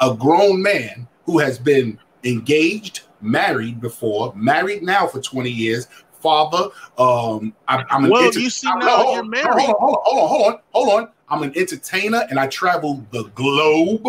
[0.00, 5.88] a grown man who has been engaged, married before, married now for 20 years,
[6.20, 6.68] father.
[6.98, 9.52] Um, I, am well, inter- you see I, now hold, you're married.
[9.52, 11.08] Hold on, hold on, hold on, hold on, hold on.
[11.28, 14.06] I'm an entertainer and I travel the globe.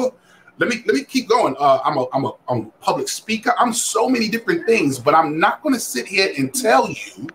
[0.60, 1.56] Let me let me keep going.
[1.58, 3.54] Uh, I'm a I'm a I'm a public speaker.
[3.58, 7.28] I'm so many different things, but I'm not going to sit here and tell you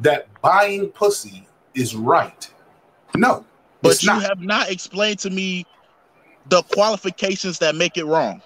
[0.00, 2.50] that buying pussy is right.
[3.16, 3.44] No,
[3.82, 4.22] but you not.
[4.22, 5.66] have not explained to me
[6.48, 8.42] the qualifications that make it wrong.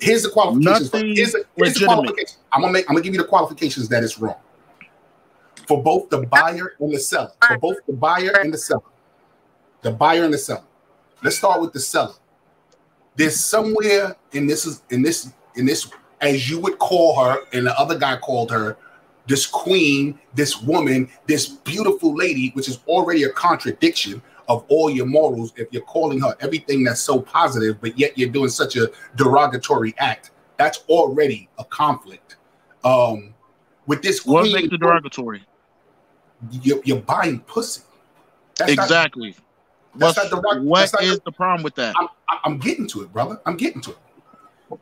[0.00, 0.92] Here's the qualifications.
[0.92, 2.38] Nothing here's, the, here's the qualifications.
[2.52, 2.88] I'm gonna make.
[2.88, 4.36] I'm gonna give you the qualifications that it's wrong
[5.66, 7.32] for both the buyer and the seller.
[7.46, 8.82] For both the buyer and the seller.
[9.82, 10.64] The buyer and the seller.
[11.22, 12.14] Let's start with the seller.
[13.16, 17.66] There's somewhere in this is in this in this as you would call her, and
[17.66, 18.76] the other guy called her
[19.26, 25.06] this queen, this woman, this beautiful lady, which is already a contradiction of all your
[25.06, 28.90] morals if you're calling her everything that's so positive, but yet you're doing such a
[29.16, 30.32] derogatory act.
[30.56, 32.36] That's already a conflict.
[32.84, 33.34] Um,
[33.86, 35.44] with this queen, what makes the derogatory?
[36.50, 37.82] You're, you're buying pussy.
[38.58, 39.36] That's exactly.
[39.94, 41.94] Not, that's not derog- what is the, the problem with that?
[41.98, 42.08] I'm,
[42.44, 43.40] I'm getting to it, brother.
[43.46, 43.98] I'm getting to it.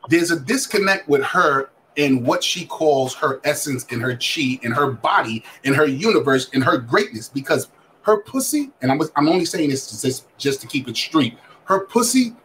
[0.09, 4.71] There's a disconnect with her in what she calls her essence in her chi in
[4.71, 7.29] her body in her universe in her greatness.
[7.29, 7.69] Because
[8.03, 11.85] her pussy and I'm, I'm only saying this just, just to keep it straight her
[11.85, 12.35] pussy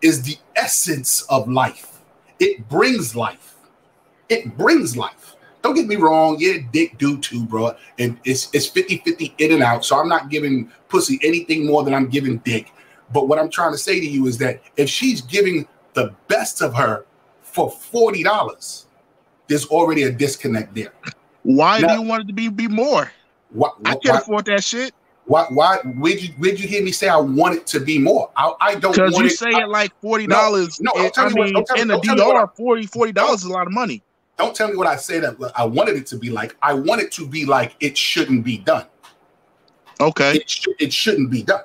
[0.00, 2.00] is the essence of life.
[2.40, 3.56] It brings life.
[4.28, 5.36] It brings life.
[5.62, 6.36] Don't get me wrong.
[6.38, 9.84] Yeah dick do too bro and it's it's 50 50 in and out.
[9.84, 12.72] So i'm not giving pussy anything more than i'm giving dick.
[13.12, 16.62] But what i'm trying to say to you is that if she's giving the best
[16.62, 17.04] of her
[17.52, 18.86] for forty dollars,
[19.48, 20.92] there's already a disconnect there.
[21.42, 23.10] Why now, do you want it to be be more?
[23.50, 24.94] Why, I can't afford that shit.
[25.26, 25.46] Why?
[25.50, 25.78] Why?
[25.78, 28.30] Where'd you Where'd you hear me say I want it to be more?
[28.36, 30.80] I, I don't because you it, say I, it like forty dollars.
[30.80, 33.72] No, no I mean, what, in the DR, 40 40 dollars is a lot of
[33.72, 34.02] money.
[34.38, 36.56] Don't tell me what I say that I wanted it to be like.
[36.62, 38.86] I want it to be like it shouldn't be done.
[40.00, 41.62] Okay, it, sh- it shouldn't be done.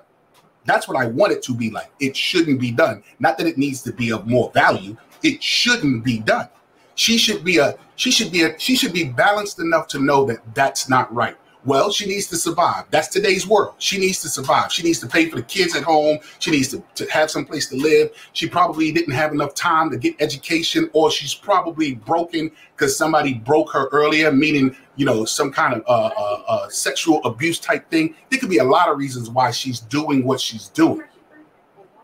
[0.65, 1.89] That's what I want it to be like.
[1.99, 3.01] It shouldn't be done.
[3.19, 4.97] Not that it needs to be of more value.
[5.24, 6.49] It shouldn't be done.
[6.95, 10.26] She should be a she should be a she should be balanced enough to know
[10.26, 11.38] that that's not right.
[11.68, 12.86] Well, she needs to survive.
[12.91, 13.76] That's today's world.
[13.78, 14.72] She needs to survive.
[14.72, 16.20] She needs to pay for the kids at home.
[16.39, 18.11] She needs to, to have some place to live.
[18.32, 23.34] She probably didn't have enough time to get education, or she's probably broken because somebody
[23.34, 27.89] broke her earlier, meaning, you know, some kind of uh, uh, uh, sexual abuse type
[27.91, 28.15] thing.
[28.30, 31.03] There could be a lot of reasons why she's doing what she's doing.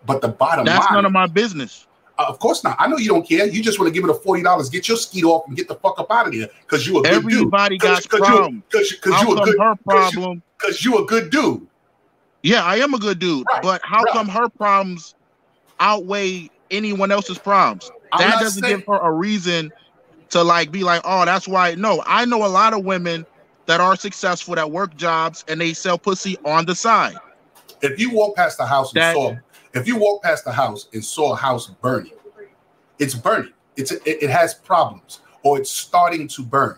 [0.06, 1.88] But the bottom That's line, That's none of my business.
[2.18, 2.76] Uh, of course not.
[2.80, 3.48] I know you don't care.
[3.48, 5.68] You just want to give it a forty dollars, get your skeet off, and get
[5.68, 7.86] the fuck up out of there because you a good Everybody dude.
[7.86, 8.64] Everybody got problems.
[8.70, 10.44] Because you, you a good her problem.
[10.60, 11.68] Because you, you, a good dude.
[12.44, 13.46] Yeah, I am a good dude.
[13.52, 14.14] Right, but how right.
[14.14, 15.16] come her problems
[15.80, 17.90] outweigh anyone else's problems?
[18.12, 19.72] I'm that doesn't saying, give her a reason
[20.30, 21.74] to like be like, oh, that's why.
[21.76, 23.26] No, I know a lot of women
[23.66, 27.16] that are successful that work jobs and they sell pussy on the side.
[27.82, 29.36] If you walk past the house and that, saw
[29.74, 32.14] if you walk past the house and saw a house burning,
[33.00, 33.54] it's burning.
[33.76, 36.78] It's it, it has problems or it's starting to burn.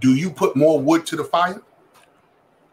[0.00, 1.62] Do you put more wood to the fire?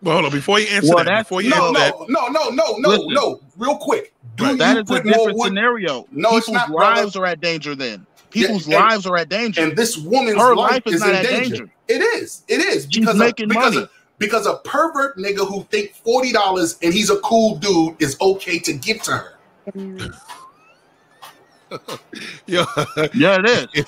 [0.01, 0.31] Well, hold on.
[0.31, 3.13] Before you answer well, that, before you no, no, that, no, no, no, no, Listen,
[3.13, 4.13] no, real quick.
[4.35, 6.05] Do right, that is a different scenario.
[6.11, 7.25] No, People's not, lives brother.
[7.25, 7.75] are at danger.
[7.75, 9.63] Then people's yeah, lives are at danger.
[9.63, 11.55] And this woman's Her life, life is, is in danger.
[11.55, 11.71] danger.
[11.87, 12.43] It is.
[12.47, 13.83] It is because She's of, making because money.
[13.83, 18.17] Of, because a pervert nigga who think forty dollars and he's a cool dude is
[18.21, 19.31] okay to give to her.
[22.45, 22.65] yeah,
[23.13, 23.85] yeah, it is.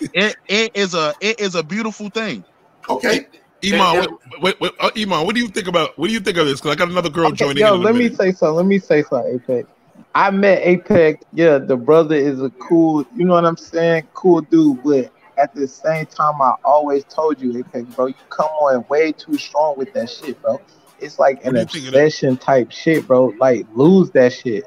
[0.12, 2.44] it, it is a it is a beautiful thing.
[2.88, 3.26] Okay.
[3.62, 4.06] Iman,
[4.38, 6.46] what, what, what, uh, Iman, what do you think about what do you think of
[6.46, 6.60] this?
[6.60, 7.58] Because I got another girl okay, joining.
[7.58, 8.56] Yo, in let me say something.
[8.56, 9.68] Let me say something, Apex.
[10.14, 11.24] I met Apex.
[11.32, 14.08] Yeah, the brother is a cool, you know what I'm saying?
[14.14, 18.46] Cool dude, but at the same time, I always told you, Apex, bro, you come
[18.46, 20.60] on way too strong with that shit, bro.
[21.00, 23.32] It's like an obsession type shit, bro.
[23.38, 24.64] Like lose that shit.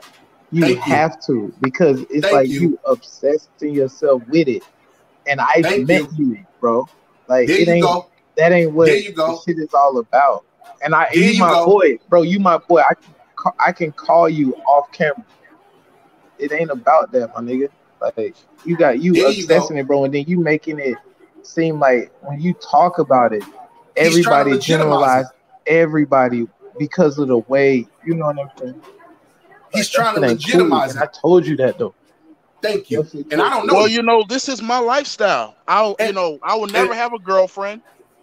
[0.52, 1.18] You Thank have you.
[1.28, 2.62] to because it's Thank like you.
[2.62, 4.64] you obsessing yourself with it.
[5.28, 6.34] And I Thank met you.
[6.34, 6.46] you.
[6.60, 6.88] bro.
[7.28, 8.08] Like there it ain't go.
[8.38, 10.44] that ain't what this shit is all about.
[10.84, 11.66] And I there you my go.
[11.66, 12.24] boy, bro.
[12.24, 12.82] You my boy.
[12.82, 15.24] I can I can call you off camera.
[16.40, 17.70] It ain't about that, my nigga.
[18.18, 18.36] Like
[18.66, 20.98] you got you there obsessing you it, bro, and then you making it
[21.44, 23.44] seem like when you talk about it,
[23.96, 25.26] everybody generalize
[25.66, 26.48] everybody
[26.78, 28.82] because of the way you know what I'm saying.
[29.74, 31.02] He's trying to legitimize cool.
[31.02, 31.10] it.
[31.10, 31.96] I told you that though.
[32.62, 33.06] Thank you.
[33.32, 33.74] And I don't know.
[33.74, 35.56] Well, you know, this is my lifestyle.
[35.68, 37.82] I, you know, I will never and, have a girlfriend.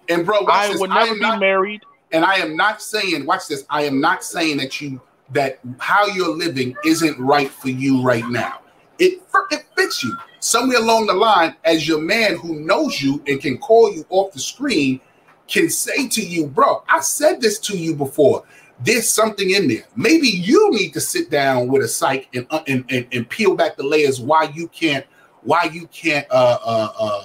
[0.09, 0.81] And bro, I this.
[0.81, 1.83] will never be not, married.
[2.11, 3.67] And I am not saying, watch this.
[3.69, 5.01] I am not saying that you
[5.33, 8.61] that how you're living isn't right for you right now.
[9.01, 11.57] It it fits you somewhere along the line.
[11.65, 15.01] As your man who knows you and can call you off the screen,
[15.49, 18.45] can say to you, bro, I said this to you before
[18.83, 19.85] there's something in there.
[19.95, 23.55] Maybe you need to sit down with a psych and uh, and, and, and peel
[23.55, 25.05] back the layers why you can't
[25.43, 27.25] why you can't uh, uh, uh,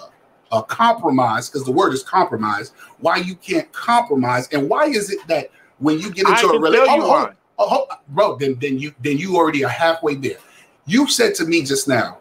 [0.51, 2.71] uh compromise because the word is compromise.
[2.99, 5.49] Why you can't compromise and why is it that
[5.79, 9.17] when you get into I a relationship, oh, oh, oh, bro, then then you then
[9.17, 10.37] you already are halfway there.
[10.85, 12.17] You said to me just now,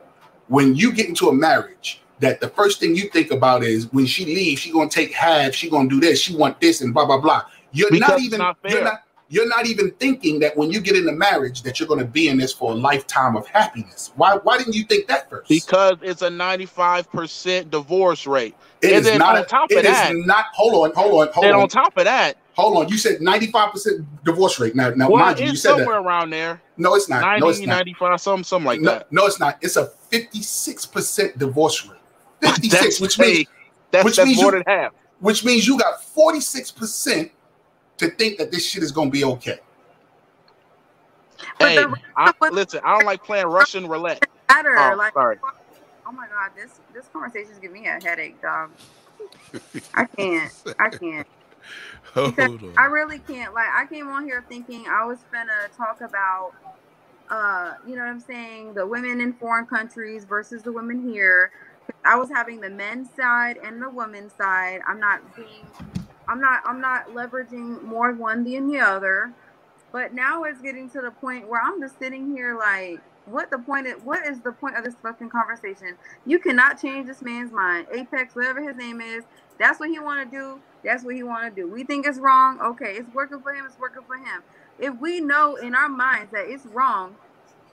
[0.49, 4.07] when you get into a marriage, that the first thing you think about is when
[4.07, 7.05] she leaves, she gonna take half, she gonna do this, she want this, and blah
[7.05, 7.43] blah blah.
[7.73, 9.03] You're because not even not you're not
[9.35, 12.28] you're not even thinking that when you get into marriage that you're going to be
[12.28, 14.12] in this for a lifetime of happiness.
[14.14, 15.49] Why why didn't you think that first?
[15.49, 18.55] Because it's a 95% divorce rate.
[18.80, 20.14] It and is not on a, top of that.
[20.14, 21.62] not hold on, hold on, hold and on.
[21.62, 22.89] on top of that, hold on.
[22.89, 24.76] You said 95% divorce rate.
[24.76, 26.07] Now now well, mind you, you said somewhere that.
[26.07, 26.62] around there.
[26.76, 27.22] No, it's not.
[27.22, 27.66] 90, no, it's not.
[27.66, 29.12] 95, something, something like no, that.
[29.12, 29.59] No, it's not.
[29.62, 31.99] It's a 56% divorce rate.
[32.41, 33.47] 56, which means
[33.91, 34.93] that's, which that's means more you, than half.
[35.18, 37.30] Which means you got 46%
[37.99, 39.59] to think that this shit is gonna be okay.
[41.59, 41.85] Hey,
[42.17, 44.27] I, listen, I don't like playing Russian roulette.
[44.49, 45.39] Matter, oh, like, sorry.
[46.07, 48.71] Oh my god, this this conversation's giving me a headache, dog.
[49.95, 50.53] I can't.
[50.79, 51.27] I can't.
[52.79, 53.55] I really can't.
[53.55, 56.53] Like, I came on here thinking I was gonna talk about,
[57.31, 61.53] uh, you know what I'm saying, the women in foreign countries versus the women here.
[62.05, 64.81] I was having the men's side and the women's side.
[64.87, 65.67] I'm not being
[66.29, 69.35] I'm not I'm not leveraging more one than the other.
[69.93, 73.59] But now it's getting to the point where I'm just sitting here like, what the
[73.59, 75.97] point is what is the point of this fucking conversation?
[76.27, 77.87] You cannot change this man's mind.
[77.95, 79.25] Apex, whatever his name is,
[79.59, 81.70] that's what he wanna do, that's what he wanna do.
[81.70, 84.43] We think it's wrong, okay, it's working for him, it's working for him.
[84.79, 87.16] If we know in our minds that it's wrong,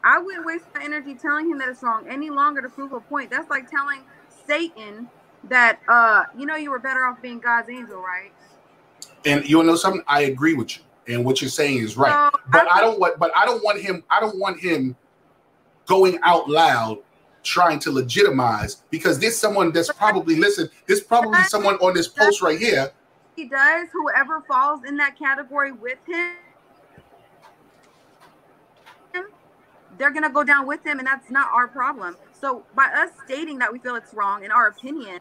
[0.04, 3.02] I wouldn't waste my energy telling him that it's wrong any longer to prove a
[3.02, 3.32] point.
[3.32, 4.06] That's like telling
[4.48, 5.10] Satan
[5.44, 8.34] that uh you know you were better off being God's angel, right?
[9.26, 10.04] And you know something?
[10.08, 12.32] I agree with you, and what you're saying is right.
[12.52, 13.20] but I, I don't want.
[13.20, 14.04] But I don't want him.
[14.10, 14.96] I don't want him
[15.86, 17.00] going out loud
[17.44, 20.70] trying to legitimize because there's someone that's probably listen.
[20.88, 22.92] There's probably someone on this post right here.
[23.36, 23.88] He does.
[23.92, 26.36] Whoever falls in that category with him,
[29.98, 32.16] they're gonna go down with him, and that's not our problem.
[32.40, 35.20] So by us stating that we feel it's wrong in our opinion,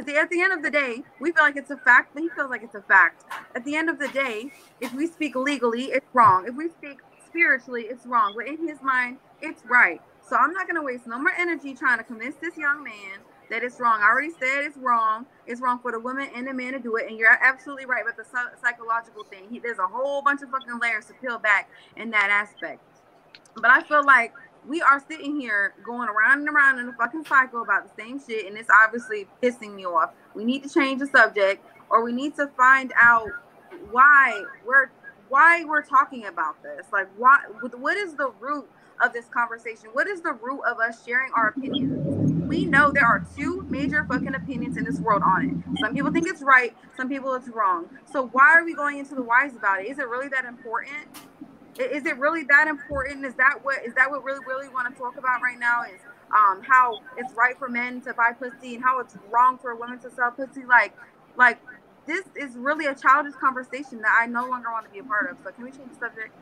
[0.00, 2.28] at the, at the end of the day, we feel like it's a fact, he
[2.30, 3.24] feels like it's a fact.
[3.54, 6.46] At the end of the day, if we speak legally, it's wrong.
[6.48, 8.32] If we speak spiritually, it's wrong.
[8.34, 10.00] But in his mind, it's right.
[10.26, 13.20] So I'm not going to waste no more energy trying to convince this young man
[13.50, 14.00] that it's wrong.
[14.00, 15.26] I already said it's wrong.
[15.46, 17.08] It's wrong for the woman and the man to do it.
[17.08, 18.24] And you're absolutely right about the
[18.62, 19.48] psychological thing.
[19.50, 22.80] He, there's a whole bunch of fucking layers to peel back in that aspect.
[23.56, 24.32] But I feel like
[24.66, 28.20] we are sitting here going around and around in a fucking cycle about the same
[28.20, 30.10] shit, and it's obviously pissing me off.
[30.34, 33.30] We need to change the subject, or we need to find out
[33.90, 34.90] why we're
[35.28, 36.86] why we're talking about this.
[36.92, 37.38] Like, why?
[37.72, 38.68] What is the root
[39.02, 39.90] of this conversation?
[39.92, 42.32] What is the root of us sharing our opinions?
[42.48, 45.80] We know there are two major fucking opinions in this world on it.
[45.80, 47.88] Some people think it's right, some people it's wrong.
[48.12, 49.86] So why are we going into the whys about it?
[49.88, 51.06] Is it really that important?
[51.80, 53.24] Is it really that important?
[53.24, 55.82] Is that what is that what really really want to talk about right now?
[55.82, 56.00] Is
[56.32, 59.98] um how it's right for men to buy pussy and how it's wrong for women
[60.00, 60.64] to sell pussy?
[60.64, 60.94] Like
[61.36, 61.58] like
[62.06, 65.30] this is really a childish conversation that I no longer want to be a part
[65.30, 65.36] of.
[65.44, 66.34] So can we change the subject?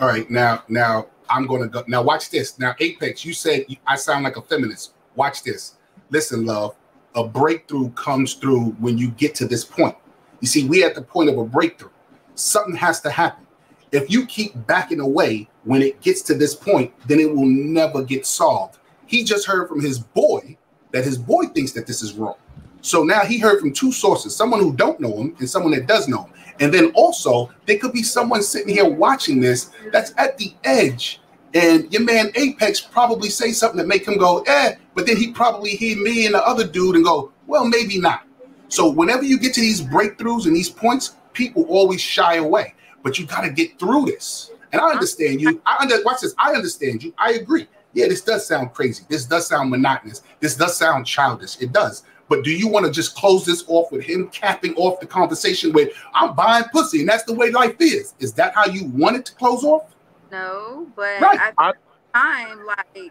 [0.00, 1.84] All right, now, now I'm gonna go.
[1.86, 2.58] Now watch this.
[2.58, 4.94] Now Apex, you said I sound like a feminist.
[5.14, 5.76] Watch this.
[6.10, 6.74] Listen, love.
[7.16, 9.96] A breakthrough comes through when you get to this point.
[10.40, 11.90] You see, we at the point of a breakthrough.
[12.34, 13.46] Something has to happen.
[13.92, 18.02] If you keep backing away when it gets to this point, then it will never
[18.02, 18.78] get solved.
[19.06, 20.56] He just heard from his boy
[20.92, 22.36] that his boy thinks that this is wrong.
[22.82, 25.86] So now he heard from two sources, someone who don't know him and someone that
[25.86, 26.32] does know him.
[26.60, 31.20] And then also there could be someone sitting here watching this that's at the edge.
[31.52, 35.32] And your man Apex probably say something that make him go, eh, but then he
[35.32, 38.22] probably hear me and the other dude and go, well, maybe not.
[38.68, 42.74] So whenever you get to these breakthroughs and these points, people always shy away.
[43.02, 44.50] But you got to get through this.
[44.72, 45.60] And I understand you.
[45.66, 46.34] I under, watch this.
[46.38, 47.12] I understand you.
[47.18, 47.66] I agree.
[47.92, 49.04] Yeah, this does sound crazy.
[49.08, 50.22] This does sound monotonous.
[50.38, 51.60] This does sound childish.
[51.60, 52.04] It does.
[52.28, 55.72] But do you want to just close this off with him capping off the conversation
[55.72, 58.14] with "I'm buying pussy" and that's the way life is?
[58.20, 59.92] Is that how you want it to close off?
[60.30, 61.40] No, but Right.
[61.40, 61.78] at I- the
[62.14, 63.10] time, like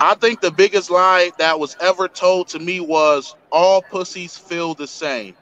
[0.00, 4.74] I think the biggest lie that was ever told to me was all pussies feel
[4.74, 5.34] the same.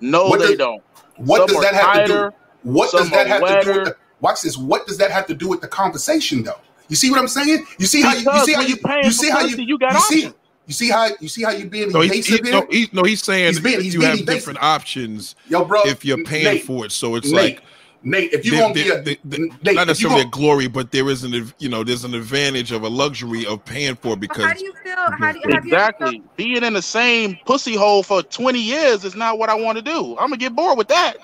[0.00, 0.82] No, What they does- don't.
[1.16, 2.30] What Some does that have to do?
[2.62, 4.56] What does that are have to do with the, watch this?
[4.56, 6.58] What does that have to do with the conversation though?
[6.88, 7.64] You see what I'm saying?
[7.78, 9.92] You see how you, you see how you you you see how you you got
[9.94, 10.34] you see options.
[10.66, 12.60] you see how you see how you being No, he's, evasive he, here?
[12.60, 14.38] no, he, no, he's saying He's being- he's you being have evasive.
[14.40, 16.92] different options Yo, bro, if you're paying Nate, for it.
[16.92, 17.62] So it's Nate, like
[18.04, 20.16] Nate, if you there- gonna be there- a there- there- Nate, not if you necessarily
[20.20, 23.46] gonna, a glory, but there is an you know there's an advantage of a luxury
[23.46, 24.94] of paying for it how because do you feel?
[24.96, 26.22] How do you have you ever Exactly.
[26.36, 29.82] Being in the same pussy hole for 20 years is not what I want to
[29.82, 30.10] do.
[30.18, 31.14] I'm gonna get bored with that.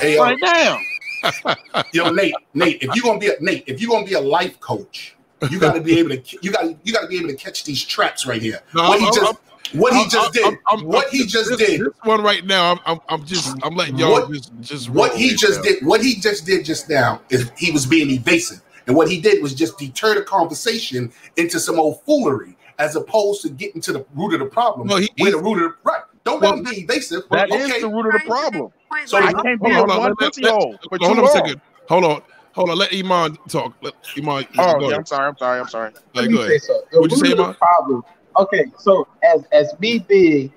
[0.00, 0.78] hey, yo, Like, damn.
[1.92, 4.58] yo, Nate, Nate, if you're gonna be a Nate, if you're gonna be a life
[4.60, 5.14] coach,
[5.50, 7.64] you got to be able to you got you got to be able to catch
[7.64, 8.60] these traps right here.
[8.74, 9.34] No, what he I'm- just
[9.72, 12.44] what he I'm- just I'm- did, I'm- I'm- what he just did, This one right
[12.44, 15.58] now, I'm, I'm, I'm just, I'm letting y'all What- just, just what he it just
[15.58, 15.62] now.
[15.62, 19.20] did, what he just did just now is he was being evasive, and what he
[19.20, 23.92] did was just deter the conversation into some old foolery, as opposed to getting to
[23.92, 24.88] the root of the problem.
[24.88, 26.02] No, he- where the he's- root of the, right?
[26.24, 27.24] Don't Well, let him be evasive.
[27.32, 28.72] That is okay, the root of the trying to make problem.
[29.06, 31.60] So I can't be Hold on, one let- pussy hole Hold on a second.
[31.88, 32.22] Hold on.
[32.52, 32.76] Hold on.
[32.78, 33.72] Let Iman talk.
[33.80, 34.46] Let Iman.
[34.58, 34.96] Oh, go yeah.
[34.96, 35.26] I'm sorry.
[35.28, 35.60] I'm sorry.
[35.60, 35.90] I'm sorry.
[35.90, 36.50] Like, Let go me ahead.
[36.50, 36.82] say so.
[36.92, 37.54] The What'd you say, of the Iman?
[37.56, 38.04] problem.
[38.38, 40.52] Okay, so as as me being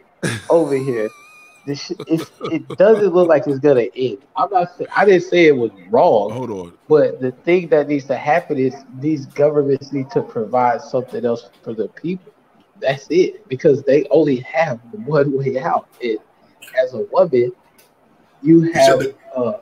[0.49, 1.09] over here,
[1.65, 4.19] this sh- it, it doesn't look like it's gonna end.
[4.35, 4.77] I'm not.
[4.77, 6.73] Say, I didn't say it was wrong, Hold on.
[6.87, 11.49] but the thing that needs to happen is these governments need to provide something else
[11.63, 12.31] for the people.
[12.79, 15.87] That's it, because they only have one way out.
[16.01, 16.17] And
[16.77, 17.51] as a woman,
[18.41, 19.59] you You have the, uh,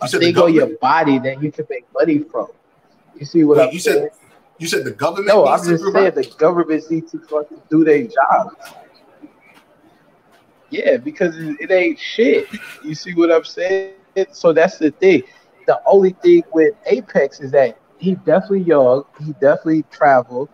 [0.00, 2.48] a you thing on your body that you can make money from.
[3.16, 3.98] You see what Wait, I'm you saying?
[4.02, 4.10] said
[4.62, 5.26] you said the government.
[5.26, 8.56] No, needs I'm to just provide- saying the governments need to fucking do their job.
[10.70, 12.46] Yeah, because it, it ain't shit.
[12.84, 13.94] You see what I'm saying?
[14.30, 15.22] So that's the thing.
[15.66, 19.04] The only thing with Apex is that he definitely young.
[19.20, 20.48] He definitely traveled.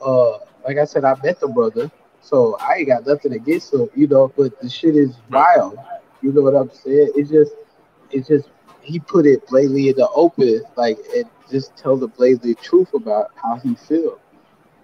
[0.00, 1.90] Uh, like I said, I met the brother,
[2.20, 4.32] so I ain't got nothing against him, you know.
[4.36, 5.78] But the shit is wild.
[6.20, 7.12] You know what I'm saying?
[7.16, 7.52] It's just,
[8.10, 8.48] it's just
[8.82, 13.30] he put it blatantly in the open, like and just tell the blatantly truth about
[13.36, 14.18] how he feels.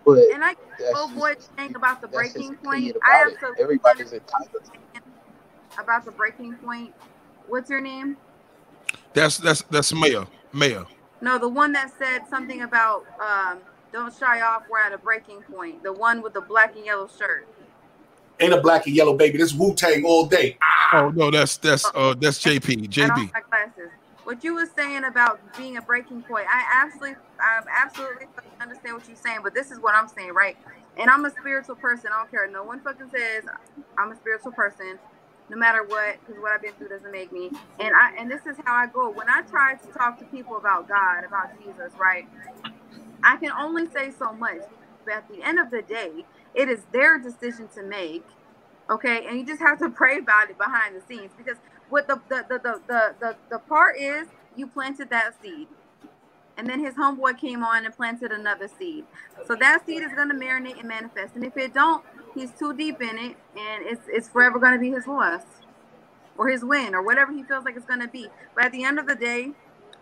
[0.05, 2.97] But And I that's oh just- boy thing about the that's just breaking the point.
[3.05, 3.35] I about it.
[3.35, 4.71] absolutely Everybody's entitled.
[5.79, 6.95] about the breaking point.
[7.49, 8.17] What's your name?
[9.15, 10.27] That's that's that's Maya.
[10.53, 10.85] Maya.
[11.21, 13.59] No, the one that said something about um,
[13.93, 14.63] don't shy off.
[14.71, 15.83] We're at a breaking point.
[15.83, 17.49] The one with the black and yellow shirt.
[18.41, 19.37] Ain't a black and yellow baby.
[19.39, 20.57] This Wu Tang all day.
[20.93, 22.71] Oh no, that's that's uh that's JP.
[23.03, 23.35] I don't JB.
[23.35, 23.91] have glasses.
[24.29, 28.27] What you was saying about being a breaking point, I absolutely, I absolutely
[28.61, 29.39] understand what you're saying.
[29.43, 30.59] But this is what I'm saying, right?
[30.99, 32.11] And I'm a spiritual person.
[32.15, 32.47] I don't care.
[32.51, 33.45] No one fucking says
[33.99, 34.99] I'm a spiritual person,
[35.49, 37.53] no matter what, because what I've been through doesn't make me.
[37.81, 39.11] And I and this is how I go.
[39.11, 42.27] When I try to talk to people about God, about Jesus, right?
[43.25, 44.63] I can only say so much.
[45.07, 48.27] But at the end of the day, it is their decision to make.
[48.91, 51.59] Okay, and you just have to pray about it behind the scenes because
[51.91, 55.69] what the the the the the, the, the part is you planted that seed.
[56.59, 59.05] And then his homeboy came on and planted another seed.
[59.47, 61.37] So that seed is gonna marinate and manifest.
[61.37, 64.91] And if it don't, he's too deep in it and it's it's forever gonna be
[64.91, 65.43] his loss.
[66.39, 68.29] Or his win or whatever he feels like it's gonna be.
[68.55, 69.53] But at the end of the day,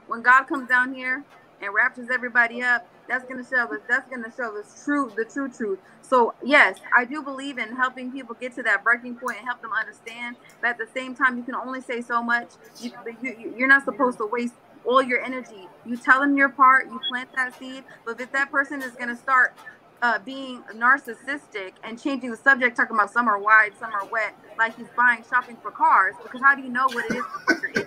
[0.09, 1.25] when God comes down here
[1.63, 5.51] and raptures everybody up, that's gonna show us that's gonna show us true the true
[5.51, 5.79] truth.
[6.03, 9.63] So yes, I do believe in helping people get to that breaking point and help
[9.63, 10.37] them understand.
[10.61, 12.51] But at the same time, you can only say so much.
[12.81, 12.93] You,
[13.23, 14.55] you, you're not supposed to waste
[14.85, 15.69] all your energy.
[15.85, 17.85] You tell them your part, you plant that seed.
[18.05, 19.55] But if that person is gonna start
[20.03, 24.35] uh, being narcissistic and changing the subject, talking about some are wide, some are wet,
[24.59, 26.15] like he's buying shopping for cars.
[26.23, 27.87] Because how do you know what it is?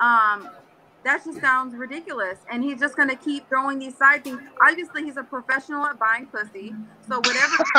[0.00, 0.50] Um,
[1.04, 2.38] that just sounds ridiculous.
[2.50, 4.40] And he's just gonna keep throwing these side things.
[4.60, 6.76] Obviously, he's a professional at buying pussy.
[7.08, 7.58] So whatever,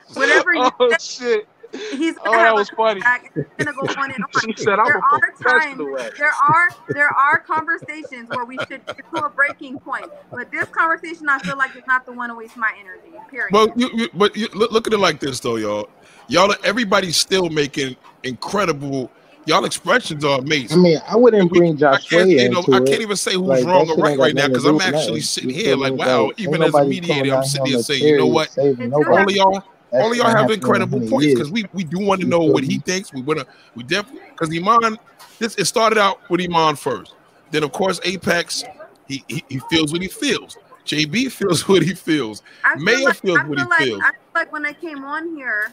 [0.14, 0.52] whatever.
[0.54, 1.48] he oh says, shit!
[1.90, 3.02] he's gonna Oh, that have was a funny.
[3.02, 4.42] comeback and He's gonna go on and on.
[4.42, 8.30] She said, "I'm there a are times, professional at it." there are there are conversations
[8.30, 10.10] where we should get to a breaking point.
[10.34, 13.22] But this conversation, I feel like, is not the one to waste my energy.
[13.30, 13.52] Period.
[13.52, 15.88] Well, you, you, but you, look, look at it like this though, y'all.
[16.28, 19.10] Y'all, everybody's still making incredible.
[19.46, 20.78] Y'all expressions are amazing.
[20.78, 23.34] I mean, I wouldn't bring I can't, Way you know, into I can't even say
[23.34, 25.20] who's Like, wrong or right right now because I'm actually nothing.
[25.20, 26.26] sitting You here like, wow.
[26.28, 28.50] Like, Even as a mediator, I'm sitting here here saying, you know what?
[28.50, 31.98] saving All of y'all, That all of y'all have incredible points because we we do
[31.98, 33.12] want to know what he thinks.
[33.12, 34.98] We want to we definitely because Iman,
[35.38, 37.14] this it started out with Iman first.
[37.50, 38.64] Then of course Apex,
[39.06, 40.56] he he, he feels what he feels.
[40.86, 42.42] JB feels what he feels.
[42.64, 44.00] I feel Mayor like, feels I what feel he like, feels.
[44.02, 45.72] I feel like when I came on here,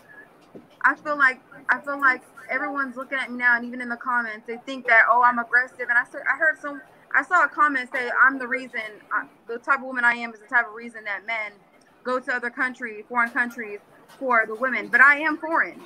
[0.83, 3.97] I feel like I feel like everyone's looking at me now, and even in the
[3.97, 5.87] comments, they think that oh, I'm aggressive.
[5.89, 6.81] And I saw, I heard some,
[7.15, 8.81] I saw a comment say I'm the reason,
[9.15, 11.53] uh, the type of woman I am is the type of reason that men
[12.03, 13.79] go to other countries, foreign countries
[14.19, 14.87] for the women.
[14.87, 15.81] But I am foreign.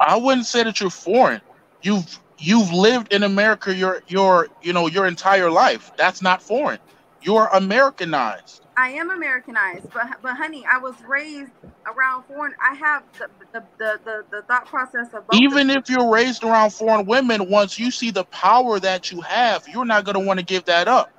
[0.00, 1.40] I wouldn't say that you're foreign.
[1.82, 5.92] You've you've lived in America your your you know your entire life.
[5.96, 6.78] That's not foreign.
[7.22, 8.63] You're Americanized.
[8.76, 11.52] I am Americanized, but but honey, I was raised
[11.86, 12.54] around foreign.
[12.62, 16.72] I have the the the, the, the thought process of Even if you're raised around
[16.72, 20.40] foreign women, once you see the power that you have, you're not going to want
[20.40, 21.10] to give that up.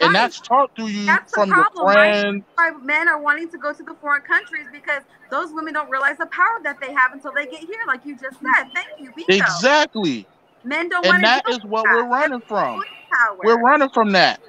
[0.00, 0.14] And Right.
[0.14, 2.44] that's taught to you That's from problem, your friends.
[2.56, 6.18] why men are wanting to go to the foreign countries because those women don't realize
[6.18, 8.70] the power that they have until they get here, like you just said.
[8.74, 9.46] Thank you, Bingo.
[9.46, 10.28] Exactly.
[10.64, 11.90] Men don't want And to that do what that.
[11.90, 12.84] we're running from.
[13.42, 14.40] We're running from that.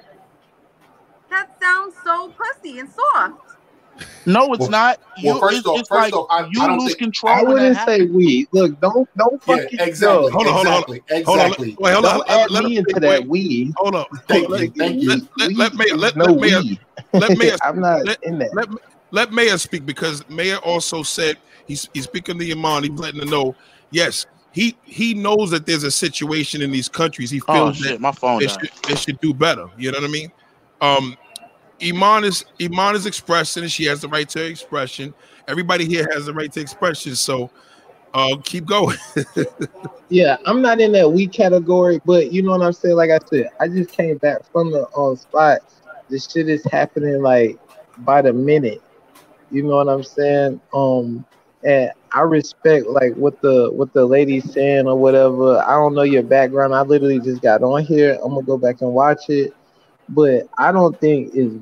[1.30, 3.34] That sounds so pussy and soft.
[4.24, 5.00] No, it's Well- not.
[5.18, 7.32] You, well, first it's, off- it's first like off, I- you I lose think- control.
[7.32, 8.48] I when that wouldn't say we.
[8.52, 10.16] Look, don't don't Yeah, fucking exactly.
[10.22, 10.30] no.
[10.30, 10.74] Hold on, hold on,
[11.10, 11.22] exactly.
[11.24, 12.02] Hold on, wait, hold on.
[12.02, 13.72] Don't Let, add let, me into wait, that we.
[13.76, 14.04] Hold on.
[14.28, 14.70] Thank let, you.
[14.78, 15.08] Thank you.
[15.10, 16.80] Let, let, let, Mayor, let, no let, Mayor, we.
[17.12, 18.54] let Mayor I'm not let- in that.
[18.54, 18.68] let
[19.10, 22.84] let Mayor speak because Mayor also said he's he's speaking to Iman.
[22.84, 23.54] He's letting her know.
[23.90, 27.30] Yes, he he knows that there's a situation in these countries.
[27.30, 29.66] He Oh feels shit, that my phone they should they should do better.
[29.76, 30.32] You know what I mean?
[30.80, 31.16] Um,
[31.82, 33.66] Iman is Iman is expressing.
[33.68, 35.14] She has the right to expression.
[35.48, 37.16] Everybody here has the right to expression.
[37.16, 37.50] So,
[38.14, 38.98] uh, keep going.
[40.10, 42.96] Yeah, I'm not in that we category, but you know what I'm saying.
[42.96, 45.60] Like I said, I just came back from the on spot.
[46.08, 47.60] This shit is happening like
[47.98, 48.82] by the minute.
[49.52, 50.60] You know what I'm saying?
[50.74, 51.24] Um,
[51.62, 55.58] and I respect like what the what the lady's saying or whatever.
[55.58, 56.74] I don't know your background.
[56.74, 58.18] I literally just got on here.
[58.20, 59.54] I'm gonna go back and watch it,
[60.08, 61.54] but I don't think it's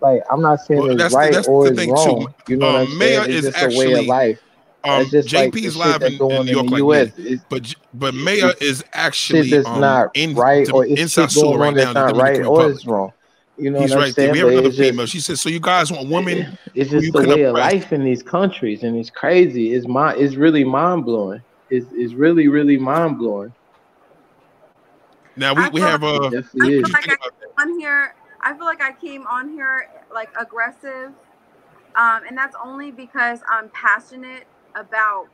[0.00, 1.94] like I'm not saying Well, it's that's the- right or it's thing, too.
[1.94, 2.34] wrong.
[2.48, 3.30] You know what Um, I'm Maya saying?
[3.30, 4.42] It's is just a way of life.
[4.84, 6.72] Um, That's just like JP is shit live in, go in New York in the
[6.72, 7.18] like U.S.
[7.18, 11.12] me, but but Maya is actually shit that's um, not in right or in it's
[11.14, 13.12] shit Sosua going right now that's not right or it's wrong.
[13.58, 14.26] You know He's what I'm right there.
[14.26, 14.32] saying?
[14.32, 15.06] We have another it's just, female.
[15.06, 18.04] She says, "So you guys want women?" it's just you the way of life in
[18.04, 19.72] these countries, and it's crazy.
[19.72, 20.20] It's mind.
[20.20, 21.42] It's really mind blowing.
[21.70, 23.52] It's it's really really mind blowing.
[25.36, 26.26] Now we, I we have like- uh.
[26.38, 27.16] I feel like I
[27.62, 28.14] on here.
[28.46, 31.10] I feel like I came on here like aggressive,
[31.96, 34.44] um, and that's only because I'm passionate
[34.76, 35.26] about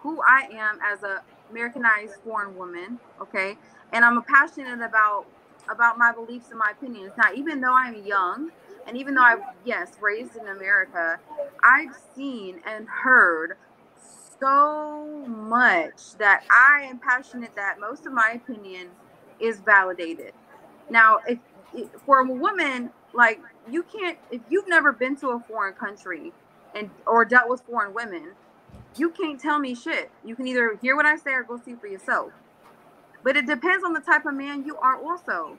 [0.00, 2.98] who I am as a Americanized foreign woman.
[3.22, 3.56] Okay,
[3.92, 5.26] and I'm passionate about
[5.70, 7.12] about my beliefs and my opinions.
[7.16, 8.50] Now, even though I'm young,
[8.88, 11.20] and even though I yes raised in America,
[11.62, 13.58] I've seen and heard
[14.40, 18.88] so much that I am passionate that most of my opinion
[19.38, 20.32] is validated.
[20.90, 21.55] Now, if, if
[22.04, 23.40] for a woman, like
[23.70, 26.32] you can't, if you've never been to a foreign country
[26.74, 28.32] and or dealt with foreign women,
[28.96, 30.10] you can't tell me shit.
[30.24, 32.32] You can either hear what I say or go see for yourself.
[33.22, 35.58] But it depends on the type of man you are, also.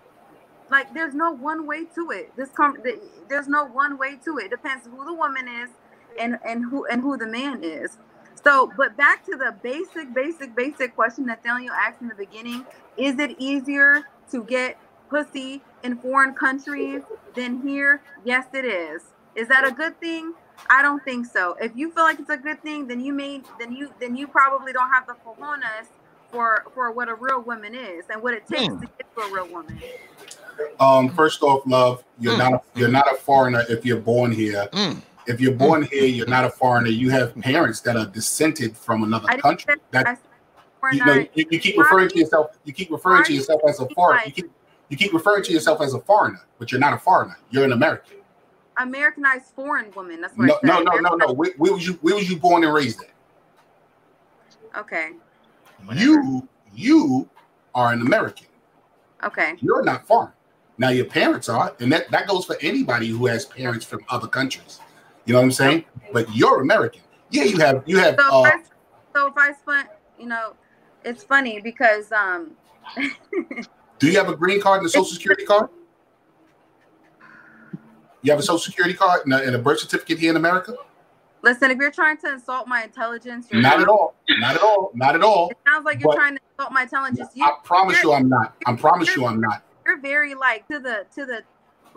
[0.72, 2.36] Like, there's no one way to it.
[2.36, 2.78] This com-
[3.30, 4.46] there's no one way to it.
[4.46, 5.70] It depends who the woman is
[6.20, 7.98] and and who and who the man is.
[8.44, 12.66] So, but back to the basic, basic, basic question that Daniel asked in the beginning:
[12.98, 14.78] Is it easier to get
[15.10, 17.02] pussy in foreign countries
[17.36, 18.02] than here?
[18.26, 19.02] Yes, it is.
[19.36, 20.34] Is that a good thing?
[20.70, 21.56] I don't think so.
[21.62, 24.28] If you feel like it's a good thing, then you may, then you, then you
[24.28, 25.88] probably don't have the cojones
[26.32, 28.82] for for what a real woman is and what it takes Hmm.
[28.82, 29.80] to get to a real woman.
[30.80, 32.52] Um, first off, love, you're Mm.
[32.52, 34.68] not you're not a foreigner if you're born here.
[34.74, 35.02] Mm.
[35.28, 36.90] If you're born here, you're not a foreigner.
[36.90, 39.76] You have parents that are descended from another country.
[39.76, 40.24] say- That I said
[40.82, 42.58] we're you know, you, you keep referring to yourself.
[42.64, 44.24] You keep referring to yourself as a foreigner.
[44.26, 44.52] You keep
[44.90, 47.38] you keep referring to yourself as a foreigner, but you're not a foreigner.
[47.50, 48.18] You're an American.
[48.78, 50.22] Americanized foreign woman.
[50.22, 50.68] That's what No, I said.
[50.68, 51.34] no, no, no, no.
[51.34, 51.94] Where, where was you?
[52.02, 53.10] Where was you born and raised at?
[54.80, 55.12] Okay.
[55.94, 57.28] You, you
[57.74, 58.48] are an American.
[59.24, 59.56] Okay.
[59.60, 60.32] You're not foreign.
[60.78, 64.28] Now your parents are, and that that goes for anybody who has parents from other
[64.28, 64.80] countries.
[65.26, 65.86] You know what I'm saying?
[66.14, 67.02] But you're American.
[67.32, 68.16] Yeah, you have you have.
[68.20, 68.64] So Uh, if I,
[69.16, 69.90] so if I spent,
[70.20, 70.54] you know,
[71.04, 72.52] it's funny because um,
[74.00, 75.70] do you have a green card and a social security card?
[78.22, 80.76] You have a social security card and a, and a birth certificate here in America?
[81.48, 84.16] listen, if you're trying to insult my intelligence, you're Not at all.
[84.40, 84.92] Not at all.
[84.94, 85.50] Not at all.
[85.50, 87.30] It sounds like you're trying to insult my intelligence.
[87.34, 88.56] You, I promise you, I'm not.
[88.66, 89.64] I promise you, I'm not.
[89.86, 91.44] you're very like to the to the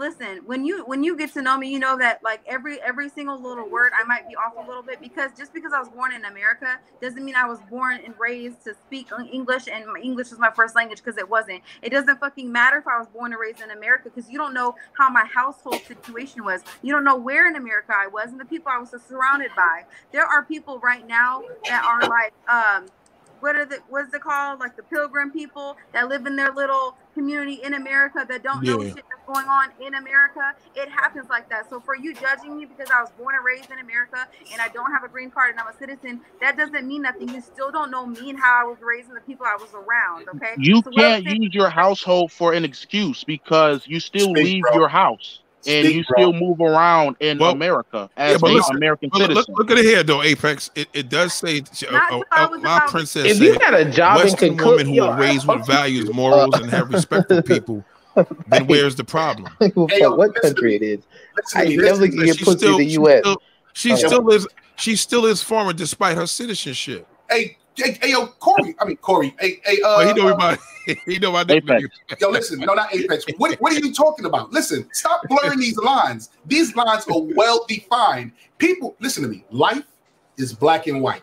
[0.00, 3.08] listen when you when you get to know me you know that like every every
[3.10, 5.90] single little word i might be off a little bit because just because i was
[5.90, 10.30] born in america doesn't mean i was born and raised to speak english and english
[10.30, 11.60] was my first language because it wasn't.
[11.82, 14.54] It doesn't fucking matter if i was born and raised in america because you don't
[14.54, 16.62] know how my household situation was.
[16.82, 19.84] You don't know where in america i was and the people i was surrounded by.
[20.12, 22.86] There are people right now that are like um
[23.40, 24.60] what are the what's it called?
[24.60, 28.80] Like the pilgrim people that live in their little community in america that don't know
[28.82, 28.88] Yeah.
[28.94, 30.54] shit that's going on in america?
[30.76, 31.68] It happens like that.
[31.68, 34.68] So for you judging me because i was born and raised in america and i
[34.68, 37.28] don't have a green card and i'm a citizen that doesn't mean nothing.
[37.28, 39.70] You still don't know me and how i was raised and the people i was
[39.74, 40.54] around okay?
[40.58, 44.62] You So can't saying- use your household for an excuse because you still Speak, leave
[44.62, 44.74] bro.
[44.74, 46.18] your house and Speak, you bro.
[46.18, 49.54] still move around in Well, America yeah, as but an listen, American Look, citizen.
[49.54, 50.70] look, look at it here, though, Apex.
[50.74, 54.20] It, it does say, uh, uh, uh, my princess If you said, got a job
[54.20, 57.42] and Western can cook, women who are raised with values, morals, and have respect for
[57.42, 57.84] people,
[58.46, 59.48] then where's the problem?
[59.60, 61.04] I don't give a Hey, yo, what country it is.
[61.36, 63.20] Listen I never can get She pussy still, in the she U.S.
[63.20, 63.42] still,
[63.72, 64.06] she Okay.
[64.06, 67.06] still is, she still is foreign despite her citizenship.
[67.30, 68.74] hey, hey, hey, yo, Corey.
[68.80, 69.34] I mean, Corey.
[69.38, 70.58] Hey, hey, uh, But he know about,
[71.06, 71.56] he know about that.
[71.56, 71.88] Apex.
[72.20, 73.24] Yo, listen, no, not Apex.
[73.38, 74.52] What, what are you talking about?
[74.52, 76.30] Listen, stop blurring these lines.
[76.46, 78.32] These lines are well defined.
[78.58, 79.44] People, listen to me.
[79.50, 79.84] Life
[80.36, 81.22] is black and white.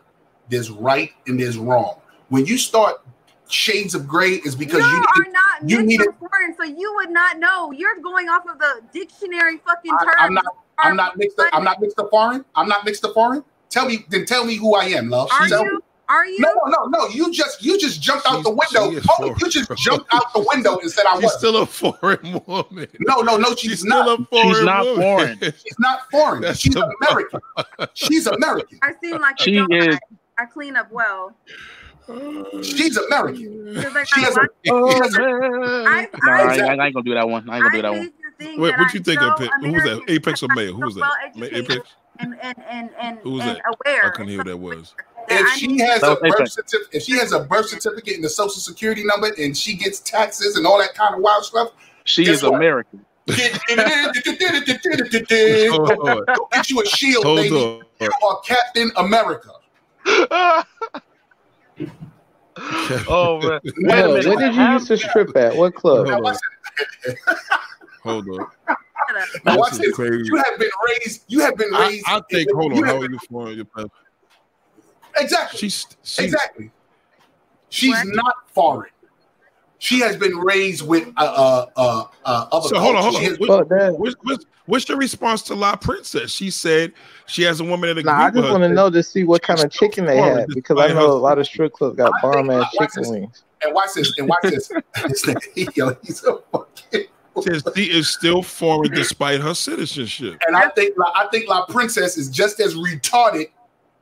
[0.49, 1.99] There's right and there's wrong.
[2.30, 3.02] When you start
[3.49, 5.34] shades of gray, is because you you are need.
[5.34, 7.72] not you need mixed foreign, so you would not know.
[7.72, 10.15] You're going off of the dictionary fucking I, terms.
[10.19, 10.45] I'm not.
[10.80, 11.40] I'm not mixed.
[11.40, 12.45] Up, I'm not mixed up foreign.
[12.56, 13.44] I'm not mixed up foreign.
[13.69, 15.30] Tell me, then tell me who I am, love.
[15.32, 15.74] Are Tell you?
[15.76, 15.80] me.
[16.10, 16.40] Are you?
[16.40, 17.08] No, no, no.
[17.10, 18.92] You just you just jumped out the window.
[18.92, 21.16] she is oh, Hold on, foreign, you just jumped out the window and said I
[21.16, 21.38] She's was.
[21.38, 22.88] still a foreign woman.
[23.02, 23.50] No, no, no.
[23.56, 24.06] She's, She's not.
[24.06, 25.02] still a foreign not woman.
[25.02, 25.40] foreign.
[25.64, 26.42] She's not foreign.
[26.44, 27.40] That's She's the- American.
[27.94, 28.80] She's American.
[28.84, 30.00] I seem like She dumb is- guy.
[30.40, 31.36] I clean up well.
[32.64, 33.74] She's American.
[33.94, 35.44] like, She has a- watch- Oh, She has a- man.
[35.88, 37.50] I- No, I, I- ain't, gonna do that one.
[37.50, 38.02] I ain't gonna do that one.
[38.02, 39.56] hate to Wait, what you think so of Apex?
[39.62, 40.04] Who was that?
[40.08, 40.74] Apex or Mayo?
[40.74, 41.00] Who was that?
[41.02, 41.90] Ma- well-educated Apex?
[42.20, 43.64] And and and and, Who was and that?
[43.86, 44.06] aware.
[44.06, 44.94] I couldn't hear who that was.
[44.98, 46.54] that If she has a birth Apex.
[46.54, 49.99] certificate, if she has a birth certificate and a social security number, and she gets
[49.99, 51.72] taxes and all that kind of wild stuff,
[52.06, 52.54] She is what?
[52.56, 53.04] American.
[53.28, 53.60] go get
[56.70, 57.56] you a shield, Hold baby.
[57.56, 57.82] on.
[57.99, 59.52] You are Captain America.
[63.10, 63.60] oh man.
[63.64, 64.26] Wait a Yo, minute.
[64.28, 65.56] where did you used to strip at?
[65.56, 66.08] What club?
[66.08, 66.38] Hold watch,
[67.06, 67.16] on.
[68.04, 68.45] Hold on.
[69.45, 69.95] now watch This this.
[69.95, 70.24] crazy.
[70.26, 71.24] You have been raised.
[71.28, 72.06] You have been I, raised.
[72.08, 72.52] I think.
[72.54, 72.86] Hold you on.
[72.86, 73.56] have How are been- you foreign?
[73.58, 73.66] Your
[75.19, 75.60] Exactly.
[75.60, 76.72] She's she's exactly.
[77.69, 78.07] She's What?
[78.10, 78.91] not foreign.
[79.80, 82.69] She has been raised with uh uh uh, uh other.
[82.69, 83.22] So hold on, hold on.
[83.23, 83.99] Has- What- Fuck.
[83.99, 86.31] What's, what's, what's your response to La Princess?
[86.31, 86.94] She said
[87.27, 89.41] she has a woman that agreed Nah, I just want to know to see what
[89.44, 92.11] kind of chicken they Foreign, had because I know a lot of strip clubs got
[92.18, 93.10] I bomb ass chicken this.
[93.11, 93.44] wings.
[93.64, 94.18] and watch this.
[94.18, 94.72] And watch this.
[95.76, 97.06] Yo, he's a fucking.
[97.44, 100.41] Says she is still foreign despite her citizenship.
[100.48, 103.52] And I think I think La Princess is just as retarded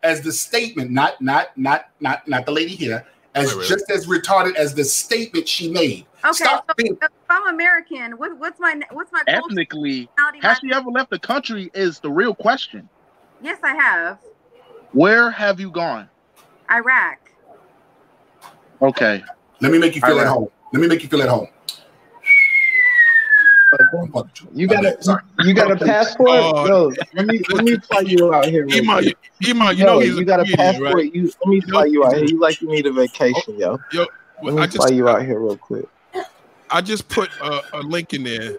[0.06, 0.92] as the statement.
[0.92, 3.06] Not not not not not the lady here.
[3.34, 3.68] As Right, right.
[3.68, 6.06] just as retarded as the statement she made.
[6.24, 10.58] Okay, Stop so being if I'm American, what, what's my what's my Ethnically, nationality, has
[10.60, 11.70] she ever left the country?
[11.74, 12.88] Is the real question.
[13.42, 14.20] Yes, I have.
[14.94, 16.08] Where have you gone?
[16.72, 17.20] Iraq.
[18.82, 19.22] Okay.
[19.60, 20.48] Let me make you feel All at home.
[20.72, 21.48] Let me make you feel at home.
[24.54, 25.22] You got a Sorry.
[25.40, 26.30] you got a passport?
[26.30, 26.66] Uh, oh.
[26.68, 28.66] Yo, let me let me fly you out here.
[28.66, 29.14] real Iman, you,
[29.50, 30.94] Iman, you Yo, know he's you got a comedian, passport.
[30.94, 31.16] right?
[31.16, 32.26] You let me You fly you out here.
[32.26, 33.80] You like you need a vacation, yo.
[33.92, 34.06] Yo,
[34.44, 35.86] Let me I just fly you out here real quick.
[36.70, 38.58] I just put a, a link in there.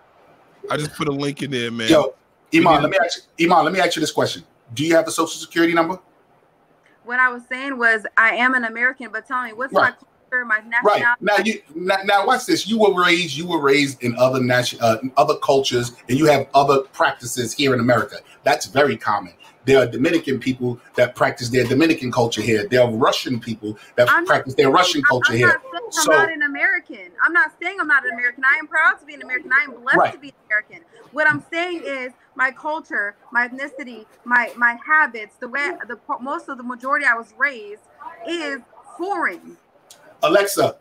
[0.71, 1.89] I just put a link in there, man.
[1.89, 2.15] Yo,
[2.55, 4.43] Iman, let me ask you, Iman, let me ask you this question.
[4.75, 5.99] Do you have the social security number?
[7.05, 9.93] What I was saying was I am an American, but tell me what's my
[10.33, 12.67] My Right now, you now, now watch this.
[12.67, 13.37] You were raised.
[13.37, 17.73] You were raised in other nation, uh, other cultures, and you have other practices here
[17.73, 18.17] in America.
[18.43, 19.33] That's very common.
[19.65, 22.69] There are Dominican people that practice their Dominican culture here.
[22.69, 25.61] There are Russian people that I'm practice their saying- Russian culture I'm here.
[25.75, 27.11] I'm So- not an American.
[27.25, 28.45] I'm not saying I'm not an American.
[28.45, 29.51] I am proud to be an American.
[29.53, 30.13] I am blessed Right.
[30.13, 30.81] to be an American.
[31.13, 36.49] What I'm saying is my culture, my ethnicity, my my habits, the way the most
[36.49, 37.83] of the majority I was raised
[38.29, 38.61] is
[38.99, 39.57] foreign.
[40.27, 40.77] Alexa,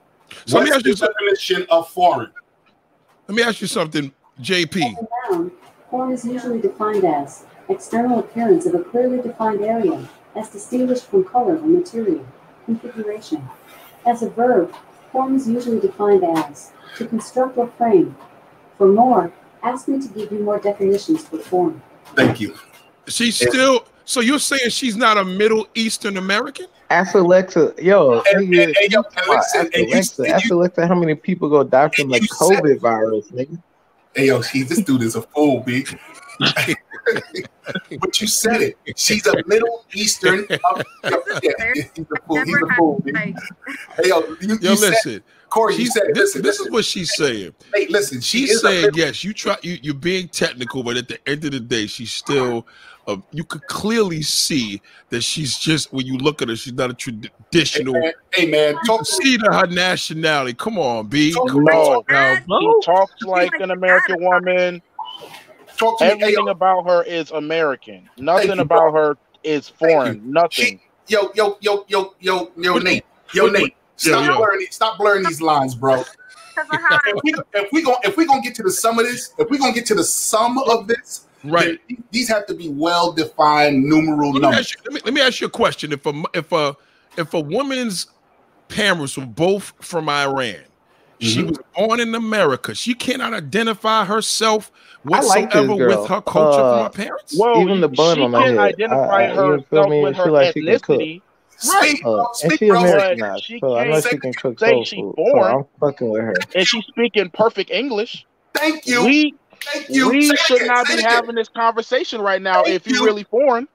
[0.46, 2.32] So let me ask the you some- definition of foreign?
[3.28, 4.12] Let me ask you something,
[4.42, 4.84] JP.
[4.84, 5.52] As noun,
[5.90, 11.24] form is usually defined as external appearance of a clearly defined area, as distinguished from
[11.24, 12.26] color or material,
[12.66, 13.48] configuration.
[14.06, 14.74] As a verb,
[15.12, 18.16] form is usually defined as to construct or frame.
[18.78, 19.32] For more,
[19.64, 21.82] ask me to give you more definitions for form.
[22.16, 22.56] Thank you.
[23.08, 23.86] She's still.
[24.06, 26.68] So you're saying she's not a Middle Eastern American?
[26.90, 29.94] Ask Alexa, yo, And- nigga, and- and yo, you talking about listen, ask and you-
[29.94, 33.60] Alexa, ask Alexa how many people go die from the you said- COVID virus, nigga.
[34.16, 35.86] Hey yo, she, this dude is a fool, b.
[37.99, 38.78] but you said it.
[38.95, 40.45] She's a Middle Eastern.
[40.49, 40.60] yeah,
[41.44, 42.44] yeah, he's a fool.
[42.44, 43.02] He's a fool.
[43.03, 43.12] B.
[43.16, 43.34] Hey
[44.10, 45.24] yo, you, Yo, you said, listen.
[45.49, 47.53] Corey, you said this, listen, this is what she's saying.
[47.74, 49.24] Hey, listen, she She's is saying yes.
[49.24, 49.57] You try.
[49.62, 52.68] You, you're being technical, but at the end of the day, she's still.
[53.07, 56.90] Uh, you could clearly see that she's just when you look at her, she's not
[56.90, 57.14] a Hey
[57.52, 57.94] traditional.
[57.94, 60.53] man, hey man, You talk can to see to her nationality.
[60.56, 61.34] Come on, B.
[61.34, 61.72] Talk- Come No.
[61.72, 62.36] on now.
[62.60, 64.82] She talks like an American woman.
[65.77, 66.11] Talk to me.
[66.11, 68.10] Everything yo, about her is American.
[68.18, 68.94] Nothing you, about bro.
[68.94, 70.22] her is foreign.
[70.32, 70.80] Nothing.
[71.07, 73.76] she, yo, yo, yo, yo, yo, yo, Nate, yo, Nate.
[73.98, 74.38] Stop Yo, yo.
[74.38, 76.03] blurring, stop blurring these lines, bro.
[76.56, 78.72] because of how I If we if we going if we gonna get to the
[78.72, 81.80] sum of this, if we gonna get to the sum of this, Right.
[81.90, 84.72] then these have to be well defined numeral Let numbers.
[84.72, 85.92] you, let, me, let me ask you a question.
[85.94, 86.76] If a if a
[87.18, 88.08] if a woman's
[88.68, 90.64] parents were both from Iran,
[91.20, 91.50] she Mhm.
[91.50, 92.76] was born in America.
[92.76, 94.72] She cannot identify herself
[95.14, 97.38] I like whatsoever with her culture Uh, from her parents.
[97.38, 98.60] Well, Even the bun she on my can head.
[98.60, 100.02] identify I- I- you feel herself me?
[100.04, 101.00] with her like she can cook.
[101.00, 101.22] ethnicity.
[101.58, 102.68] Speak, Uh, and speak, she.
[102.70, 104.60] Americanized, She so I know she can cook.
[104.60, 106.34] Say soul she's food, born, so I'm fucking with her.
[106.54, 108.26] And she's speaking perfect English.
[108.54, 109.06] Thank you.
[109.06, 109.36] We
[109.66, 110.14] Thank you.
[110.14, 113.02] we Say should not say be it having this conversation right now Thank if you're
[113.02, 113.04] you.
[113.04, 113.68] really foreign.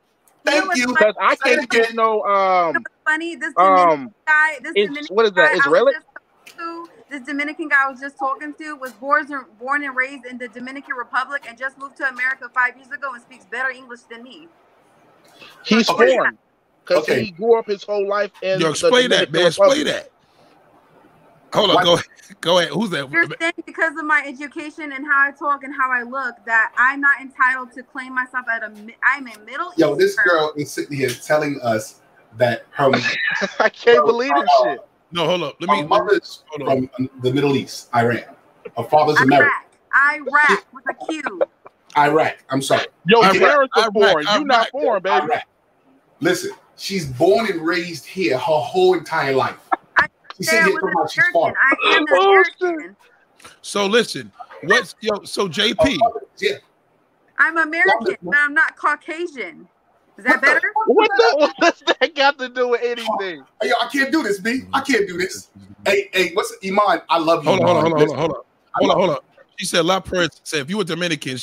[0.45, 0.97] Thank you.
[0.99, 3.37] Because I can't get no um what's funny.
[3.37, 5.95] This Dominican um guy, this it's Dominican what is that, guy I Israeli?
[6.59, 10.39] to, this Dominican guy I was just talking to was born born and raised in
[10.39, 14.03] the Dominican Republic and just moved to America five years ago and speaks better English
[14.11, 14.49] than me.
[15.65, 16.19] He's Okay.
[16.19, 16.39] foreign.
[16.85, 17.21] Because Okay.
[17.21, 19.49] he grew up his whole life in Yo, the explain that, Dominican man.
[19.49, 20.11] Explain that.
[21.53, 21.77] Hold on.
[21.77, 21.85] What?
[21.85, 22.07] Go ahead.
[22.41, 22.71] Go ahead.
[22.73, 23.11] Who's that?
[23.11, 26.73] You're saying because of my education and how I talk and how I look that
[26.77, 30.53] I'm not entitled to claim myself at a mi- I'm a Middle Yo, this girl
[30.57, 32.01] is sitting here telling us
[32.37, 32.93] that her,
[33.59, 34.81] I can't believe this shit.
[35.13, 35.57] No, hold up.
[35.61, 35.83] Let her me.
[35.83, 36.89] mother's Hold on.
[36.89, 38.23] from the Middle East, Iran.
[38.77, 39.51] Her father's American.
[39.95, 40.21] Iraq.
[40.21, 41.49] Iraq with a Q.
[41.99, 42.45] Iraq.
[42.51, 42.87] I'm sorry.
[43.07, 44.27] Yo, Iraq, parents are Iraq, foreign.
[44.29, 44.47] You Iraq.
[44.47, 45.17] not born, baby.
[45.27, 45.43] Iraq.
[46.21, 49.70] Listen, she's born and raised here her whole entire life.
[50.41, 51.33] I She Say said I here was from an how she's American.
[51.33, 51.55] foreign.
[51.61, 52.45] I am Oh.
[52.61, 52.97] American.
[53.63, 54.33] So listen.
[54.65, 55.23] What's yo?
[55.25, 55.99] So JP.
[56.39, 56.53] Yeah.
[56.53, 56.65] Oh,
[57.39, 59.69] I'm American, but I'm not Caucasian.
[60.19, 60.73] Is that What the- better?
[60.87, 63.45] What the what does that got to do with anything?
[63.63, 64.63] Hey, yo, I can't do this, B.
[64.75, 65.49] I can't do this.
[65.87, 67.01] Hey, hey, what's Iman?
[67.09, 67.51] I love you.
[67.51, 67.67] Hold on.
[67.67, 67.83] Hold on.
[67.83, 67.99] Hold on.
[67.99, 68.19] Hold on.
[68.19, 68.43] Hold on.
[68.75, 68.97] I Hold on.
[68.97, 69.19] love Hold on.
[69.57, 71.39] She said, "La Prince said, if you were Dominican,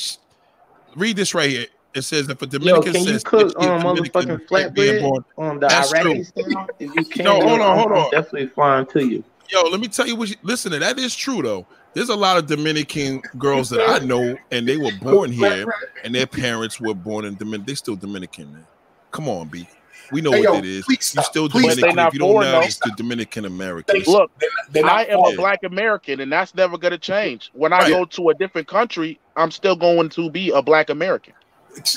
[0.96, 1.66] read this right here.
[1.94, 4.50] It says if a Yo, Dominican can you says cook if you're um Dominican, motherfucking
[4.50, 6.66] like being born- flatbread on the That's Iraqi style?
[6.78, 8.10] If you can, No, hold on, I'm- hold I'm on.
[8.10, 9.24] definitely flying to you.
[9.50, 10.28] Yo, let me tell you what.
[10.28, 11.66] You, listen, to that is true though.
[11.94, 15.66] There's a lot of Dominican girls that I know, and they were born here,
[16.04, 17.64] and their parents were born in Dominican.
[17.66, 18.66] They still Dominican, man.
[19.10, 19.66] Come on, B.
[20.12, 20.86] We know Hey, what yo, it is.
[21.14, 21.98] You're still Please Dominican.
[21.98, 22.60] If you don't know, though.
[22.60, 24.06] it's the Dominican Americans.
[24.06, 25.34] Look, They're, they're I am foreign.
[25.34, 27.50] a black American, and that's never gonna change.
[27.54, 27.90] When I Right.
[27.92, 31.32] go to a different country, I'm still going to be a black American.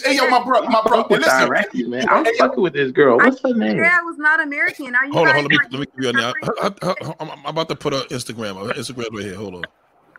[0.04, 0.98] Hey, yo, my bro, my bro.
[1.04, 2.08] Fuck with Listen, Iraqis, man.
[2.10, 3.18] I'm Hey, yo, fucking with this girl.
[3.20, 3.78] What's her name?
[3.78, 4.96] Yeah, I was not American.
[4.96, 5.52] Are you Hold on, hold on.
[5.52, 6.34] Let me, let me give you a to now.
[6.44, 9.36] separate- I'm, I'm about to put her Instagram, her Instagram right here.
[9.36, 9.62] Hold on.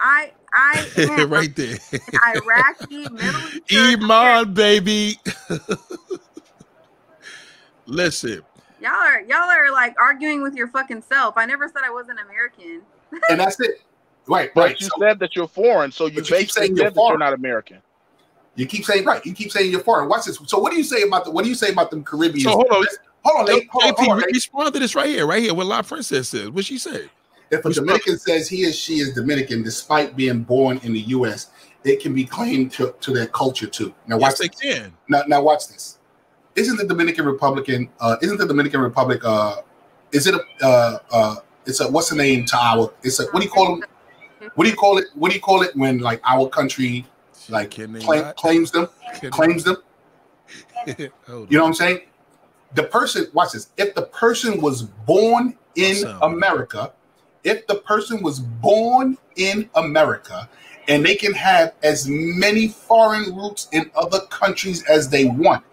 [0.00, 1.78] I I on, am right there.
[2.26, 4.02] Iraqi, Middle Eastern.
[4.02, 5.16] Iman, baby.
[7.86, 8.42] Listen,
[8.80, 11.36] Y'all are y'all are like arguing with your fucking self.
[11.38, 12.82] I never said I wasn't American.
[13.30, 13.80] and that's it.
[14.26, 14.80] Right, But right.
[14.80, 16.94] you So said that you're foreign, so you But you keep basically saying you're said
[16.94, 17.82] that you're not American.
[18.54, 19.24] You keep saying right.
[19.24, 20.08] You keep saying you're foreign.
[20.08, 20.38] Watch this.
[20.46, 21.30] So what do you say about the?
[21.30, 22.44] What do you say about them Caribbean?
[22.44, 22.86] so hold on.
[23.24, 23.68] hold on, Nate.
[23.70, 24.34] Hold on, hold on, JP, Nate.
[24.34, 25.54] respond to this right here, right here.
[25.54, 26.50] What La Princess says.
[26.50, 27.08] What she said.
[27.50, 27.88] If a Respond.
[27.88, 31.50] Dominican says he or she is Dominican despite being born in the U.S.,
[31.84, 33.94] it can be claimed to, to their culture too.
[34.06, 34.78] Now watch Yes, they this.
[34.78, 34.92] can.
[35.08, 35.98] Now, now watch this.
[36.54, 37.88] Isn't the Dominican Republican?
[38.00, 39.20] Uh, isn't the Dominican Republic?
[39.24, 39.56] Uh,
[40.12, 43.40] is it a uh, uh, it's a what's the name to our it's a what
[43.40, 43.84] do you call them?
[44.54, 45.06] What do you call it?
[45.14, 47.06] What do you call it when like our country
[47.50, 47.70] like
[48.00, 48.88] claim, claims them?
[49.14, 49.76] Can- Claims them?
[51.48, 52.00] You know what I'm saying?
[52.74, 53.68] The person, watch this.
[53.76, 55.96] If the person was born in.
[56.22, 56.92] America,
[57.44, 60.48] if the person was born in America,
[60.88, 65.64] and they can have as many foreign roots in other countries as they want,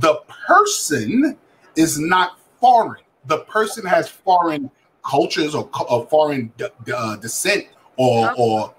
[0.00, 0.14] the
[0.46, 1.36] person
[1.76, 3.02] is not foreign.
[3.26, 4.70] The person has foreign
[5.04, 7.66] cultures or, or foreign de- de- uh, descent,
[7.96, 8.74] or or,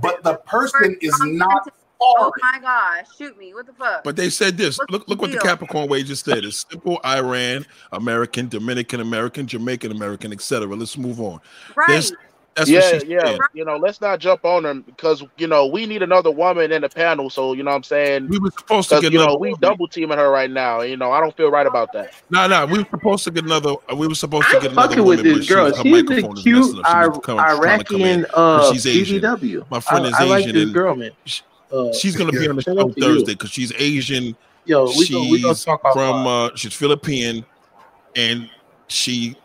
[0.00, 3.52] but the person is not Oh my gosh, shoot me.
[3.54, 4.04] What the fuck?
[4.04, 4.78] But they said this.
[4.78, 5.38] What's Look, the look what the?
[5.38, 6.44] Capricorn way just said.
[6.44, 10.74] It's simple Iran, American, Dominican American, Jamaican American, etc.
[10.74, 11.40] Let's move on.
[11.76, 11.88] right.
[11.88, 12.12] There's-
[12.56, 13.20] That's yeah, what she yeah.
[13.24, 13.38] said.
[13.54, 16.82] You know, let's not jump on them because you know we need another woman in
[16.82, 17.30] the panel.
[17.30, 18.28] So you know what I'm saying.
[18.28, 19.38] We were supposed to get you know another.
[19.38, 20.80] we double teaming her right now.
[20.80, 22.12] You know I don't feel right about that.
[22.28, 23.74] No, no, we were supposed to get another.
[23.96, 25.66] We were supposed to get I'm another fucking with this but girl.
[25.66, 26.38] her She's a cute messing up.
[26.38, 26.80] She Ir- needs she's
[27.60, 28.26] trying come in.
[28.34, 29.20] Uh, she's Asian.
[29.22, 29.70] BBW.
[29.70, 31.10] My friend I, is I like Asian this and girl, man.
[31.72, 32.94] Uh, She's gonna be on the show out.
[32.98, 34.36] Thursday because she's Asian.
[34.64, 37.44] Yo, we she's gonna we gonna talk off from uh, she's Philippine,
[38.16, 38.50] and
[38.88, 39.36] she.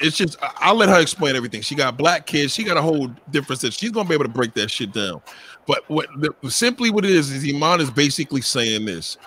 [0.00, 1.60] It's just I- I'll let her explain everything.
[1.60, 2.54] She got black kids.
[2.54, 3.60] She got a whole different.
[3.60, 3.74] set.
[3.74, 5.20] She's gonna be able to break that shit down.
[5.66, 9.18] But what the, simply what it is is Iman is basically saying this.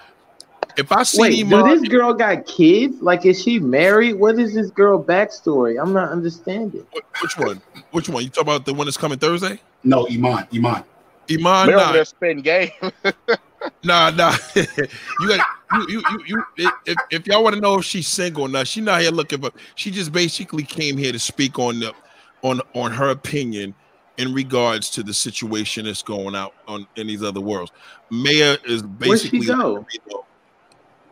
[0.76, 3.00] If I see Wait, do this girl got kids?
[3.02, 4.14] Like, is she married?
[4.14, 5.80] What is this girl backstory?
[5.80, 6.86] I'm not understanding.
[7.22, 7.62] Which one?
[7.92, 8.24] Which one?
[8.24, 9.60] You talk about the one that's coming Thursday?
[9.84, 10.84] No, Iman, Iman.
[11.30, 12.72] Iman, We're over nah, there spitting game.
[13.84, 14.36] nah, nah.
[14.56, 16.72] you got you, you, you, you.
[16.86, 19.42] If, if y'all want to know if she's single or not, she not here looking
[19.42, 19.52] for.
[19.76, 21.94] She just basically came here to speak on the,
[22.42, 23.74] on on her opinion
[24.18, 27.72] in regards to the situation that's going out on in these other worlds.
[28.10, 29.08] Maya is basically.
[29.08, 30.12] Where'd she basically.
[30.12, 30.26] go?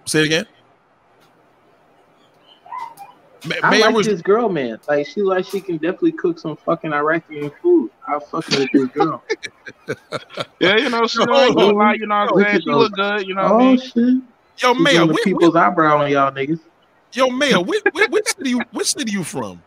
[0.05, 0.45] Say it again.
[3.45, 4.79] Ma- I Maya like was this girl, man.
[4.87, 7.91] Like, she like she can definitely cook some fucking Iraqi food.
[8.07, 9.23] I'm fucking with this girl.
[10.59, 12.55] yeah, you know, she Yo, ain't gonna lie, you know what I'm look saying?
[12.55, 13.77] at She look good, you know what I oh mean?
[13.77, 14.15] shit!
[14.61, 15.05] yo She Maya.
[15.05, 16.59] doing the Where, people's where, eyebrow on y'all niggas.
[17.13, 17.59] yo Maya.
[17.59, 18.61] Where, where, what city you?
[18.71, 19.63] What city you from?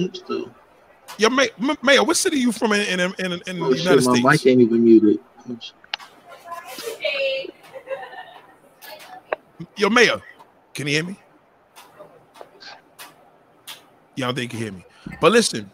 [0.00, 0.22] Oops.
[1.18, 3.98] Yo, May, M- Mayor, what city you from in in, in, in Oh the shit,
[3.98, 4.24] United my States?
[4.32, 5.18] mic ain't even muted.
[5.48, 5.74] Oh, Oops.
[9.76, 10.20] Yo, Mayor,
[10.74, 11.18] can you hear me?
[14.20, 14.84] Y'all think you hear me?
[15.20, 15.70] But listen,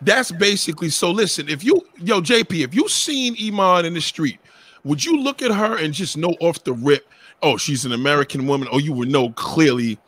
[0.00, 1.10] that's basically so.
[1.10, 4.38] Listen, if you, yo, JP, if you seen Iman in the street,
[4.84, 7.08] would you look at her and just know off the rip,
[7.42, 9.98] oh, she's an American woman, Oh, you would know clearly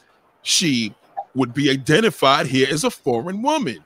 [0.42, 0.94] she
[1.34, 3.82] would be identified here as a foreign woman?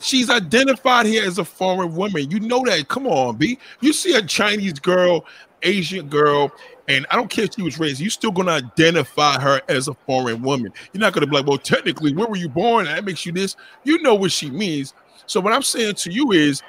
[0.00, 2.30] She's identified here as a foreign woman.
[2.30, 2.88] You know that.
[2.88, 3.58] Come on, B.
[3.80, 5.24] You see a Chinese girl,
[5.62, 6.52] Asian girl,
[6.88, 9.94] and I don't care if she was raised, you're still gonna identify her as a
[9.94, 10.72] foreign woman.
[10.92, 12.84] You're not gonna be like, well, technically, where were you born?
[12.84, 13.56] That makes you this.
[13.84, 14.94] You know what she means.
[15.26, 16.62] So what I'm saying to you is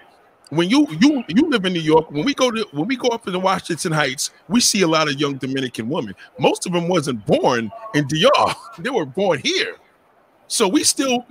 [0.49, 3.09] when you you you live in New York, when we go to when we go
[3.09, 6.15] up in the Washington Heights, we see a lot of young Dominican women.
[6.39, 9.75] Most of them wasn't born in DR, they were born here.
[10.47, 11.25] So we still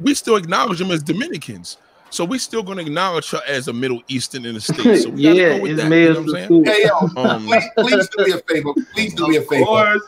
[0.00, 1.78] we still acknowledge them as Dominicans.
[2.10, 5.02] So we're still gonna acknowledge her as a Middle Eastern in the States.
[5.02, 5.88] So we gotta yeah, go with it's that.
[5.88, 6.48] male You know what I'm saying?
[6.48, 6.66] food.
[6.68, 8.72] Hey yo, Um, please, please do me a favor.
[8.94, 9.64] Please do me a favor.
[9.64, 10.02] course.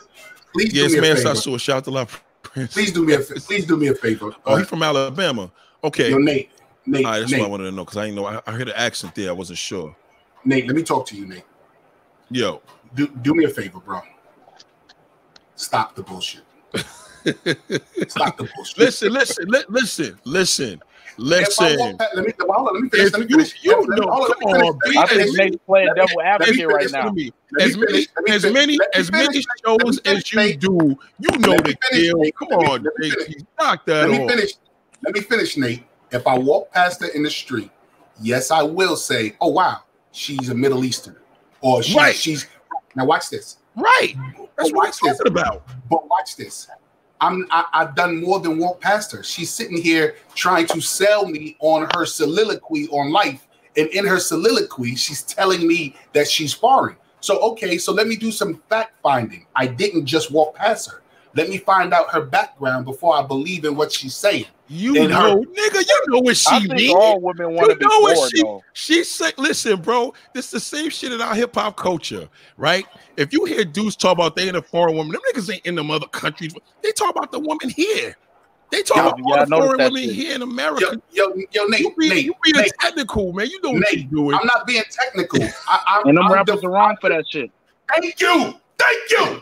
[0.53, 1.11] Please Yes, do me man.
[1.11, 1.29] a favor.
[1.29, 2.05] Sassou, shout out to La
[2.43, 2.73] Prince.
[2.73, 4.31] Please do me a fa- please do me a favor.
[4.45, 5.51] Oh, Uh, he's from Alabama.
[5.83, 6.09] Okay.
[6.09, 6.49] yo, Nate,
[6.85, 8.25] Nate, right, that's what I wanted to know because I didn't know.
[8.25, 9.29] I, I heard an accent there.
[9.29, 9.95] I wasn't sure.
[10.43, 10.67] Nate.
[10.67, 11.43] Let me talk to you, Nate.
[12.31, 12.61] Yo,
[12.95, 14.01] Do do me a favor, bro.
[15.55, 16.41] Stop the bullshit.
[18.09, 18.77] Stop the bullshit.
[18.77, 21.97] listen, listen, li- listen, listen, If I listen.
[22.15, 23.07] let me hold let me finish.
[23.07, 23.63] If Let me you, finish.
[23.63, 24.95] you Let know, hold on, come let me on, finish.
[24.95, 25.37] be I think.
[25.37, 27.09] Nate's playing Let me- devil advocate right now.
[27.09, 28.07] to me, Let me as many, finish.
[28.15, 32.31] Let me as many, as many shows as you do, you know the finish, deal.
[32.37, 33.43] Come on, let me finish.
[33.59, 34.51] Knock that Let me finish.
[35.03, 35.83] Let me finish, Nate.
[36.11, 37.71] If I walk past her in the street,
[38.21, 39.77] yes, I will say, "Oh wow,
[40.11, 41.15] she's a Middle Eastern,"
[41.61, 42.15] or she, Right.
[42.15, 42.47] she's.
[42.95, 43.57] Now watch this.
[43.75, 45.17] Right, that's But what I'm watch this.
[45.17, 45.63] talking about.
[45.89, 46.67] But watch this.
[47.21, 49.23] I'm I, I've done more than walk past her.
[49.23, 53.47] She's sitting here trying to sell me on her soliloquy on life.
[53.77, 56.97] And in her soliloquy, she's telling me that she's foreign.
[57.21, 59.45] So okay, so let me do some fact finding.
[59.55, 61.03] I didn't just walk past her.
[61.35, 64.47] Let me find out her background before I believe in what she's saying.
[64.73, 66.95] You And her- know, nigga, you know what she I think mean.
[66.95, 68.63] all women want You to be know what she though.
[68.73, 69.33] she said?
[69.37, 72.85] Listen, bro, this is the same shit in our hip hop culture, right?
[73.17, 75.75] If you hear dudes talk about they in a foreign woman, them niggas ain't in
[75.75, 76.55] them other countries.
[76.81, 78.15] They talk about the woman here.
[78.71, 80.15] They talk Yeah, about yeah, all the foreign women shit.
[80.15, 81.01] here in America.
[81.11, 83.47] yo, yo, Nate, you be, Nate, you be the Nate, technical, man.
[83.47, 84.39] You know what Nate, you're doing.
[84.39, 85.43] I'm not being technical.
[85.67, 87.51] I, I, And them I'm rappers def- are wrong for that shit.
[87.93, 89.41] Thank you, thank you,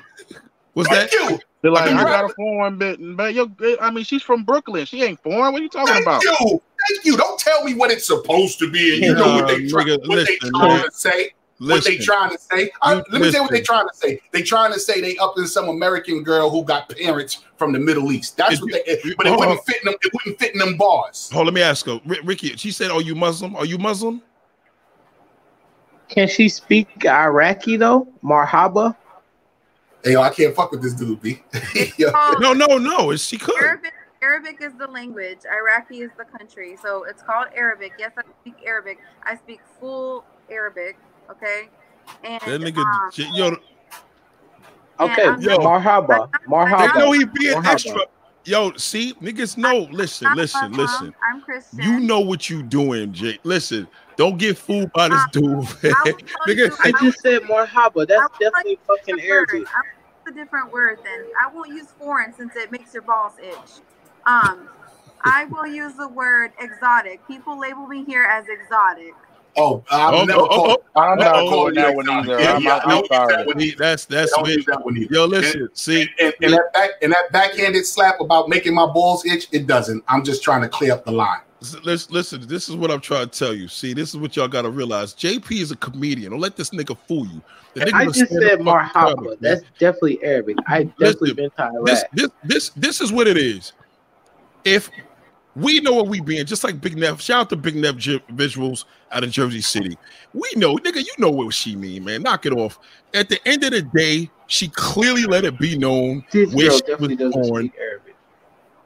[0.73, 1.39] Was thank that you.
[1.61, 4.43] Be like, Like, I you got a foreign bit, but yo, I mean, she's from
[4.43, 4.85] Brooklyn.
[4.85, 5.51] She ain't foreign.
[5.51, 6.23] What are you talking Thank about?
[6.23, 6.61] you.
[6.87, 7.17] Thank you.
[7.17, 10.07] Don't tell me what it's supposed to be, and you know what they try, nigga,
[10.07, 10.85] what they trying man.
[10.85, 11.31] to say.
[11.57, 12.71] What they trying to say?
[12.81, 13.65] I, You- let me tell you what they listen.
[13.65, 14.21] trying to say.
[14.31, 17.79] They trying to say they up in some American girl who got parents from the
[17.79, 18.37] Middle East.
[18.37, 18.97] That's If what they.
[19.03, 19.63] you- But it wouldn't on.
[19.65, 19.95] fit in them.
[20.01, 21.29] It wouldn't fit in them bars.
[21.33, 21.47] hold.
[21.47, 22.55] Let me ask her, Ri- Ricky.
[22.55, 23.57] She said, "Are you Muslim?
[23.57, 24.21] Are you Muslim?"
[26.07, 28.07] Can she speak Iraqi though?
[28.23, 28.95] Marhaba.
[30.03, 31.43] Hey, yo, I can't fuck with this dude, B.
[32.39, 33.15] No, no, no.
[33.15, 33.55] She could.
[33.61, 33.93] Arabic.
[34.21, 35.39] Arabic is the language.
[35.49, 36.75] Iraqi is the country.
[36.81, 37.93] So it's called Arabic.
[37.97, 38.99] Yes, I speak Arabic.
[39.23, 40.97] I speak full Arabic.
[41.31, 41.69] Okay.
[42.23, 43.55] And That nigga, um, yo,
[44.99, 45.57] Okay, I'm Yo.
[45.59, 46.29] Marhaba.
[46.31, 46.95] they Marhaba.
[46.97, 47.71] know he being Marhaba.
[47.71, 48.01] extra.
[48.45, 49.87] Yo, see, niggas know.
[49.91, 51.13] Listen, listen, listen.
[51.23, 51.79] I'm Christian.
[51.83, 53.39] You know what you doing, Jake.
[53.43, 53.87] Listen,
[54.19, 55.67] don't get fooled by this dude, I man.
[56.03, 58.05] will tell Nigga, you- I just said Marhaba.
[58.07, 59.49] That's I will definitely you fucking the word.
[59.49, 59.67] Arabic.
[59.67, 59.81] I
[60.27, 61.25] a different word then.
[61.41, 63.81] I won't use foreign since it makes your balls itch.
[64.27, 64.67] Um,
[65.23, 67.25] I will use the word exotic.
[67.27, 69.13] People label me here as exotic.
[69.55, 70.81] Oh, I've Oh, never oh, called.
[70.95, 71.49] I'm not Uh-oh.
[71.49, 72.39] calling that one either.
[72.41, 73.45] Yeah, I'm, yeah, I'm I don't use that sorry.
[73.45, 73.59] one.
[73.59, 74.55] See, that's that's Don't me.
[74.55, 75.13] use that one either.
[75.15, 79.25] Yo, listen, see, And, and that back and that backhanded slap about making my balls
[79.25, 80.03] itch, it doesn't.
[80.09, 81.39] I'm just trying to clear up the line.
[81.61, 82.47] Listen, listen.
[82.47, 83.67] This is what I'm trying to tell you.
[83.67, 85.13] See, this is what y'all got to realize.
[85.13, 86.31] JP is a comedian.
[86.31, 87.41] Don't let this nigga fool you.
[87.75, 89.37] Nigga I just said Marhaba.
[89.39, 90.57] That's definitely Arabic.
[90.67, 93.73] I definitely Listen, been to this this this this is what it is.
[94.65, 94.89] If
[95.55, 97.21] we know what we being, just like Big Neff.
[97.21, 99.97] Shout out to Big Neff J- visuals out of Jersey City.
[100.33, 100.97] We know, nigga.
[100.97, 102.23] You know what she mean, man.
[102.23, 102.79] Knock it off.
[103.13, 106.81] At the end of the day, she clearly let it be known This where she
[106.81, 107.71] definitely was born.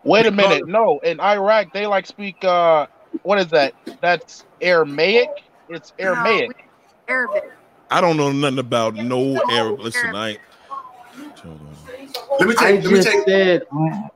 [0.03, 0.11] Speak Arabic.
[0.11, 0.67] Wait a minute.
[0.67, 2.43] No, in Iraq they like speak.
[2.43, 2.87] uh
[3.23, 3.73] What is that?
[4.01, 5.29] That's Aramaic.
[5.69, 6.49] It's Aramaic.
[6.49, 7.43] No, Arabic.
[7.89, 9.79] I don't know nothing about no Arab.
[9.79, 10.39] Listen, I ain't.
[10.67, 11.59] Hold.
[12.39, 12.71] Let me tell I.
[12.71, 13.23] Let me just tell you.
[13.27, 13.61] said,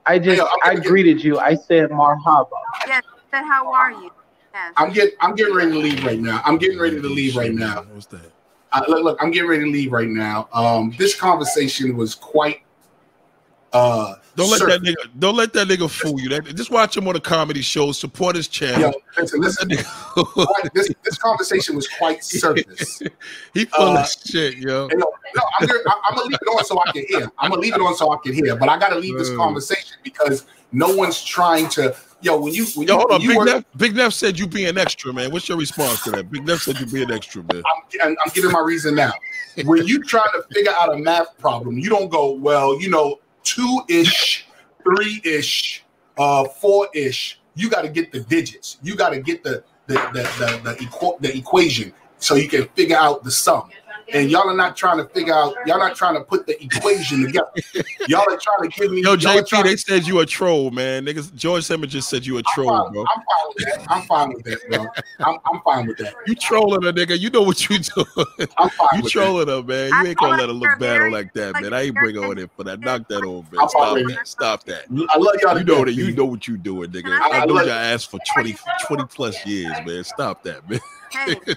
[0.06, 1.40] I just, Hey, I'm I gonna get- greeted you.
[1.40, 2.48] I said Marhaba.
[2.88, 3.04] Yes.
[3.32, 4.10] Said, how are you?
[4.54, 4.74] Yes.
[4.78, 5.16] I'm getting.
[5.22, 6.42] I'm getting ready to leave right now.
[6.46, 7.84] I'm getting ready to leave right now.
[7.84, 8.32] What's that?
[8.72, 10.50] Uh, look, look, I'm getting ready to leave right now.
[10.54, 12.62] Um, this conversation was quite.
[13.74, 15.10] Uh, Don't let that nigga.
[15.20, 16.30] Don't let that nigga fool you.
[16.30, 17.98] That, just watch him on the comedy shows.
[17.98, 18.92] Support his channel.
[18.92, 19.68] Yo, listen, listen.
[19.70, 23.02] that nigga- Quite- this this conversation was quite surface.
[23.56, 24.88] he full Uh, of shit, yo.
[24.94, 27.32] No, no, I'm, gonna, I'm gonna leave it on so I can hear.
[27.40, 28.56] I'm gonna leave it on so I can hear.
[28.56, 31.96] But I gotta leave this conversation because no one's trying to.
[32.22, 33.22] Yo, when you when Yo, you, hold on.
[33.28, 35.32] Big work- Neff, Big Neff said you be an extra, man.
[35.32, 36.32] What's your response to that?
[36.32, 37.64] Big Neff said you be an extra, man.
[38.02, 39.14] I'm, I'm giving my reason now.
[39.66, 43.18] When you try to figure out a math problem, you don't go, well, you know,
[43.48, 44.46] two ish,
[44.84, 45.84] three ish,
[46.18, 47.40] uh, four ish.
[47.56, 48.78] You got to get the digits.
[48.84, 52.68] You got to get the the the the, the, equa- the equation so you can
[52.70, 53.70] figure out the sum.
[54.14, 55.54] And y'all are not trying to figure out.
[55.66, 57.48] Y'all not trying to put the equation together.
[58.08, 59.02] Y'all are trying to give me.
[59.02, 61.06] Yo, y'all JP, trying- they said you a troll, man.
[61.06, 63.06] Niggas, George Simmons just said you a I'm troll, fine, bro.
[63.10, 63.86] I'm fine with that.
[63.90, 64.86] I'm fine with that, bro.
[65.20, 66.14] I'm, I'm fine with that.
[66.26, 67.20] You trolling a nigga.
[67.20, 68.08] You know what you doing.
[68.58, 69.90] I'm fine You with trolling her, man.
[69.90, 71.74] You ain't gonna let her look bad on like that, man.
[71.74, 72.80] I ain't bring on it for that.
[72.80, 73.68] Knock that off, man.
[73.68, 74.28] Stop that.
[74.28, 74.84] Stop that.
[74.90, 75.08] that.
[75.14, 75.58] I love y'all.
[75.58, 75.92] You know that.
[75.94, 77.08] You know what you doing, nigga.
[77.12, 78.56] I I know love- your ass for 20,
[78.86, 80.04] 20 plus years, man.
[80.06, 80.80] Stop that, man.
[81.12, 81.40] Hey,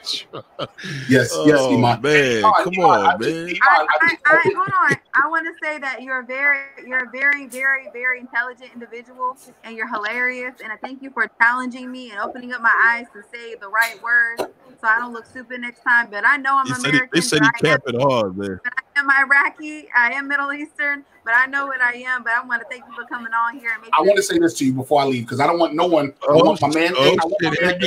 [1.08, 2.00] Yes, yes, oh, Iman.
[2.02, 2.44] man.
[2.44, 3.46] Iman, Come Iman, on, just- man.
[3.48, 4.96] Iman, I, I I, hold on.
[5.14, 9.76] I want to say that you're very, you're a very, very, very intelligent individual, and
[9.76, 10.54] you're hilarious.
[10.62, 13.68] And I thank you for challenging me and opening up my eyes to say the
[13.68, 14.42] right words,
[14.80, 16.08] so I don't look stupid next time.
[16.10, 17.10] But I know I'm He said he, American.
[17.12, 18.60] they said but he I am, capping hard, man.
[18.64, 19.88] but I am Iraqi.
[19.96, 22.22] I am Middle Eastern, but I know what I am.
[22.22, 23.94] But I want to thank you for coming on here and making.
[23.94, 25.86] I want to say this to you before I leave because I don't want no
[25.86, 26.14] one.
[26.28, 26.94] Oh, my man.
[26.96, 27.80] oh, I want my man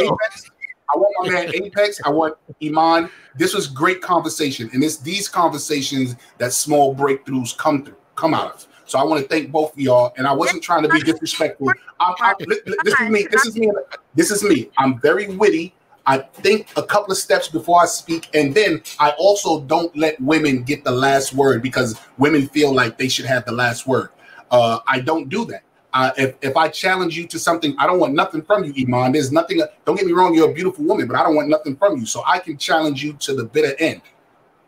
[0.93, 1.31] here we go.
[1.31, 1.31] Apex.
[1.31, 2.01] I want my man Apex.
[2.03, 3.09] I want Iman.
[3.35, 8.53] This was great conversation, and it's these conversations that small breakthroughs come through, come out
[8.53, 8.67] of.
[8.85, 11.71] So I want to thank both of y'all, and I wasn't trying to be disrespectful.
[11.99, 13.27] I'm, li- this is me.
[13.31, 13.71] This is me.
[14.13, 14.69] This is me.
[14.77, 15.73] I'm very witty.
[16.05, 20.19] I think a couple of steps before I speak, and then I also don't let
[20.19, 24.09] women get the last word because women feel like they should have the last word.
[24.51, 25.63] Uh, I don't do that.
[25.93, 29.11] Uh, if, if I challenge you to something, I don't want nothing from you, Iman.
[29.11, 29.61] There's nothing.
[29.85, 32.05] Don't get me wrong, you're a beautiful woman, but I don't want nothing from you.
[32.05, 34.01] So I can challenge you to the bitter end.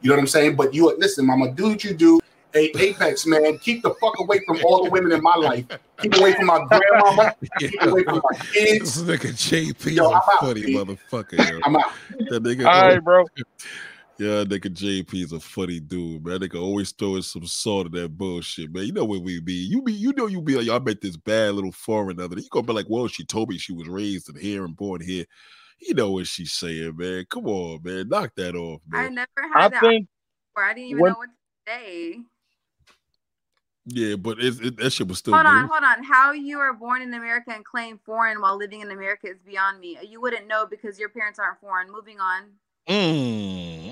[0.01, 0.55] You know what I'm saying?
[0.55, 2.19] But you listen, mama, do what you do.
[2.53, 5.65] Hey, Apex, man, keep the fuck away from all the women in my life.
[5.97, 7.35] Keep away from my grandmama.
[7.57, 9.03] Keep away from my kids.
[9.03, 10.75] This nigga JP Yo, a I'm out, funny B.
[10.75, 11.59] motherfucker, yo.
[11.65, 11.91] I'm out.
[12.29, 13.25] That nigga, All right, bro.
[14.17, 16.39] Yeah, nigga JP is a funny dude, man.
[16.39, 18.85] That nigga always throwing some salt in that bullshit, man.
[18.85, 19.53] You know where we be.
[19.53, 22.39] You be, you know, you be like, y'all met this bad little foreign other.
[22.39, 25.01] You gonna be like, well, she told me she was raised in here and born
[25.01, 25.25] here.
[25.79, 27.25] You know what she's saying, man.
[27.29, 28.07] Come on, man.
[28.07, 28.99] Knock that off, man.
[28.99, 29.15] I man.
[29.15, 30.07] never I had that think
[30.53, 30.65] before.
[30.65, 32.19] I didn't even when- know what to say.
[33.87, 35.35] Yeah, but it, it, that shit was still.
[35.35, 35.51] Hold good.
[35.51, 36.03] on, hold on.
[36.03, 39.79] How you were born in America and claim foreign while living in America is beyond
[39.79, 39.95] me.
[40.01, 41.91] You wouldn't know because your parents aren't foreign.
[41.91, 42.45] Moving on.
[42.89, 43.74] Mm.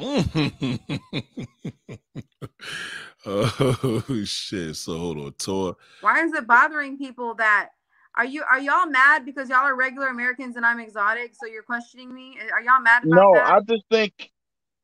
[3.25, 4.75] oh shit!
[4.75, 5.75] So hold on, Tor.
[6.01, 7.69] Why is it bothering people that
[8.15, 11.33] are you are y'all mad because y'all are regular Americans and I'm exotic?
[11.33, 12.37] So you're questioning me?
[12.39, 13.53] Uh, are y'all mad about No, that?
[13.53, 14.31] I just think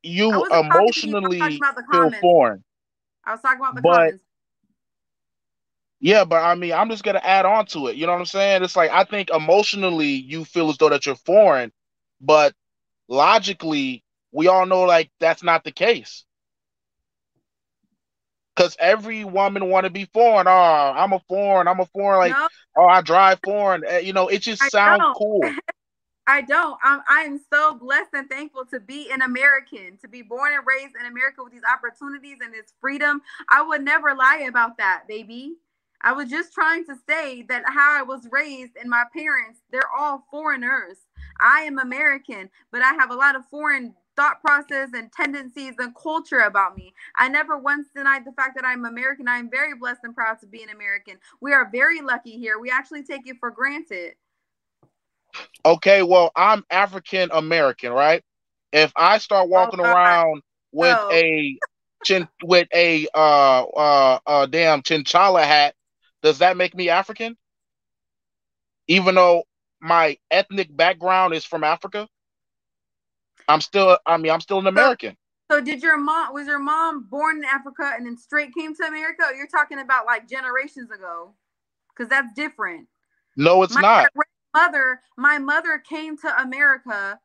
[0.02, 2.64] you wasn't talking to you, I emotionally talking about the feel foreign.
[3.24, 4.24] I was talking about the but- comments.
[6.02, 7.96] Yeah, but I mean, I'm just gonna add on to it.
[7.96, 8.64] You know what I'm saying?
[8.64, 11.72] It's like I think emotionally you feel as though that you're foreign,
[12.22, 12.54] but
[13.08, 16.24] logically we all know like that's not the case.
[18.56, 20.46] Cause every woman want to be foreign.
[20.46, 21.66] Oh, I'm a foreign.
[21.66, 22.18] I'm a foreign.
[22.18, 23.84] Like, no, oh, I drive foreign.
[23.86, 25.16] Eh, You know, it just I sounds don't.
[25.16, 25.56] cool.
[26.26, 26.78] I don't.
[26.84, 30.64] I'm I am so blessed and thankful to be an American, to be born and
[30.66, 33.22] raised in America with these opportunities and this freedom.
[33.50, 35.56] I would never lie about that, baby.
[36.02, 39.90] I was just trying to say that how I was raised and my parents, they're
[39.98, 40.98] all foreigners.
[41.40, 45.94] I am American, but I have a lot of foreign thought process and tendencies and
[45.94, 46.94] culture about me.
[47.16, 49.28] I never once denied the fact that I'm American.
[49.28, 51.18] I am very blessed and proud to be an American.
[51.40, 52.58] We are very lucky here.
[52.58, 54.14] We actually take it for granted.
[55.64, 58.22] Okay, well, I'm African American, right?
[58.72, 60.42] If I start walking Oh, around
[60.72, 61.58] with a
[62.04, 65.74] chin with a uh uh uh damn chinchilla hat,
[66.22, 67.36] does that make me African?
[68.88, 69.44] Even though
[69.80, 72.08] my ethnic background is from Africa,
[73.50, 75.16] I'm still I mean I'm still an American.
[75.50, 78.84] So did your mom was your mom born in Africa and then straight came to
[78.84, 79.24] America?
[79.36, 81.34] You're talking about like generations ago?
[81.88, 82.86] Because that's different.
[83.36, 84.10] No, it's my not.
[84.54, 87.18] mother, my mother came to America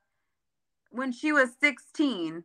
[0.92, 2.44] when she was 16.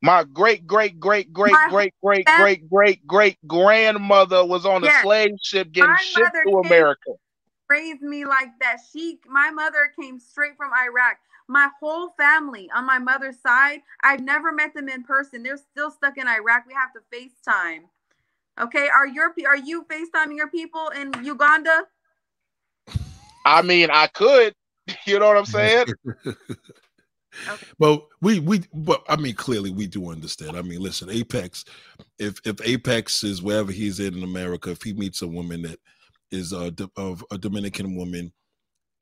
[0.00, 4.90] My great great great great My great great great great great grandmother was on a
[5.02, 7.12] slave ship getting My shipped to America.
[7.68, 8.78] Raised me like that.
[8.92, 11.16] She my mother came straight from Iraq.
[11.48, 15.42] My whole family on my mother's side, I've never met them in person.
[15.42, 16.64] They're still stuck in Iraq.
[16.66, 17.84] We have to FaceTime.
[18.60, 21.84] Okay, are your pe- are you FaceTiming your people in Uganda?
[23.44, 24.54] I mean, I could.
[25.04, 25.84] You know what I'm saying?
[27.46, 27.66] Okay.
[27.78, 30.56] But we we but I mean clearly we do understand.
[30.56, 31.64] I mean, listen, Apex,
[32.18, 35.78] if if Apex is wherever he's in in America, if he meets a woman that
[36.30, 38.32] is a of a Dominican woman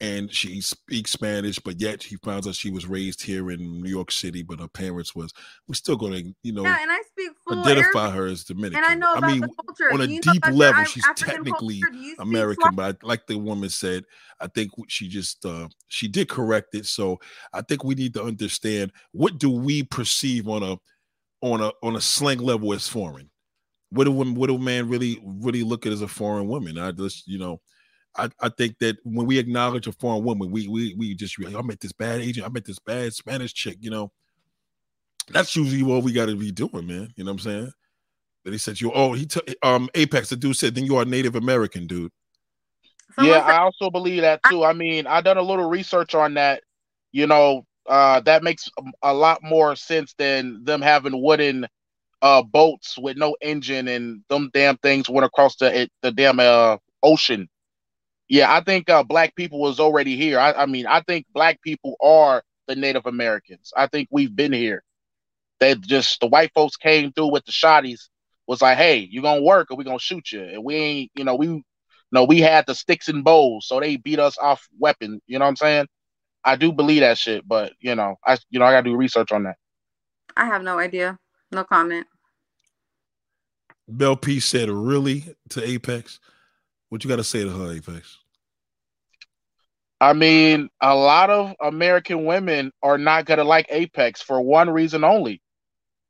[0.00, 3.88] and she speaks Spanish, but yet he finds out she was raised here in New
[3.88, 5.32] York City, but her parents was,
[5.66, 8.76] we're still gonna, you know, Yeah, and I speak identify her as Dominican.
[8.76, 9.44] and I know about mean,
[9.92, 11.82] on a you deep level, she's technically
[12.18, 14.04] American, but I- like the woman said,
[14.40, 16.86] I think she just uh she did correct it.
[16.86, 17.18] So
[17.52, 20.78] I think we need to understand what do we perceive on a
[21.40, 23.30] on a on a slang level as foreign.
[23.90, 26.76] What do women what do man really really look at as a foreign woman?
[26.78, 27.60] I just you know,
[28.18, 31.54] I, I think that when we acknowledge a foreign woman, we we we just really,
[31.56, 34.10] I met this bad agent, I met this bad Spanish chick, you know.
[35.28, 37.12] That's usually what we got to be doing, man.
[37.16, 37.72] You know what I'm saying?
[38.44, 41.04] That he said you oh he took um Apex the dude said then you are
[41.04, 42.12] Native American dude.
[43.16, 44.64] Someone yeah, said- I also believe that too.
[44.64, 46.62] I mean, I done a little research on that.
[47.12, 51.66] You know, uh, that makes a- a lot more sense than them having wooden
[52.22, 56.76] uh boats with no engine and them damn things went across the the damn uh
[57.02, 57.48] ocean.
[58.28, 60.38] Yeah, I think uh, black people was already here.
[60.38, 63.72] I, I mean, I think black people are the Native Americans.
[63.76, 64.82] I think we've been here.
[65.60, 68.08] They just the white folks came through with the shotties.
[68.46, 70.42] Was like, hey, you gonna work or we gonna shoot you?
[70.42, 71.62] And we ain't, you know, we
[72.12, 75.20] no, we had the sticks and bows, so they beat us off weapon.
[75.26, 75.86] You know what I'm saying?
[76.44, 79.32] I do believe that shit, but you know, I you know I gotta do research
[79.32, 79.56] on that.
[80.36, 81.18] I have no idea.
[81.50, 82.06] No comment.
[83.88, 86.20] Bell P said really to Apex.
[86.88, 88.18] What you got to say to her, Apex?
[90.00, 95.04] I mean, a lot of American women are not gonna like Apex for one reason
[95.04, 95.40] only.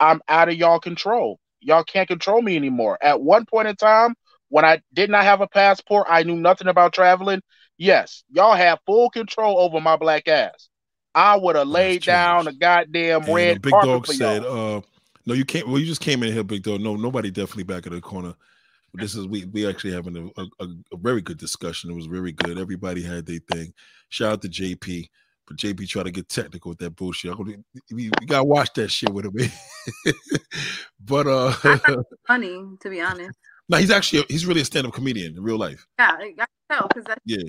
[0.00, 1.38] I'm out of y'all control.
[1.60, 2.98] Y'all can't control me anymore.
[3.00, 4.14] At one point in time,
[4.48, 7.42] when I did not have a passport, I knew nothing about traveling.
[7.78, 10.68] Yes, y'all have full control over my black ass.
[11.14, 14.80] I would have laid down a goddamn And, red Big carpet Dog said, uh,
[15.24, 15.66] no, you can't.
[15.66, 16.80] Well, you just came in here, Big Dog.
[16.80, 18.34] No, nobody definitely back in the corner.
[18.98, 21.90] This is we we actually having a, a, a- very good discussion.
[21.90, 22.58] It was very good.
[22.58, 23.72] Everybody had their thing.
[24.08, 25.08] Shout out to JP.
[25.46, 27.30] But JP tried to get technical with that bullshit.
[27.32, 30.12] I would- We, we gotta watch that shit with him.
[31.00, 31.52] but uh
[32.26, 33.38] Funny, to be honest.
[33.68, 35.86] no, he's actually he's really a stand-up comedian in real life.
[35.98, 36.34] Yeah, I
[36.88, 37.42] because that's Yeah.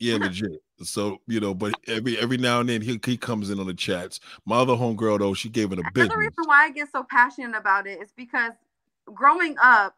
[0.00, 0.62] Yeah, legit.
[0.82, 3.74] So you know, but every every now and then he he comes in on the
[3.74, 4.18] chats.
[4.46, 6.16] My other homegirl though, she gave it a Another business.
[6.16, 8.54] reason why I get so passionate about it is because
[9.12, 9.94] growing up,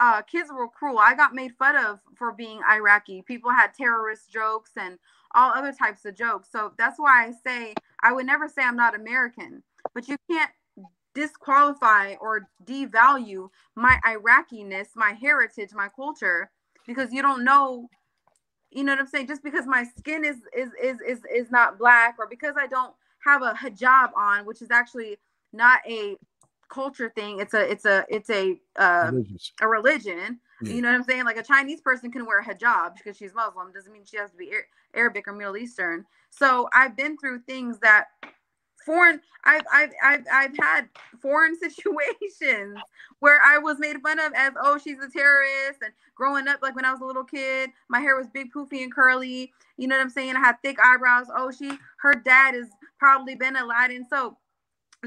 [0.00, 0.98] uh, kids were cruel.
[0.98, 3.22] I got made fun of for being Iraqi.
[3.22, 4.98] People had terrorist jokes and
[5.34, 6.48] all other types of jokes.
[6.50, 9.62] So that's why I say I would never say I'm not American,
[9.94, 10.50] but you can't
[11.14, 16.50] disqualify or devalue my Iraqiness, my heritage, my culture
[16.86, 17.88] because you don't know
[18.70, 21.78] you know what I'm saying just because my skin is is is is is not
[21.78, 22.94] black or because I don't
[23.24, 25.18] have a hijab on which is actually
[25.52, 26.16] not a
[26.72, 29.12] culture thing it's a it's a it's a uh,
[29.60, 30.74] a religion yeah.
[30.74, 31.24] you know what i'm saying?
[31.24, 34.30] Like a chinese person can wear a hijab because she's muslim doesn't mean she has
[34.30, 34.52] to be
[34.94, 36.04] arabic or middle eastern.
[36.30, 38.06] So i've been through things that
[38.84, 40.88] foreign I've, I've I've I've had
[41.20, 42.78] foreign situations
[43.20, 46.76] where I was made fun of as oh she's a terrorist and growing up like
[46.76, 49.96] when I was a little kid my hair was big poofy and curly you know
[49.96, 50.36] what I'm saying?
[50.36, 52.68] I had thick eyebrows oh she her dad is
[52.98, 54.36] probably bin Laden so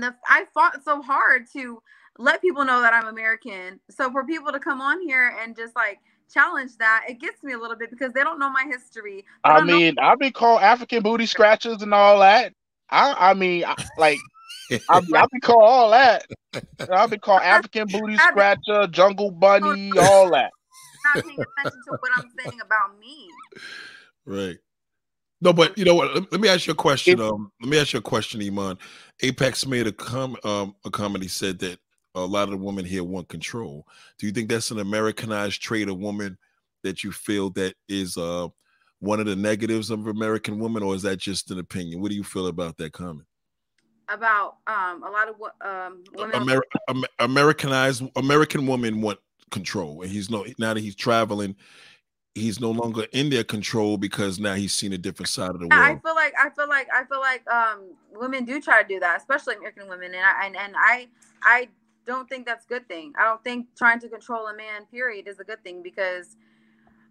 [0.03, 1.81] the, I fought so hard to
[2.17, 3.79] let people know that I'm American.
[3.89, 5.99] So for people to come on here and just like
[6.33, 9.25] challenge that, it gets me a little bit because they don't know my history.
[9.43, 12.53] I mean, know- I've been called African booty scratchers and all that.
[12.89, 14.19] I, I mean, I, like,
[14.71, 14.77] I,
[15.15, 16.25] I've been called all that.
[16.91, 20.51] I've been called African booty scratcher, jungle bunny, all that.
[21.03, 23.29] Not paying attention to what I'm saying about me.
[24.25, 24.57] Right.
[25.41, 26.13] No, but you know what?
[26.15, 27.19] Let, let me ask you a question.
[27.21, 28.77] Um, let me ask you a question, Iman.
[29.21, 31.23] Apex made a com um, a comment.
[31.23, 31.79] He said that
[32.15, 33.87] a lot of the women here want control.
[34.17, 36.37] Do you think that's an Americanized trait of woman
[36.83, 38.47] that you feel that is uh
[38.99, 42.01] one of the negatives of American women, or is that just an opinion?
[42.01, 43.27] What do you feel about that comment?
[44.07, 49.19] About um a lot of um women Amer- Amer- Americanized American women want
[49.51, 51.55] control, and he's no now that he's traveling
[52.35, 55.67] he's no longer in their control because now he's seen a different side of the
[55.67, 55.81] world.
[55.81, 58.99] I feel like I feel like I feel like um women do try to do
[58.99, 61.07] that, especially American women, and I and, and I
[61.41, 61.69] I
[62.05, 63.13] don't think that's a good thing.
[63.17, 66.35] I don't think trying to control a man, period, is a good thing because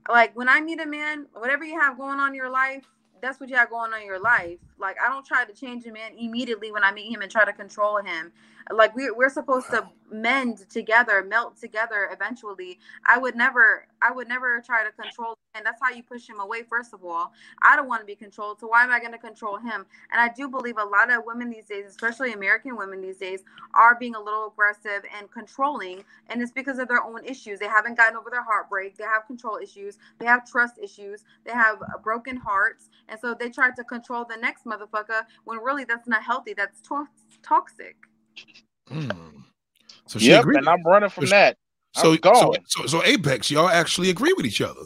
[0.09, 2.85] like when I meet a man, whatever you have going on in your life,
[3.23, 4.59] that's what you have going on in your life.
[4.79, 7.47] Like I don't try to change a man immediately when I meet him and try
[7.47, 8.31] to control him
[8.73, 12.79] like we, we're supposed to mend together melt together eventually.
[13.07, 16.41] I would never i would never try to control and that's how you push him
[16.41, 17.33] away first of all.
[17.63, 19.87] I don't want to be controlled so why am i going to control him?
[20.13, 23.43] And i do believe a lot of women these days especially american women these days
[23.75, 27.59] are being a little aggressive and controlling and it's because of their own issues.
[27.59, 28.97] They haven't gotten over their heartbreak.
[28.97, 29.99] They have control issues.
[30.19, 31.25] They have trust issues.
[31.45, 32.91] They have uh, broken hearts.
[33.09, 36.81] And so they try to control the next motherfucker when really that's not healthy that's
[36.83, 37.09] to-
[37.43, 37.97] toxic
[38.91, 39.45] Mm.
[40.07, 40.59] So she yep, agreed.
[40.59, 41.57] and I'm running from so, that.
[41.95, 44.83] So, so, so, so, Apex, y'all actually agree with each other.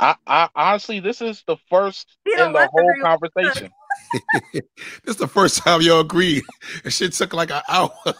[0.00, 3.70] I, I honestly, this is the first in the whole conversation.
[4.52, 4.62] this
[5.06, 6.42] is the first time y'all agreed.
[6.84, 7.90] It shit took like an hour.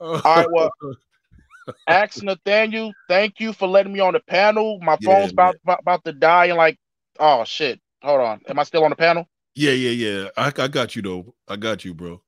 [0.00, 0.70] All right, well,
[1.86, 2.92] ask Nathaniel.
[3.08, 4.78] Thank you for letting me on the panel.
[4.80, 6.78] My phone's yeah, about, about to die, and like,
[7.18, 7.80] oh shit.
[8.02, 8.40] Hold on.
[8.48, 9.28] Am I still on the panel?
[9.54, 10.28] Yeah, yeah, yeah.
[10.36, 11.34] I, I got you though.
[11.46, 12.22] I got you, bro.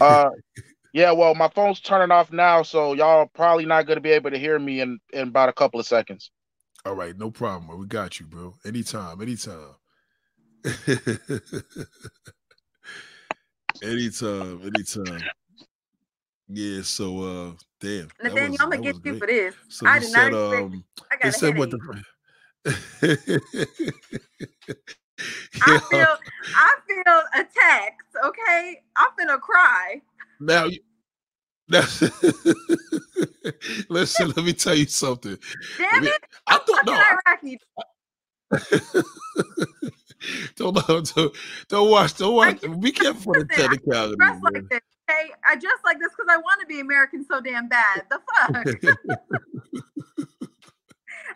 [0.00, 0.30] uh
[0.92, 4.38] yeah, well, my phone's turning off now, so y'all probably not gonna be able to
[4.38, 6.30] hear me in, in about a couple of seconds.
[6.84, 7.78] All right, no problem.
[7.78, 8.54] We got you, bro.
[8.64, 9.74] Anytime, anytime.
[13.82, 15.22] anytime, anytime.
[16.48, 18.08] Yeah, so uh damn.
[18.22, 19.54] Nathaniel, I'm gonna get you for this.
[19.68, 22.02] So I did said, not um, I got said what the
[25.62, 26.16] I feel
[26.56, 28.02] I feel attacked.
[28.24, 30.00] Okay, I'm gonna cry.
[30.40, 30.68] Now,
[31.68, 32.00] that's
[33.88, 34.32] listen.
[34.36, 35.38] let me tell you something.
[35.78, 36.22] Damn it!
[36.46, 37.02] I don't know.
[40.72, 41.36] don't, don't
[41.68, 42.14] don't watch.
[42.14, 42.60] Don't watch.
[42.80, 44.16] Be careful for the technicality.
[44.20, 44.80] I dress like this.
[45.08, 48.04] Okay, I dress like this because I want to be American so damn bad.
[48.10, 48.66] The fuck.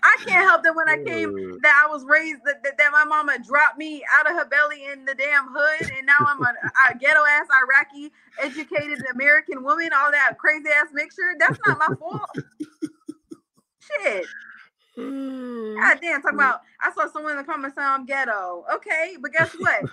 [0.05, 3.05] I can't help that when I came that I was raised that, that, that, my
[3.05, 6.55] mama dropped me out of her belly in the damn hood, and now I'm a,
[6.91, 8.13] a ghetto ass Iraqi
[8.43, 11.35] educated American woman, all that crazy ass mixture.
[11.39, 12.31] That's not my fault.
[13.81, 14.27] Shit.
[14.97, 18.65] God damn, talking about I saw someone in the comments saying I'm ghetto.
[18.75, 19.85] Okay, but guess what?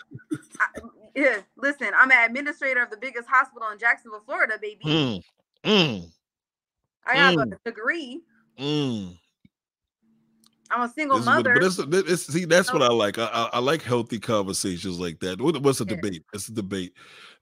[0.59, 0.67] I,
[1.15, 4.83] yeah, listen, I'm an administrator of the biggest hospital in Jacksonville, Florida, baby.
[4.83, 5.23] Mm.
[5.63, 6.11] Mm.
[7.05, 7.53] I have mm.
[7.53, 8.21] a degree.
[10.71, 11.53] I'm a single this mother.
[11.59, 13.17] But, but it's, it's, see, that's what I like.
[13.17, 15.41] I, I, I, like healthy conversations like that.
[15.41, 15.95] what's a yeah.
[15.95, 16.23] debate?
[16.33, 16.93] It's a debate.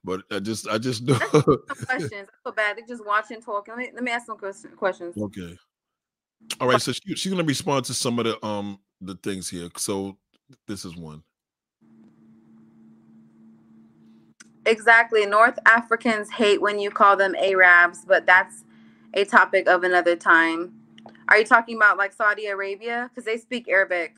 [0.02, 1.18] But I just, I just know.
[1.18, 2.28] questions.
[2.28, 2.76] I feel bad.
[2.76, 3.74] They're just watching, talking.
[3.76, 4.38] Let me, let me ask some
[4.76, 5.16] questions.
[5.16, 5.56] Okay.
[6.60, 6.80] All right.
[6.80, 9.68] So she, she's gonna respond to some of the um the things here.
[9.76, 10.16] So
[10.66, 11.22] this is one.
[14.66, 15.26] Exactly.
[15.26, 18.64] North Africans hate when you call them Arabs, but that's
[19.14, 20.79] a topic of another time.
[21.28, 23.10] Are you talking about like Saudi Arabia?
[23.10, 24.16] Because they speak Arabic.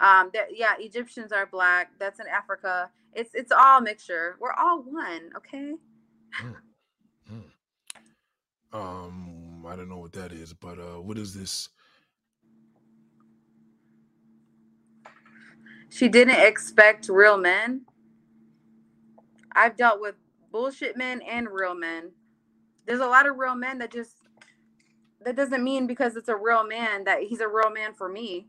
[0.00, 1.92] Um, that, yeah, Egyptians are black.
[1.98, 2.90] That's in Africa.
[3.14, 4.36] It's it's all mixture.
[4.40, 5.30] We're all one.
[5.36, 5.74] Okay.
[6.42, 6.56] Mm.
[7.32, 7.44] Mm.
[8.72, 11.68] Um, I don't know what that is, but uh, what is this?
[15.90, 17.82] She didn't expect real men.
[19.52, 20.16] I've dealt with
[20.52, 22.10] bullshit men and real men.
[22.86, 24.16] There's a lot of real men that just
[25.24, 28.46] that doesn't mean because it's a real man that he's a real man for me.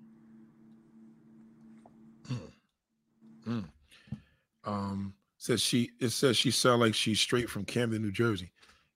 [2.29, 2.51] Mm.
[3.47, 3.65] Mm.
[4.65, 5.91] Um, says she.
[5.99, 8.51] It says she sound like she's straight from Camden, New Jersey.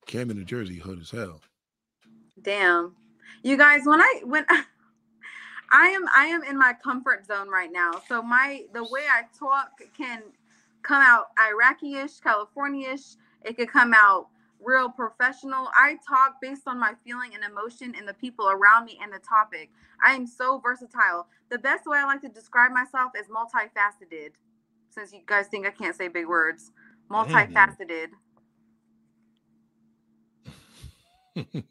[0.06, 1.42] Camden, New Jersey, hood as hell.
[2.42, 2.96] Damn,
[3.44, 3.82] you guys.
[3.86, 4.46] When I when
[5.72, 8.02] I am I am in my comfort zone right now.
[8.08, 10.24] So my the way I talk can
[10.82, 13.16] come out Iraqi-ish, California-ish.
[13.44, 14.28] It could come out
[14.64, 15.68] real professional.
[15.74, 19.20] I talk based on my feeling and emotion and the people around me and the
[19.20, 19.72] topic.
[20.04, 21.28] I am so versatile.
[21.50, 24.32] The best way I like to describe myself is multifaceted.
[24.90, 26.72] Since you guys think I can't say big words,
[27.10, 28.08] multifaceted.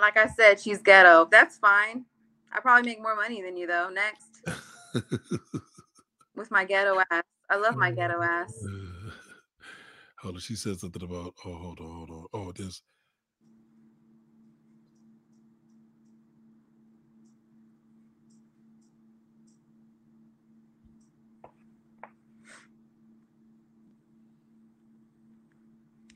[0.00, 1.28] like I said, she's ghetto.
[1.30, 2.04] That's fine.
[2.52, 3.90] I probably make more money than you though.
[3.90, 4.42] Next.
[6.36, 7.24] With my ghetto ass.
[7.50, 8.52] I love my ghetto ass.
[10.24, 10.42] Hold on.
[10.42, 12.26] She said something about oh hold on, hold on.
[12.34, 12.82] Oh, this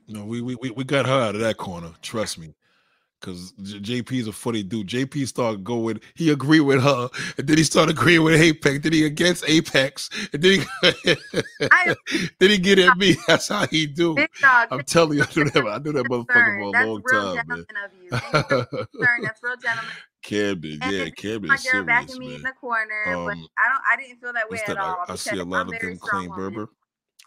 [0.07, 1.91] No, we, we we got her out of that corner.
[2.03, 2.53] Trust me.
[3.21, 4.87] Cause JP's a funny dude.
[4.87, 8.79] JP started going, he agreed with her, and then he started agreeing with Apex.
[8.79, 10.65] Then he against Apex, and then he
[11.71, 11.95] I,
[12.39, 13.17] then he get at me.
[13.27, 14.15] That's how he do.
[14.41, 15.67] Dog, I'm telling you, I knew that.
[15.67, 17.65] I knew that motherfucker for a That's long real time, man.
[17.83, 18.09] Of you.
[19.21, 19.91] That's real gentleman.
[20.21, 23.67] Camden, And yeah, Camden my girl serious, backing me in the corner, but Um, I
[23.69, 23.81] don't.
[23.89, 24.77] I didn't feel that way at that?
[24.77, 25.05] all.
[25.09, 26.53] I, I see a I'm lot of them claim woman.
[26.53, 26.69] Berber.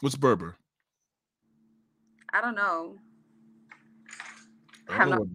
[0.01, 0.56] What's Berber?
[2.32, 2.97] I don't know.
[4.89, 5.27] I don't know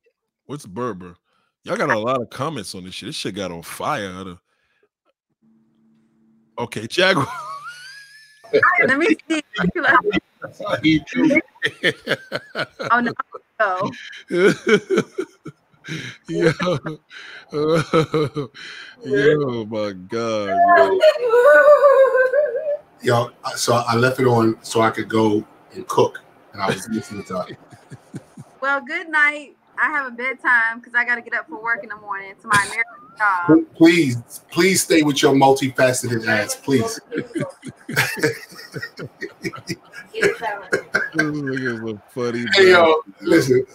[0.47, 1.15] what's Berber.
[1.63, 3.07] Y'all got a lot of comments on this shit.
[3.07, 4.37] This shit got on fire.
[6.57, 7.27] Okay, Jaguar.
[8.87, 9.43] Let me see.
[10.41, 11.03] That's how he
[12.91, 13.11] oh no.
[13.59, 13.91] Oh.
[16.29, 16.51] yo,
[19.03, 20.49] yo, my God.
[20.77, 20.99] yo.
[23.01, 25.43] Yo, so I left it on so I could go
[25.73, 26.21] and cook,
[26.53, 27.57] and I was listening to it.
[28.61, 29.56] Well, good night.
[29.79, 32.33] I have a bedtime because I got to get up for work in the morning
[32.41, 33.75] to my American job.
[33.75, 36.99] Please, please stay with your multifaceted ass, please.
[42.13, 42.45] Funny.
[42.55, 43.65] Hey, yo, listen.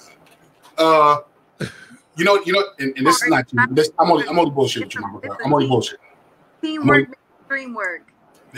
[0.76, 1.18] Uh,
[2.16, 3.66] you know, you know, and, and this is not you.
[3.70, 5.44] This, I'm only, I'm only bullshitting with you, my brother.
[5.44, 6.00] I'm only bullshit.
[6.60, 7.16] Teamwork,
[7.48, 8.12] dream work.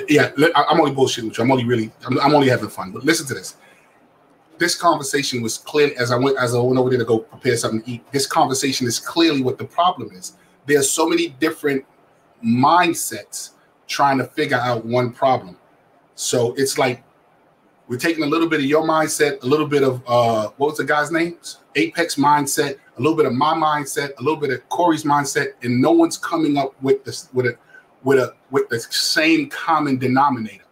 [0.09, 1.45] Yeah, I'm only bullshitting with you.
[1.45, 2.91] I'm only really, I'm, I'm only having fun.
[2.91, 3.57] But listen to this.
[4.59, 7.57] This conversation was clear as I went as I went over there to go prepare
[7.57, 8.13] something to eat.
[8.13, 10.35] This conversation is clearly what the problem is.
[10.67, 11.85] There's so many different
[12.45, 13.51] mindsets
[13.87, 15.57] trying to figure out one problem.
[16.15, 17.03] So it's like
[17.89, 20.77] we're taking a little bit of your mindset, a little bit of uh what was
[20.79, 21.39] the guy's name?
[21.75, 25.81] Apex mindset, a little bit of my mindset, a little bit of Corey's mindset, and
[25.81, 27.59] no one's coming up with this with a
[28.05, 30.65] with a with the same common denominator.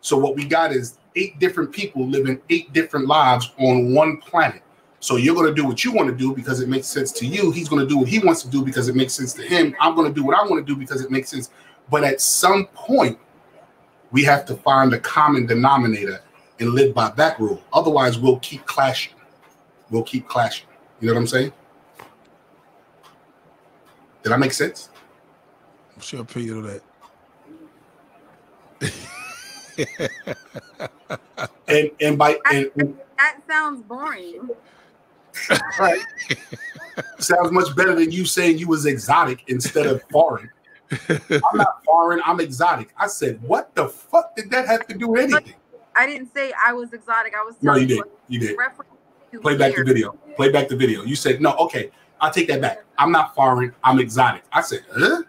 [0.00, 4.62] So what we got is eight different people living eight different lives on one planet.
[5.00, 7.26] So you're going to do what you want to do because it makes sense to
[7.26, 7.50] you.
[7.50, 9.74] He's going to do what he wants to do because it makes sense to him.
[9.80, 11.50] I'm going to do what I want to do because it makes sense.
[11.90, 13.18] But at some point,
[14.12, 16.22] we have to find a common denominator
[16.60, 17.60] and live by that rule.
[17.72, 19.14] Otherwise, we'll keep clashing.
[19.90, 20.68] We'll keep clashing.
[21.00, 21.52] You know what I'm saying?
[24.22, 24.88] Did I make sense?
[25.96, 26.80] What's your opinion of
[28.80, 28.92] that?
[31.68, 34.48] And and by and, and That sounds boring.
[35.78, 36.00] right.
[37.18, 40.50] sounds much better than you saying you was exotic instead of foreign.
[41.08, 42.20] I'm not foreign.
[42.26, 42.92] I'm exotic.
[42.98, 45.54] I said, what the fuck did that have to do with anything?
[45.96, 47.34] I didn't say I was exotic.
[47.34, 47.98] I was No, you did.
[47.98, 48.56] what You did.
[49.40, 50.12] Play back the video.
[50.36, 51.02] Play back the video.
[51.02, 51.52] You said no.
[51.54, 51.90] Okay,
[52.20, 52.84] I'll take that back.
[52.98, 53.74] I'm not foreign.
[53.82, 54.42] I'm exotic.
[54.52, 55.22] I said, huh?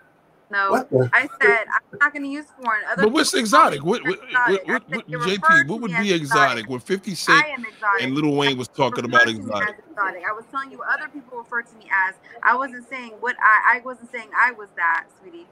[0.53, 2.83] No, I said I'm not going to use foreign.
[2.87, 3.83] Other But what's exotic?
[3.83, 4.67] What, what, exotic.
[4.67, 5.67] what, what, what JP?
[5.67, 6.69] What would be exotic?
[6.69, 8.03] When 50 Cent I am exotic.
[8.03, 9.75] and Lil Wayne was talking about referred to me exotic.
[9.89, 10.23] exotic.
[10.29, 12.13] I was telling you what other people refer to me as.
[12.43, 13.77] I wasn't saying what I.
[13.77, 15.47] I wasn't saying I was that, sweetie.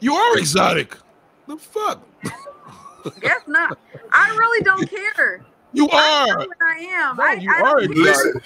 [0.00, 0.96] You are exotic.
[1.46, 2.02] The fuck?
[3.20, 3.78] Guess not.
[4.10, 5.44] I really don't care.
[5.74, 6.38] You I know are.
[6.38, 7.16] what I am.
[7.18, 8.42] No, I, you I don't are care.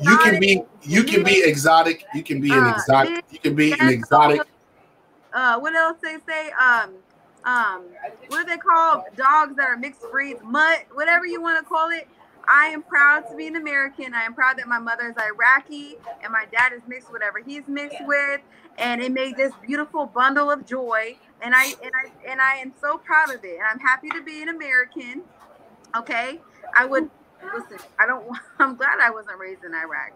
[0.00, 2.04] You can be you can be exotic.
[2.14, 3.24] You can be an Uh, exotic.
[3.30, 4.42] You can be an exotic.
[5.32, 6.50] Uh, what else they say?
[6.52, 6.94] Um,
[7.44, 7.84] um,
[8.28, 10.40] what do they call dogs that are mixed breeds?
[10.42, 12.08] Mutt, whatever you want to call it.
[12.50, 14.14] I am proud to be an American.
[14.14, 17.68] I am proud that my mother is Iraqi and my dad is mixed whatever he's
[17.68, 18.40] mixed with,
[18.78, 21.18] and it made this beautiful bundle of joy.
[21.42, 23.56] And I and I and I am so proud of it.
[23.56, 25.22] And I'm happy to be an American.
[25.94, 26.40] Okay,
[26.74, 27.10] I would
[27.42, 27.78] listen.
[27.98, 28.26] I don't.
[28.58, 30.12] I'm glad I wasn't raised in Iraq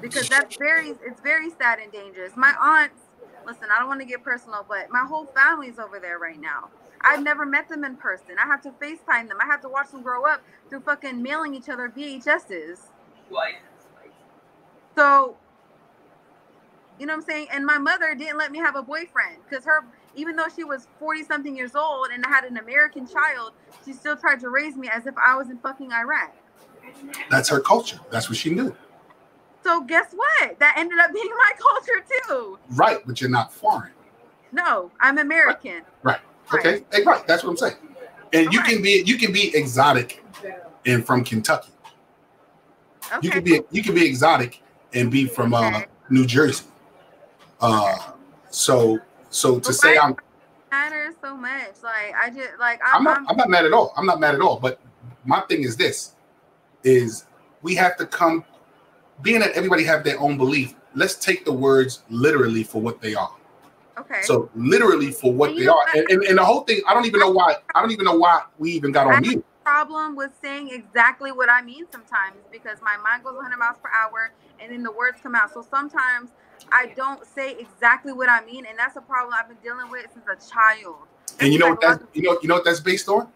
[0.00, 0.90] because that's very.
[0.90, 2.32] It's very sad and dangerous.
[2.36, 3.02] My aunts.
[3.46, 6.68] Listen, I don't want to get personal, but my whole family's over there right now.
[7.02, 8.36] I've never met them in person.
[8.42, 9.38] I have to FaceTime them.
[9.40, 12.78] I have to watch them grow up through fucking mailing each other VHSs.
[14.96, 15.36] So,
[16.98, 17.48] you know what I'm saying?
[17.52, 19.84] And my mother didn't let me have a boyfriend because her,
[20.16, 23.52] even though she was 40 something years old and I had an American child,
[23.84, 26.34] she still tried to raise me as if I was in fucking Iraq.
[27.30, 28.00] That's her culture.
[28.10, 28.74] That's what she knew.
[29.62, 30.58] So, guess what?
[30.58, 32.58] That ended up being my culture too.
[32.70, 33.92] Right, but you're not foreign.
[34.52, 35.82] No, I'm American.
[36.02, 36.20] Right.
[36.54, 36.84] Okay.
[36.92, 37.26] Hey, right.
[37.26, 37.74] That's what I'm saying.
[38.32, 40.24] And you can be you can be exotic
[40.84, 41.72] and from Kentucky.
[43.12, 43.18] Okay.
[43.22, 44.62] You can be you can be exotic
[44.94, 46.66] and be from uh, New Jersey.
[47.60, 47.96] Uh,
[48.50, 49.00] so
[49.30, 50.16] so to But say I'm
[50.70, 51.82] matters so much.
[51.82, 53.92] Like I just like I'm I'm, not I'm not mad at all.
[53.96, 54.58] I'm not mad at all.
[54.58, 54.80] But
[55.24, 56.14] my thing is this:
[56.84, 57.24] is
[57.62, 58.44] we have to come,
[59.22, 60.74] being that everybody have their own belief.
[60.94, 63.32] Let's take the words literally for what they are.
[63.98, 64.22] okay.
[64.22, 66.80] So literally for what And they are, and, and, and the whole thing.
[66.88, 67.56] I don't even know why.
[67.74, 69.44] I don't even know why we even got on mute.
[69.64, 73.90] problem with saying exactly what I mean sometimes because my mind goes 100 miles per
[73.90, 75.52] hour and then the words come out.
[75.52, 76.30] So sometimes
[76.72, 80.06] I don't say exactly what I mean, and that's a problem I've been dealing with
[80.12, 80.96] since a child.
[81.40, 83.28] And you know what that's you know you know what that's based on?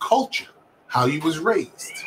[0.00, 0.48] Culture,
[0.86, 2.04] how you was raised.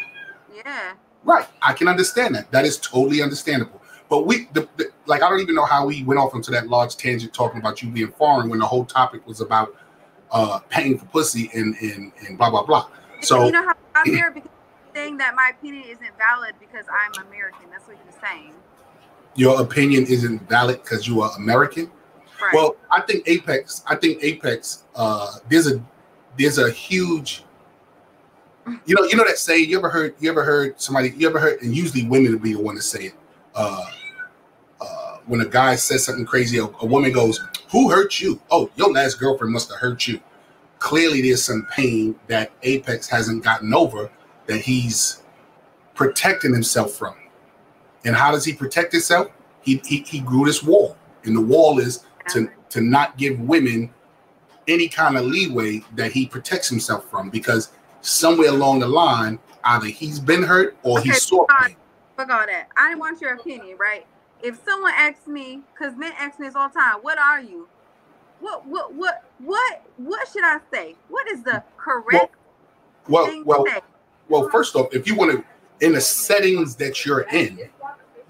[0.55, 0.93] Yeah.
[1.23, 1.47] Right.
[1.61, 2.51] I can understand that.
[2.51, 3.81] That is totally understandable.
[4.09, 6.69] But we, the, the, like, I don't even know how we went off into that
[6.69, 9.75] large tangent talking about you being foreign when the whole topic was about
[10.31, 12.87] uh paying for pussy and and, and blah blah blah.
[13.21, 14.49] So you know how I'm there because
[14.93, 17.69] saying that my opinion isn't valid because I'm American.
[17.71, 18.53] That's what you're saying.
[19.37, 21.89] Your opinion isn't valid because you are American.
[22.41, 22.53] Right.
[22.53, 23.83] Well, I think Apex.
[23.87, 24.83] I think Apex.
[24.95, 25.81] Uh, there's a
[26.37, 27.43] there's a huge.
[28.85, 29.69] You know, you know that saying.
[29.69, 30.15] You ever heard?
[30.19, 31.11] You ever heard somebody?
[31.15, 31.61] You ever heard?
[31.61, 33.13] And usually women will be the one to say it.
[33.55, 33.85] Uh,
[34.81, 37.39] uh, when a guy says something crazy, a, a woman goes,
[37.71, 38.41] "Who hurt you?
[38.51, 40.19] Oh, your last girlfriend must have hurt you."
[40.79, 44.11] Clearly, there's some pain that Apex hasn't gotten over
[44.47, 45.23] that he's
[45.95, 47.15] protecting himself from.
[48.05, 49.31] And how does he protect himself?
[49.61, 53.93] He he, he grew this wall, and the wall is to to not give women
[54.67, 57.71] any kind of leeway that he protects himself from because
[58.01, 61.69] somewhere along the line either he's been hurt or he Okay, saw fine.
[61.69, 61.75] pain.
[62.17, 62.67] Fuck all that.
[62.75, 64.05] I want your opinion, right?
[64.41, 67.67] If someone asks me, because men ask me this all the time, what are you?
[68.39, 70.95] What what what what what should I say?
[71.09, 72.35] What is the correct
[73.09, 73.81] Well, well, say?
[74.29, 74.49] well.
[74.49, 77.69] First off, if you want to, in the settings that you're in,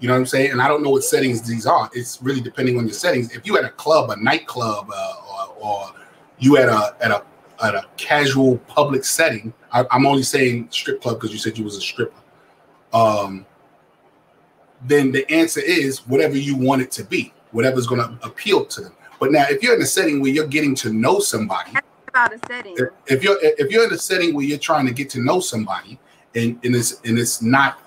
[0.00, 0.52] you know what I'm saying.
[0.52, 1.90] And I don't know what settings these are.
[1.92, 3.34] It's really depending on your settings.
[3.34, 5.94] If you at a club, a nightclub, uh, or, or
[6.38, 7.22] you at a at a
[7.62, 11.64] at a casual public setting, I, I'm only saying strip club because you said you
[11.64, 12.14] was a stripper.
[12.92, 13.44] Um,
[14.86, 18.82] then the answer is whatever you want it to be, whatever's going to appeal to
[18.82, 18.92] them.
[19.18, 21.72] But now, if you're in a setting where you're getting to know somebody,
[22.06, 22.76] about a setting.
[22.78, 25.40] if- if you're if you're in a setting where you're trying to get to know
[25.40, 25.98] somebody
[26.34, 27.80] and, and it's and it's not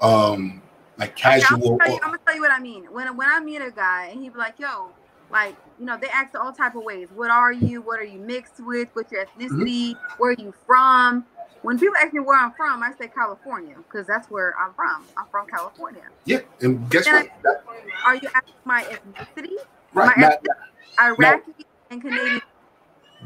[0.00, 0.62] um
[0.98, 2.84] like Okay, I'm, gonna tell you, I'm gonna tell you what I mean.
[2.92, 4.92] When when I meet a guy and he be like, "Yo,
[5.30, 7.08] like you know," they ask all type of ways.
[7.14, 7.82] What are you?
[7.82, 8.88] What are you mixed with?
[8.94, 9.94] What's your ethnicity?
[10.18, 11.26] Where are you from?
[11.62, 15.06] When people ask me where I'm from, I say California because that's where I'm from.
[15.18, 16.04] I'm from California.
[16.24, 17.64] yeah and guess Can what
[18.06, 19.52] Are you asking my ethnicity?
[19.92, 21.52] right my now, ethnicity, Iraqi
[21.90, 22.40] and Canadian.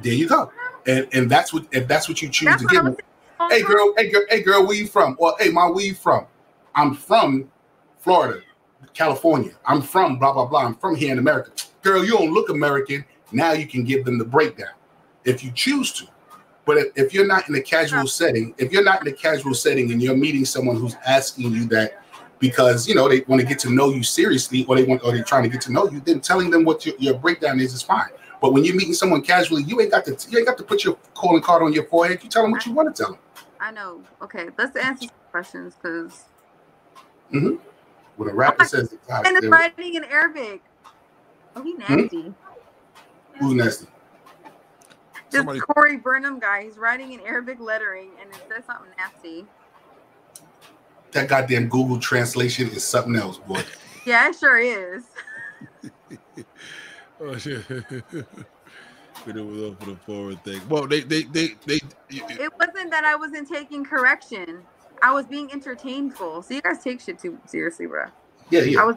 [0.02, 0.50] there you go
[0.86, 2.96] and and that's what if that's what you choose That's to what give I'm them
[3.50, 3.60] saying.
[3.60, 6.26] hey girl hey girl hey girl where you from or hey my where you from
[6.74, 7.50] i'm from
[7.98, 8.40] florida
[8.94, 9.52] california.
[9.66, 10.64] I'm from blah blah blah.
[10.64, 11.52] I'm from here in america.
[11.82, 13.04] Girl you don't look american.
[13.32, 14.70] Now you can give them the breakdown
[15.24, 16.06] if you choose to.
[16.66, 19.54] But if, if you're not in a casual setting if you're not in a casual
[19.54, 22.02] setting and you're meeting someone who's asking you that
[22.38, 25.12] because you know they want to get to know you seriously or they want or
[25.12, 27.74] they're trying to get to know you then telling them what your, your breakdown is
[27.74, 28.08] is fine.
[28.40, 30.84] But when you're meeting someone casually you ain't got to you ain't got to put
[30.84, 32.22] your calling card on your forehead.
[32.22, 33.20] You tell them what you want to tell them.
[33.60, 34.02] I know.
[34.22, 36.24] Okay, let's answer some questions because
[37.32, 37.56] Mm-hmm.
[38.16, 40.62] when a rapper I'm says exotic, and it's they're- writing in Arabic.
[41.56, 41.96] Oh, he hmm?
[41.96, 42.34] nasty.
[43.38, 43.86] Who's nasty?
[45.30, 49.46] This Somebody- Corey Burnham guy, he's writing in Arabic lettering and it says something nasty.
[51.12, 53.62] That goddamn Google translation is something else, boy.
[54.06, 55.04] Yeah, it sure is.
[57.20, 57.62] Oh shit.
[59.26, 60.62] We did was up for the forward thing.
[60.68, 61.80] Well, they they they they.
[62.08, 64.62] It wasn't that I wasn't taking correction.
[65.02, 66.42] I was being entertainful.
[66.42, 68.06] So you guys take shit too seriously, bro.
[68.50, 68.82] Yeah, yeah.
[68.82, 68.96] I was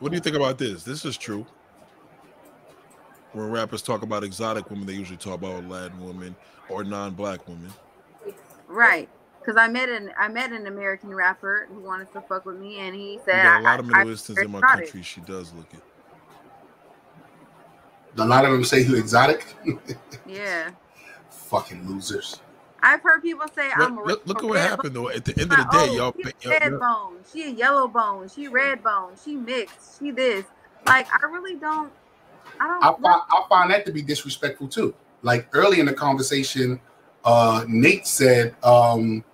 [0.00, 0.82] What do you think about this?
[0.84, 1.46] This is true.
[3.32, 6.34] When rappers talk about exotic women, they usually talk about Latin women
[6.68, 7.70] or non-black women.
[8.66, 9.08] right.
[9.40, 12.78] Because I met an I met an American rapper who wanted to fuck with me
[12.80, 14.84] and he said got a lot of I- I- Middle Easterns in my exotic.
[14.86, 15.02] country.
[15.02, 15.80] She does look it.
[18.18, 19.54] A lot of them say who exotic.
[20.26, 20.70] Yeah.
[21.30, 22.40] Fucking losers.
[22.82, 24.68] I've heard people say Look, I'm a look, look at red what bone.
[24.68, 25.08] happened though.
[25.10, 27.16] At the end of the day, oh, y'all, she a y'all, red y'all- bone.
[27.32, 28.28] She a yellow bone.
[28.28, 29.12] She red bone.
[29.22, 29.98] She mixed.
[29.98, 30.44] She this.
[30.86, 31.92] Like I really don't.
[32.60, 32.82] I don't.
[32.84, 34.94] I find I find that to be disrespectful too.
[35.22, 36.80] Like early in the conversation,
[37.24, 39.24] uh, Nate said um,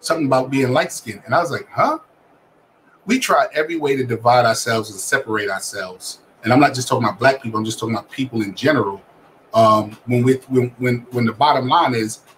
[0.00, 1.98] something about being light skinned, and I was like, "Huh?"
[3.06, 7.04] We try every way to divide ourselves and separate ourselves, and I'm not just talking
[7.04, 7.58] about black people.
[7.58, 9.00] I'm just talking about people in general.
[9.54, 12.32] Um, when we when when when the bottom line is, we-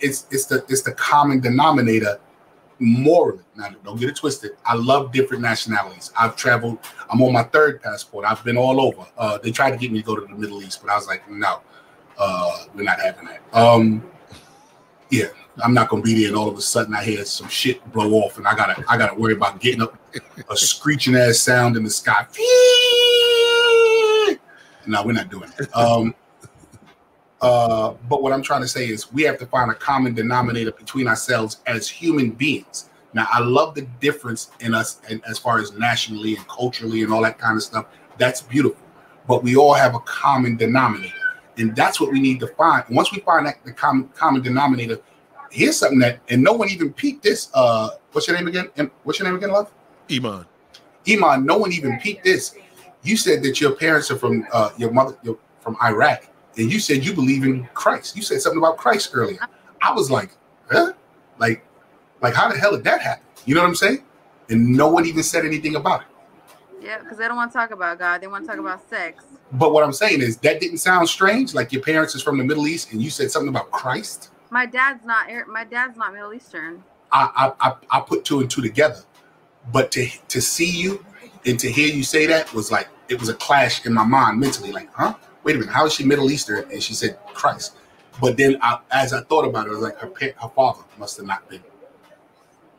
[0.00, 2.20] it's it's the it's the common denominator
[2.80, 3.42] morally.
[3.56, 4.52] Now, don't get it twisted.
[4.64, 6.12] I love different nationalities.
[6.18, 6.78] I've traveled.
[7.10, 8.24] I'm on my third passport.
[8.24, 9.06] I've been all over.
[9.16, 11.06] Uh, they tried to get me to go to the Middle East, but I was
[11.06, 11.60] like, no,
[12.18, 13.40] uh, we're not having that.
[13.52, 14.08] Um,
[15.10, 15.28] yeah,
[15.62, 18.12] I'm not gonna be there, and all of a sudden I hear some shit blow
[18.14, 19.98] off, and I gotta I gotta worry about getting up
[20.48, 22.26] a screeching ass sound in the sky.
[24.86, 25.76] No, we're not doing it.
[25.76, 26.14] Um,
[27.40, 30.72] uh, but what I'm trying to say is we have to find a common denominator
[30.72, 32.90] between ourselves as human beings.
[33.14, 37.12] Now, I love the difference in us and as far as nationally and culturally and
[37.12, 37.86] all that kind of stuff.
[38.18, 38.84] That's beautiful.
[39.26, 41.14] But we all have a common denominator.
[41.56, 42.84] And that's what we need to find.
[42.90, 45.00] Once we find that the common common denominator,
[45.50, 47.50] here's something that and no one even peeked this.
[47.52, 48.68] Uh what's your name again?
[48.76, 49.72] Em- What's your name again, love?
[50.10, 50.46] Iman.
[51.08, 52.54] Iman, no one even peeked this.
[53.02, 56.28] You said that your parents are from uh, your mother you're from Iraq,
[56.58, 58.16] and you said you believe in Christ.
[58.16, 59.38] You said something about Christ earlier.
[59.80, 60.30] I was like,
[60.70, 60.92] huh?
[61.38, 61.64] Like,
[62.20, 63.24] like how the hell did that happen?
[63.46, 64.04] You know what I'm saying?
[64.50, 66.06] And no one even said anything about it.
[66.80, 68.20] Yeah, because they don't want to talk about God.
[68.20, 69.24] They want to talk about sex.
[69.52, 71.54] But what I'm saying is that didn't sound strange.
[71.54, 74.30] Like your parents is from the Middle East, and you said something about Christ.
[74.50, 75.28] My dad's not.
[75.48, 76.82] My dad's not Middle Eastern.
[77.12, 79.00] I I, I, I put two and two together.
[79.72, 81.04] But to to see you
[81.46, 84.40] and to hear you say that was like it was a clash in my mind
[84.40, 84.72] mentally.
[84.72, 85.14] Like, huh?
[85.48, 86.70] Wait a minute, how is she Middle Eastern?
[86.70, 87.74] And she said Christ.
[88.20, 91.16] But then I, as I thought about it, I was like, her her father must
[91.16, 91.62] have not been.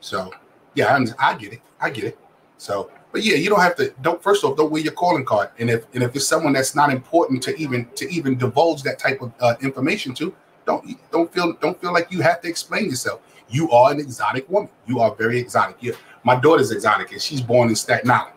[0.02, 0.32] So
[0.76, 1.62] yeah, I, I get it.
[1.82, 2.20] I get it.
[2.60, 3.91] So, but yeah, you don't have to.
[4.04, 5.50] Don't first off, don't wear your calling card.
[5.58, 9.00] And if and if it's someone that's not important to even to even divulge that
[9.00, 10.32] type of uh, information to,
[10.68, 13.22] don't don't feel don't feel like you have to explain yourself.
[13.50, 14.70] You are an exotic woman.
[14.86, 15.78] You are very exotic.
[15.80, 18.36] you my daughter's exotic, and she's born in Staten Island.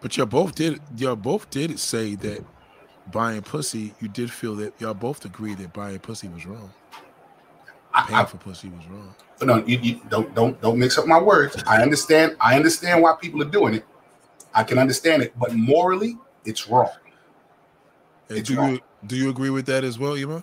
[0.00, 2.42] But y'all both did y'all both did say that
[3.06, 6.70] buying pussy, you did feel that y'all both agreed that buying pussy was wrong.
[7.94, 9.14] I, Paying I, for pussy was wrong.
[9.44, 11.62] no, you, you don't don't don't mix up my words.
[11.66, 12.36] I understand.
[12.40, 13.84] I understand why people are doing it.
[14.54, 16.90] I can understand it, but morally, it's wrong.
[18.28, 18.72] And It's do wrong.
[18.72, 20.42] you do you agree with that as well, Iman?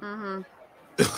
[0.00, 0.40] hmm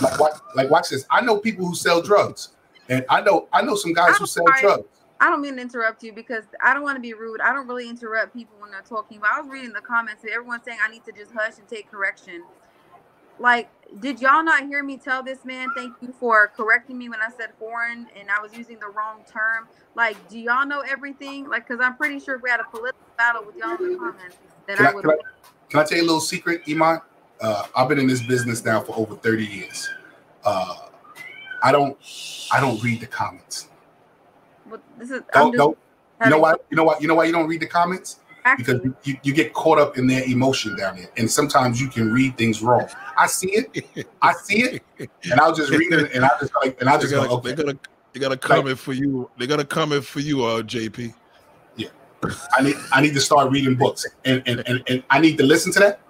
[0.00, 1.04] Like, watch, like watch this.
[1.10, 2.50] I know people who sell drugs,
[2.88, 4.62] and I know I know some guys who I'm sell sorry.
[4.62, 4.91] drugs.
[5.22, 7.40] I don't mean to interrupt you because I don't want to be rude.
[7.40, 9.20] I don't really interrupt people when they're talking.
[9.20, 11.68] But I was reading the comments and everyone's saying I need to just hush and
[11.68, 12.42] take correction.
[13.38, 13.70] Like,
[14.00, 17.28] did y'all not hear me tell this man thank you for correcting me when I
[17.38, 19.68] said foreign and I was using the wrong term?
[19.94, 21.48] Like, do y'all know everything?
[21.48, 23.98] Like, because I'm pretty sure if we had a political battle with y'all in the
[23.98, 25.02] comments, that Can I I, would.
[25.02, 25.16] can, I,
[25.68, 27.00] can I tell you a little secret, Iman?
[27.40, 29.88] Uh, I've been in this business now for over 30 years.
[30.44, 30.88] Uh,
[31.62, 31.96] I don't
[32.50, 33.68] I don't read the comments.
[35.02, 35.22] But this is.
[35.32, 35.78] Don't, just don't,
[36.24, 36.54] you know why?
[36.70, 36.98] You know why?
[37.00, 38.20] You know why you don't read the comments?
[38.56, 42.12] Because you, you get caught up in their emotion down there, and sometimes you can
[42.12, 42.88] read things wrong.
[43.16, 46.80] I see it, I see it, and I'll just read it, and I just like,
[46.80, 47.52] and I They just got, go, a, okay.
[47.52, 47.78] they got a
[48.12, 49.30] they got a comment for you.
[49.38, 51.14] They got a comment for you, uh, JP.
[51.76, 51.88] Yeah,
[52.52, 55.44] I need I need to start reading books, and and, and and I need to
[55.44, 56.00] listen to that.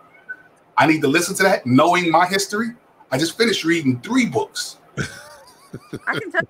[0.79, 2.69] I need to listen to that, knowing my history.
[3.11, 4.79] I just finished reading three books.
[6.07, 6.43] I can tell.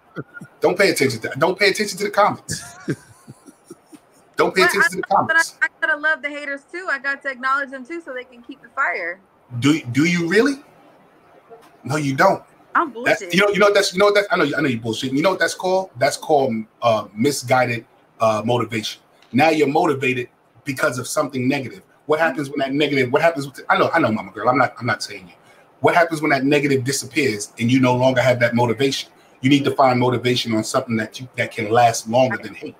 [0.60, 2.62] Don't pay attention to don't pay attention to the comments.
[4.36, 5.58] Don't pay But attention to the I, but I, comments.
[5.62, 6.88] I gotta love the haters too.
[6.90, 9.20] I got to acknowledge them too, so they can keep the fire.
[9.60, 10.54] Do do you really?
[11.84, 12.42] No, you don't.
[12.74, 13.34] I'm That's, bullshit.
[13.34, 15.12] you know, you know that's you know that's I know I know you bullshit.
[15.12, 15.90] You know what that's called?
[15.98, 17.84] That's called uh, misguided
[18.20, 19.02] uh, motivation.
[19.32, 20.28] Now you're motivated
[20.64, 21.82] because of something negative.
[22.06, 23.12] What happens when that negative?
[23.12, 23.46] What happens?
[23.46, 24.48] With, I know, I know, Mama Girl.
[24.48, 24.74] I'm not.
[24.78, 25.34] I'm not saying you.
[25.82, 29.10] What happens when that negative disappears and you no longer have that motivation?
[29.40, 32.76] You need to find motivation on something that you that can last longer than hate.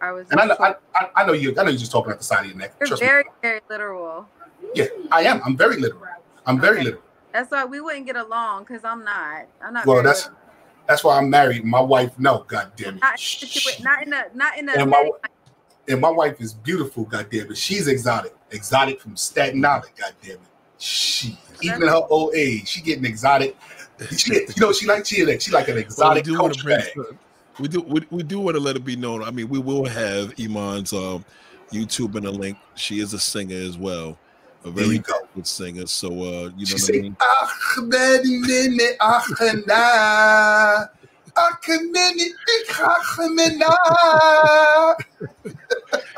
[0.00, 0.28] I was.
[0.30, 1.50] And I know, I, I, I know you.
[1.50, 2.74] I know you're just talking out the side of your neck.
[2.80, 3.08] You're Trust me.
[3.08, 4.28] very, very literal.
[4.72, 5.42] Yeah, I am.
[5.44, 6.02] I'm very literal.
[6.46, 6.84] I'm very Okay.
[6.84, 7.02] literal.
[7.32, 9.46] That's why we wouldn't get along because I'm not.
[9.60, 9.84] I'm not.
[9.84, 10.38] Well, that's literal.
[10.86, 11.64] that's why I'm married.
[11.64, 13.00] My wife, no, God damn it.
[13.00, 14.72] not, not in a not in a.
[14.74, 15.10] And my
[15.88, 17.56] and my wife is beautiful, God damn it.
[17.56, 20.40] She's exotic, exotic from Staten Island, God damn it.
[20.78, 23.56] She even in her old age, she getting exotic.
[24.16, 26.54] She, you know, she like she like she like an Well, we exotic do want
[26.54, 27.16] to culture bag.
[27.60, 27.80] We do.
[27.82, 29.22] We, we do want to let it be known.
[29.22, 31.24] I mean, we will have Iman's um,
[31.72, 32.58] YouTube in a link.
[32.74, 34.18] She is a singer as well,
[34.64, 35.14] a There very you go.
[35.34, 35.86] good singer.
[35.86, 37.16] So uh, you She know what I say, mean.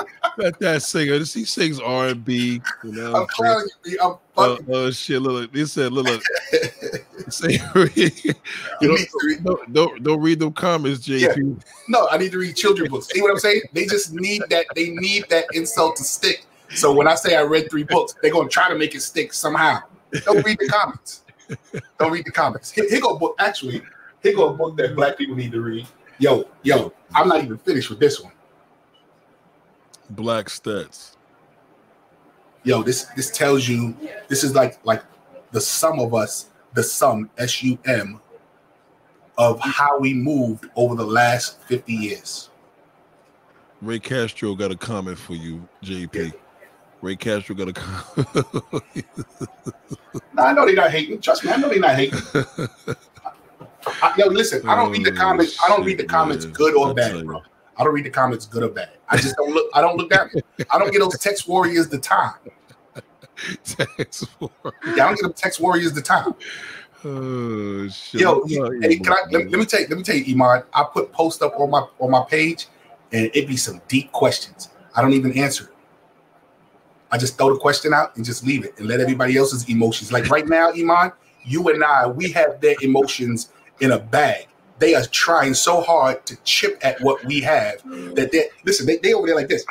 [0.39, 1.19] "Ahmed nene achana, Ahmed achana." That that singer.
[1.19, 2.61] He sings R and B.
[2.85, 3.15] You know.
[3.15, 3.99] I'm clowning you.
[4.03, 5.23] I'm Oh uh, shit!
[5.23, 6.23] Look, they said, look, look.
[7.31, 8.35] Say, You
[8.83, 11.63] don't, need to read- don't, don't don't read them comments, JP.
[11.89, 13.09] No, I need to read children books.
[13.09, 13.63] See what I'm saying?
[13.73, 14.67] They just need that.
[14.75, 16.45] They need that insult to stick.
[16.75, 19.33] So when I say I read three books, they're gonna try to make it stick
[19.33, 19.81] somehow.
[20.25, 21.25] Don't read the comments.
[21.99, 22.71] Don't read the comments.
[22.71, 23.37] Here, here go book.
[23.39, 23.83] Actually,
[24.23, 25.87] here go a book that black people need to read.
[26.19, 28.33] Yo, yo, I'm not even finished with this one.
[30.11, 31.17] Black stats.
[32.65, 33.97] Yo, this this tells you
[34.29, 35.03] this is like like
[35.53, 38.21] the sum of us, the sum S U M
[39.39, 42.49] of how we moved over the last 50 years.
[43.83, 46.33] Ray Castro got a comment for you, JP.
[47.03, 49.07] Ray Castro got a comment.
[50.33, 51.21] No, I know they're not hating.
[51.21, 52.19] Trust me, I know they're not hating.
[54.03, 55.59] I, yo, listen, I don't read the Oh, comments.
[55.63, 57.43] I don't read the comments good or bad, bro.
[57.79, 58.91] I don't read the comments good or bad.
[59.09, 59.71] I just don't look.
[59.75, 60.31] I don't look down.
[60.71, 62.35] I don't get those text warriors the time.
[63.65, 66.35] Thanks for- Yeah, I don't get them text warriors the time.
[67.05, 68.23] Oh shit!
[68.23, 70.17] Yo, I'm you- not hey, can I, let, let me tell you, let me tell
[70.17, 70.63] you, Iman.
[70.73, 72.69] I put post up on my on my page,
[73.13, 74.71] and it be some deep questions.
[74.95, 75.71] I don't even answer it.
[77.13, 80.11] I just throw the question out and just leave it and let everybody else's emotions.
[80.11, 81.13] Like right now, Iman,
[81.45, 83.51] you and I, we have their emotions
[83.81, 84.49] in a bag.
[84.79, 87.83] They are trying so hard to chip at what we have
[88.15, 88.87] that they listen.
[88.87, 89.65] They, they over there like this.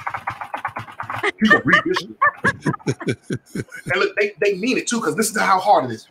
[1.42, 2.04] You gonna read this?
[3.56, 6.08] and look, they, they mean it too because listen to how hard it is.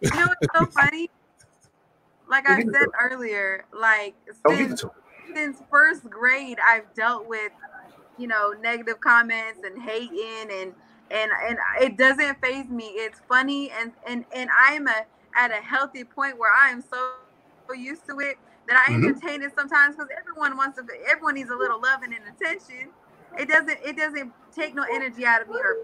[0.00, 1.10] You know what's so funny?
[2.28, 4.92] Like I said earlier, like Don't give it since
[5.34, 7.52] since first grade, I've dealt with,
[8.18, 10.72] you know, negative comments and hating, and
[11.10, 12.84] and and it doesn't phase me.
[12.94, 15.04] It's funny, and and and I'm a
[15.36, 17.12] at a healthy point where I am so,
[17.70, 18.36] so used to it
[18.68, 19.08] that I Mhm.
[19.08, 20.84] entertain it sometimes because everyone wants to.
[21.08, 22.90] Everyone needs a little loving and attention.
[23.38, 23.78] It doesn't.
[23.84, 25.76] It doesn't take no energy out of me or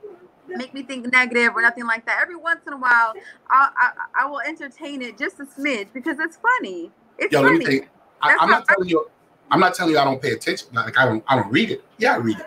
[0.48, 2.18] make me think negative or nothing like that.
[2.20, 3.14] Every once in a while,
[3.50, 6.90] I I, I will entertain it just a smidge because it's funny.
[7.18, 7.64] It's Yo, funny.
[7.64, 7.86] you,
[8.22, 9.08] I, I'm not telling you.
[9.50, 10.68] I'm not telling you I don't pay attention.
[10.72, 11.24] Like I don't.
[11.28, 11.84] I don't read it.
[11.98, 12.46] Yeah, I read it.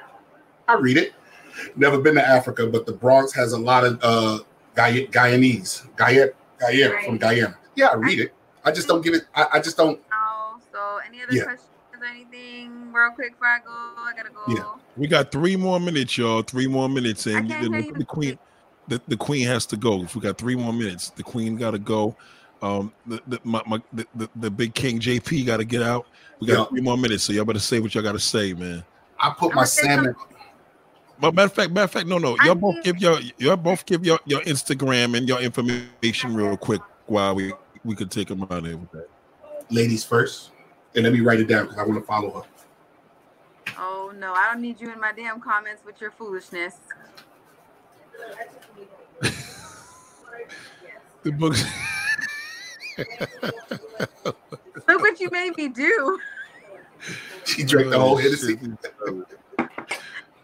[0.68, 1.14] I read it.
[1.76, 4.40] Never been to Africa, but the Bronx has a lot of uh
[4.76, 7.57] Guy- Guyanese, Guyana, Guyana from Guyana.
[7.76, 8.34] Yeah, I read it.
[8.69, 9.23] I just don't give it.
[9.35, 9.99] I, I just don't.
[10.13, 11.43] Oh, So, any other Yeah.
[11.43, 11.69] questions
[11.99, 13.71] or anything, real quick before I go?
[13.71, 14.41] I gotta go.
[14.53, 14.79] Yeah.
[14.95, 16.43] We got three more minutes, y'all.
[16.43, 18.37] Three more minutes, and can't the, the queen,
[18.87, 20.03] the, the queen has to go.
[20.03, 22.15] If we got three more minutes, the queen got to go.
[22.61, 26.05] Um, the the, my, my, the, the the big king JP got to get out.
[26.39, 26.65] We got Yeah.
[26.65, 28.83] three more minutes, so y'all better say what y'all got to say, man.
[29.19, 30.15] I put I'm my gonna salmon.
[31.21, 33.57] But matter of fact, matter of fact, no, no, y'all both need- give your y'all
[33.57, 37.51] both give your your Instagram and your information real quick while we
[37.84, 39.07] we could take them out of here with that.
[39.69, 40.51] ladies first,
[40.95, 43.73] and let me write it down because I want to follow her.
[43.77, 46.77] Oh no, I don't need you in my damn comments with your foolishness.
[51.22, 51.65] The books.
[54.88, 56.18] Look what you made me do.
[57.45, 58.57] She drank the whole Oh, Hennessy.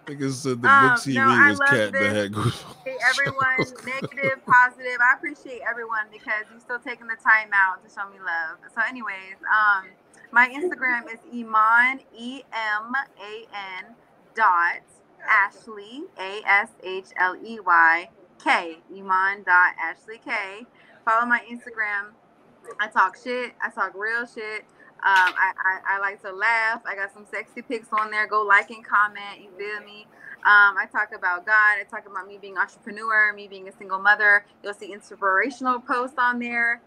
[0.06, 2.14] Nigga said the Um, books he no, was cat that this.
[2.14, 2.53] had good.
[2.86, 4.99] Hey, everyone, negative, positive.
[5.02, 8.60] I appreciate everyone because you're still taking the time out to show me love.
[8.76, 9.86] So, anyways, um,
[10.32, 13.45] my Instagram is Iman E M A
[13.82, 13.95] N
[14.36, 14.82] dot
[15.27, 18.10] Ashley A S H L E Y
[18.44, 20.68] K Iman dot Ashley K.
[21.03, 22.11] Follow my Instagram.
[22.80, 23.53] I talk shit.
[23.64, 24.65] I talk real shit.
[25.04, 26.82] Um, I, I, I like to laugh.
[26.86, 28.28] I got some sexy pics on there.
[28.28, 29.40] Go like and comment.
[29.40, 30.08] You feel me?
[30.46, 31.78] Um, I talk about God.
[31.80, 34.46] I talk about me being entrepreneur, me being a single mother.
[34.64, 36.82] You'll see inspirational posts on there.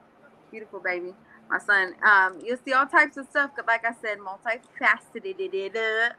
[0.51, 1.15] Beautiful baby,
[1.51, 1.95] my son.
[2.03, 3.51] Um, you'll see all types of stuff.
[3.55, 6.11] But Like I said, multifaceted.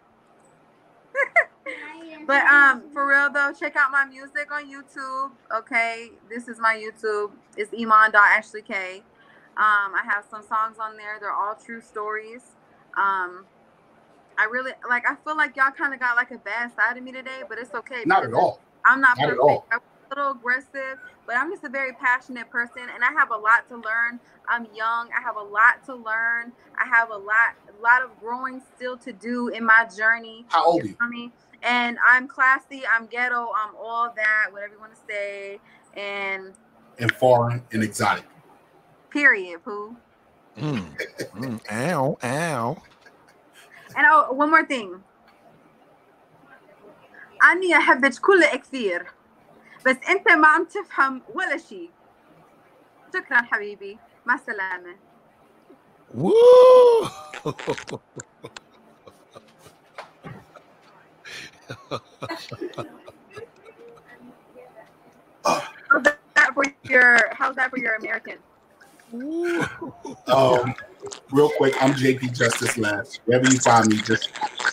[2.25, 5.31] But um, for real though, check out my music on YouTube.
[5.55, 7.31] Okay, this is my YouTube.
[7.57, 9.03] It's Iman Ashley K.
[9.57, 11.17] Um, I have some songs on there.
[11.19, 12.43] They're all true stories.
[12.97, 13.45] Um,
[14.37, 15.03] I really like.
[15.09, 17.57] I feel like y'all kind of got like a bad side of me today, but
[17.57, 18.03] it's okay.
[18.05, 18.61] Not at all.
[18.85, 19.41] I'm not, Not at perfect.
[19.41, 19.65] all.
[19.71, 20.97] I'm a little aggressive,
[21.27, 24.19] but I'm just a very passionate person, and I have a lot to learn.
[24.47, 25.09] I'm young.
[25.17, 26.53] I have a lot to learn.
[26.81, 30.45] I have a lot, a lot of growing still to do in my journey.
[30.47, 30.95] How old are you?
[30.95, 31.31] feel me?
[31.61, 32.83] And I'm classy.
[32.91, 33.51] I'm ghetto.
[33.55, 34.47] I'm all that.
[34.51, 35.59] Whatever you want to say.
[35.97, 36.53] And
[36.97, 38.23] And foreign and exotic.
[39.10, 39.96] period, poo.
[40.56, 40.96] Mm,
[41.34, 42.82] mm, ow, ow.
[43.96, 45.02] And oh, one more thing.
[47.52, 49.12] أني أحبك كل كثير
[49.86, 51.90] بس أنت ما عم تفهم ولا شيء.
[53.14, 53.98] شكرا حبيبي.
[54.26, 54.96] مع السلامة.
[56.14, 56.32] Woo!
[65.90, 66.02] How's
[66.34, 68.38] that for your How's that for your American?
[69.11, 69.61] Woo!
[70.27, 70.75] Um,
[71.31, 73.19] real quick, I'm JP Justice Labs.
[73.25, 74.29] Wherever you find me, just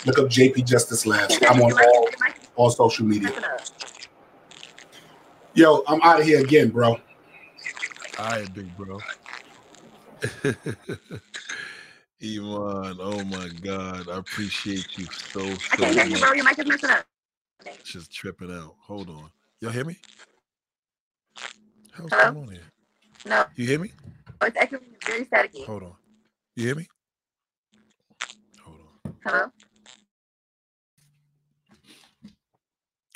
[0.07, 1.39] look up JP Justice Labs.
[1.49, 2.09] I'm on all
[2.57, 3.31] all social media.
[5.55, 6.91] Yo, I'm out of here again, bro.
[8.19, 9.05] All right, big bro.
[12.23, 16.31] Iman, oh my God, I appreciate you so I can't hear you, bro.
[16.31, 16.37] much.
[16.37, 17.07] Your mic is messing up.
[17.85, 18.75] Just tripping out.
[18.81, 19.31] Hold on,
[19.61, 19.99] y'all hear me?
[21.93, 22.35] How's Hello?
[22.35, 22.73] going on here?
[23.27, 23.93] No, You hear me?
[24.43, 25.65] It's actually very staticky.
[25.65, 25.93] Hold on.
[26.57, 26.87] You hear me?
[28.63, 29.15] Hold on.
[29.25, 29.53] Hello.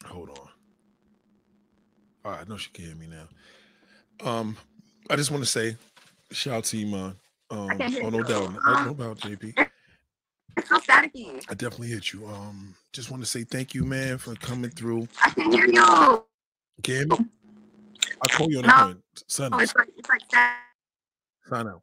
[0.07, 0.37] Hold on.
[2.25, 4.29] All right, I know she can hear me now.
[4.31, 4.57] Um,
[5.09, 5.77] I just want to say,
[6.31, 7.17] shout out to Iman.
[7.51, 8.25] Um, hear oh no you.
[8.25, 9.67] doubt, oh, no doubt, JP.
[10.57, 11.43] It's so staticky.
[11.49, 12.27] I definitely hit you.
[12.27, 15.09] Um, just want to say thank you, man, for coming through.
[15.25, 15.73] I can't hear you.
[16.83, 17.17] Can you hear me?
[18.21, 19.03] I'll call you on the phone.
[19.29, 20.57] Son, Oh, it's like it's like stat-
[21.51, 21.83] sign out.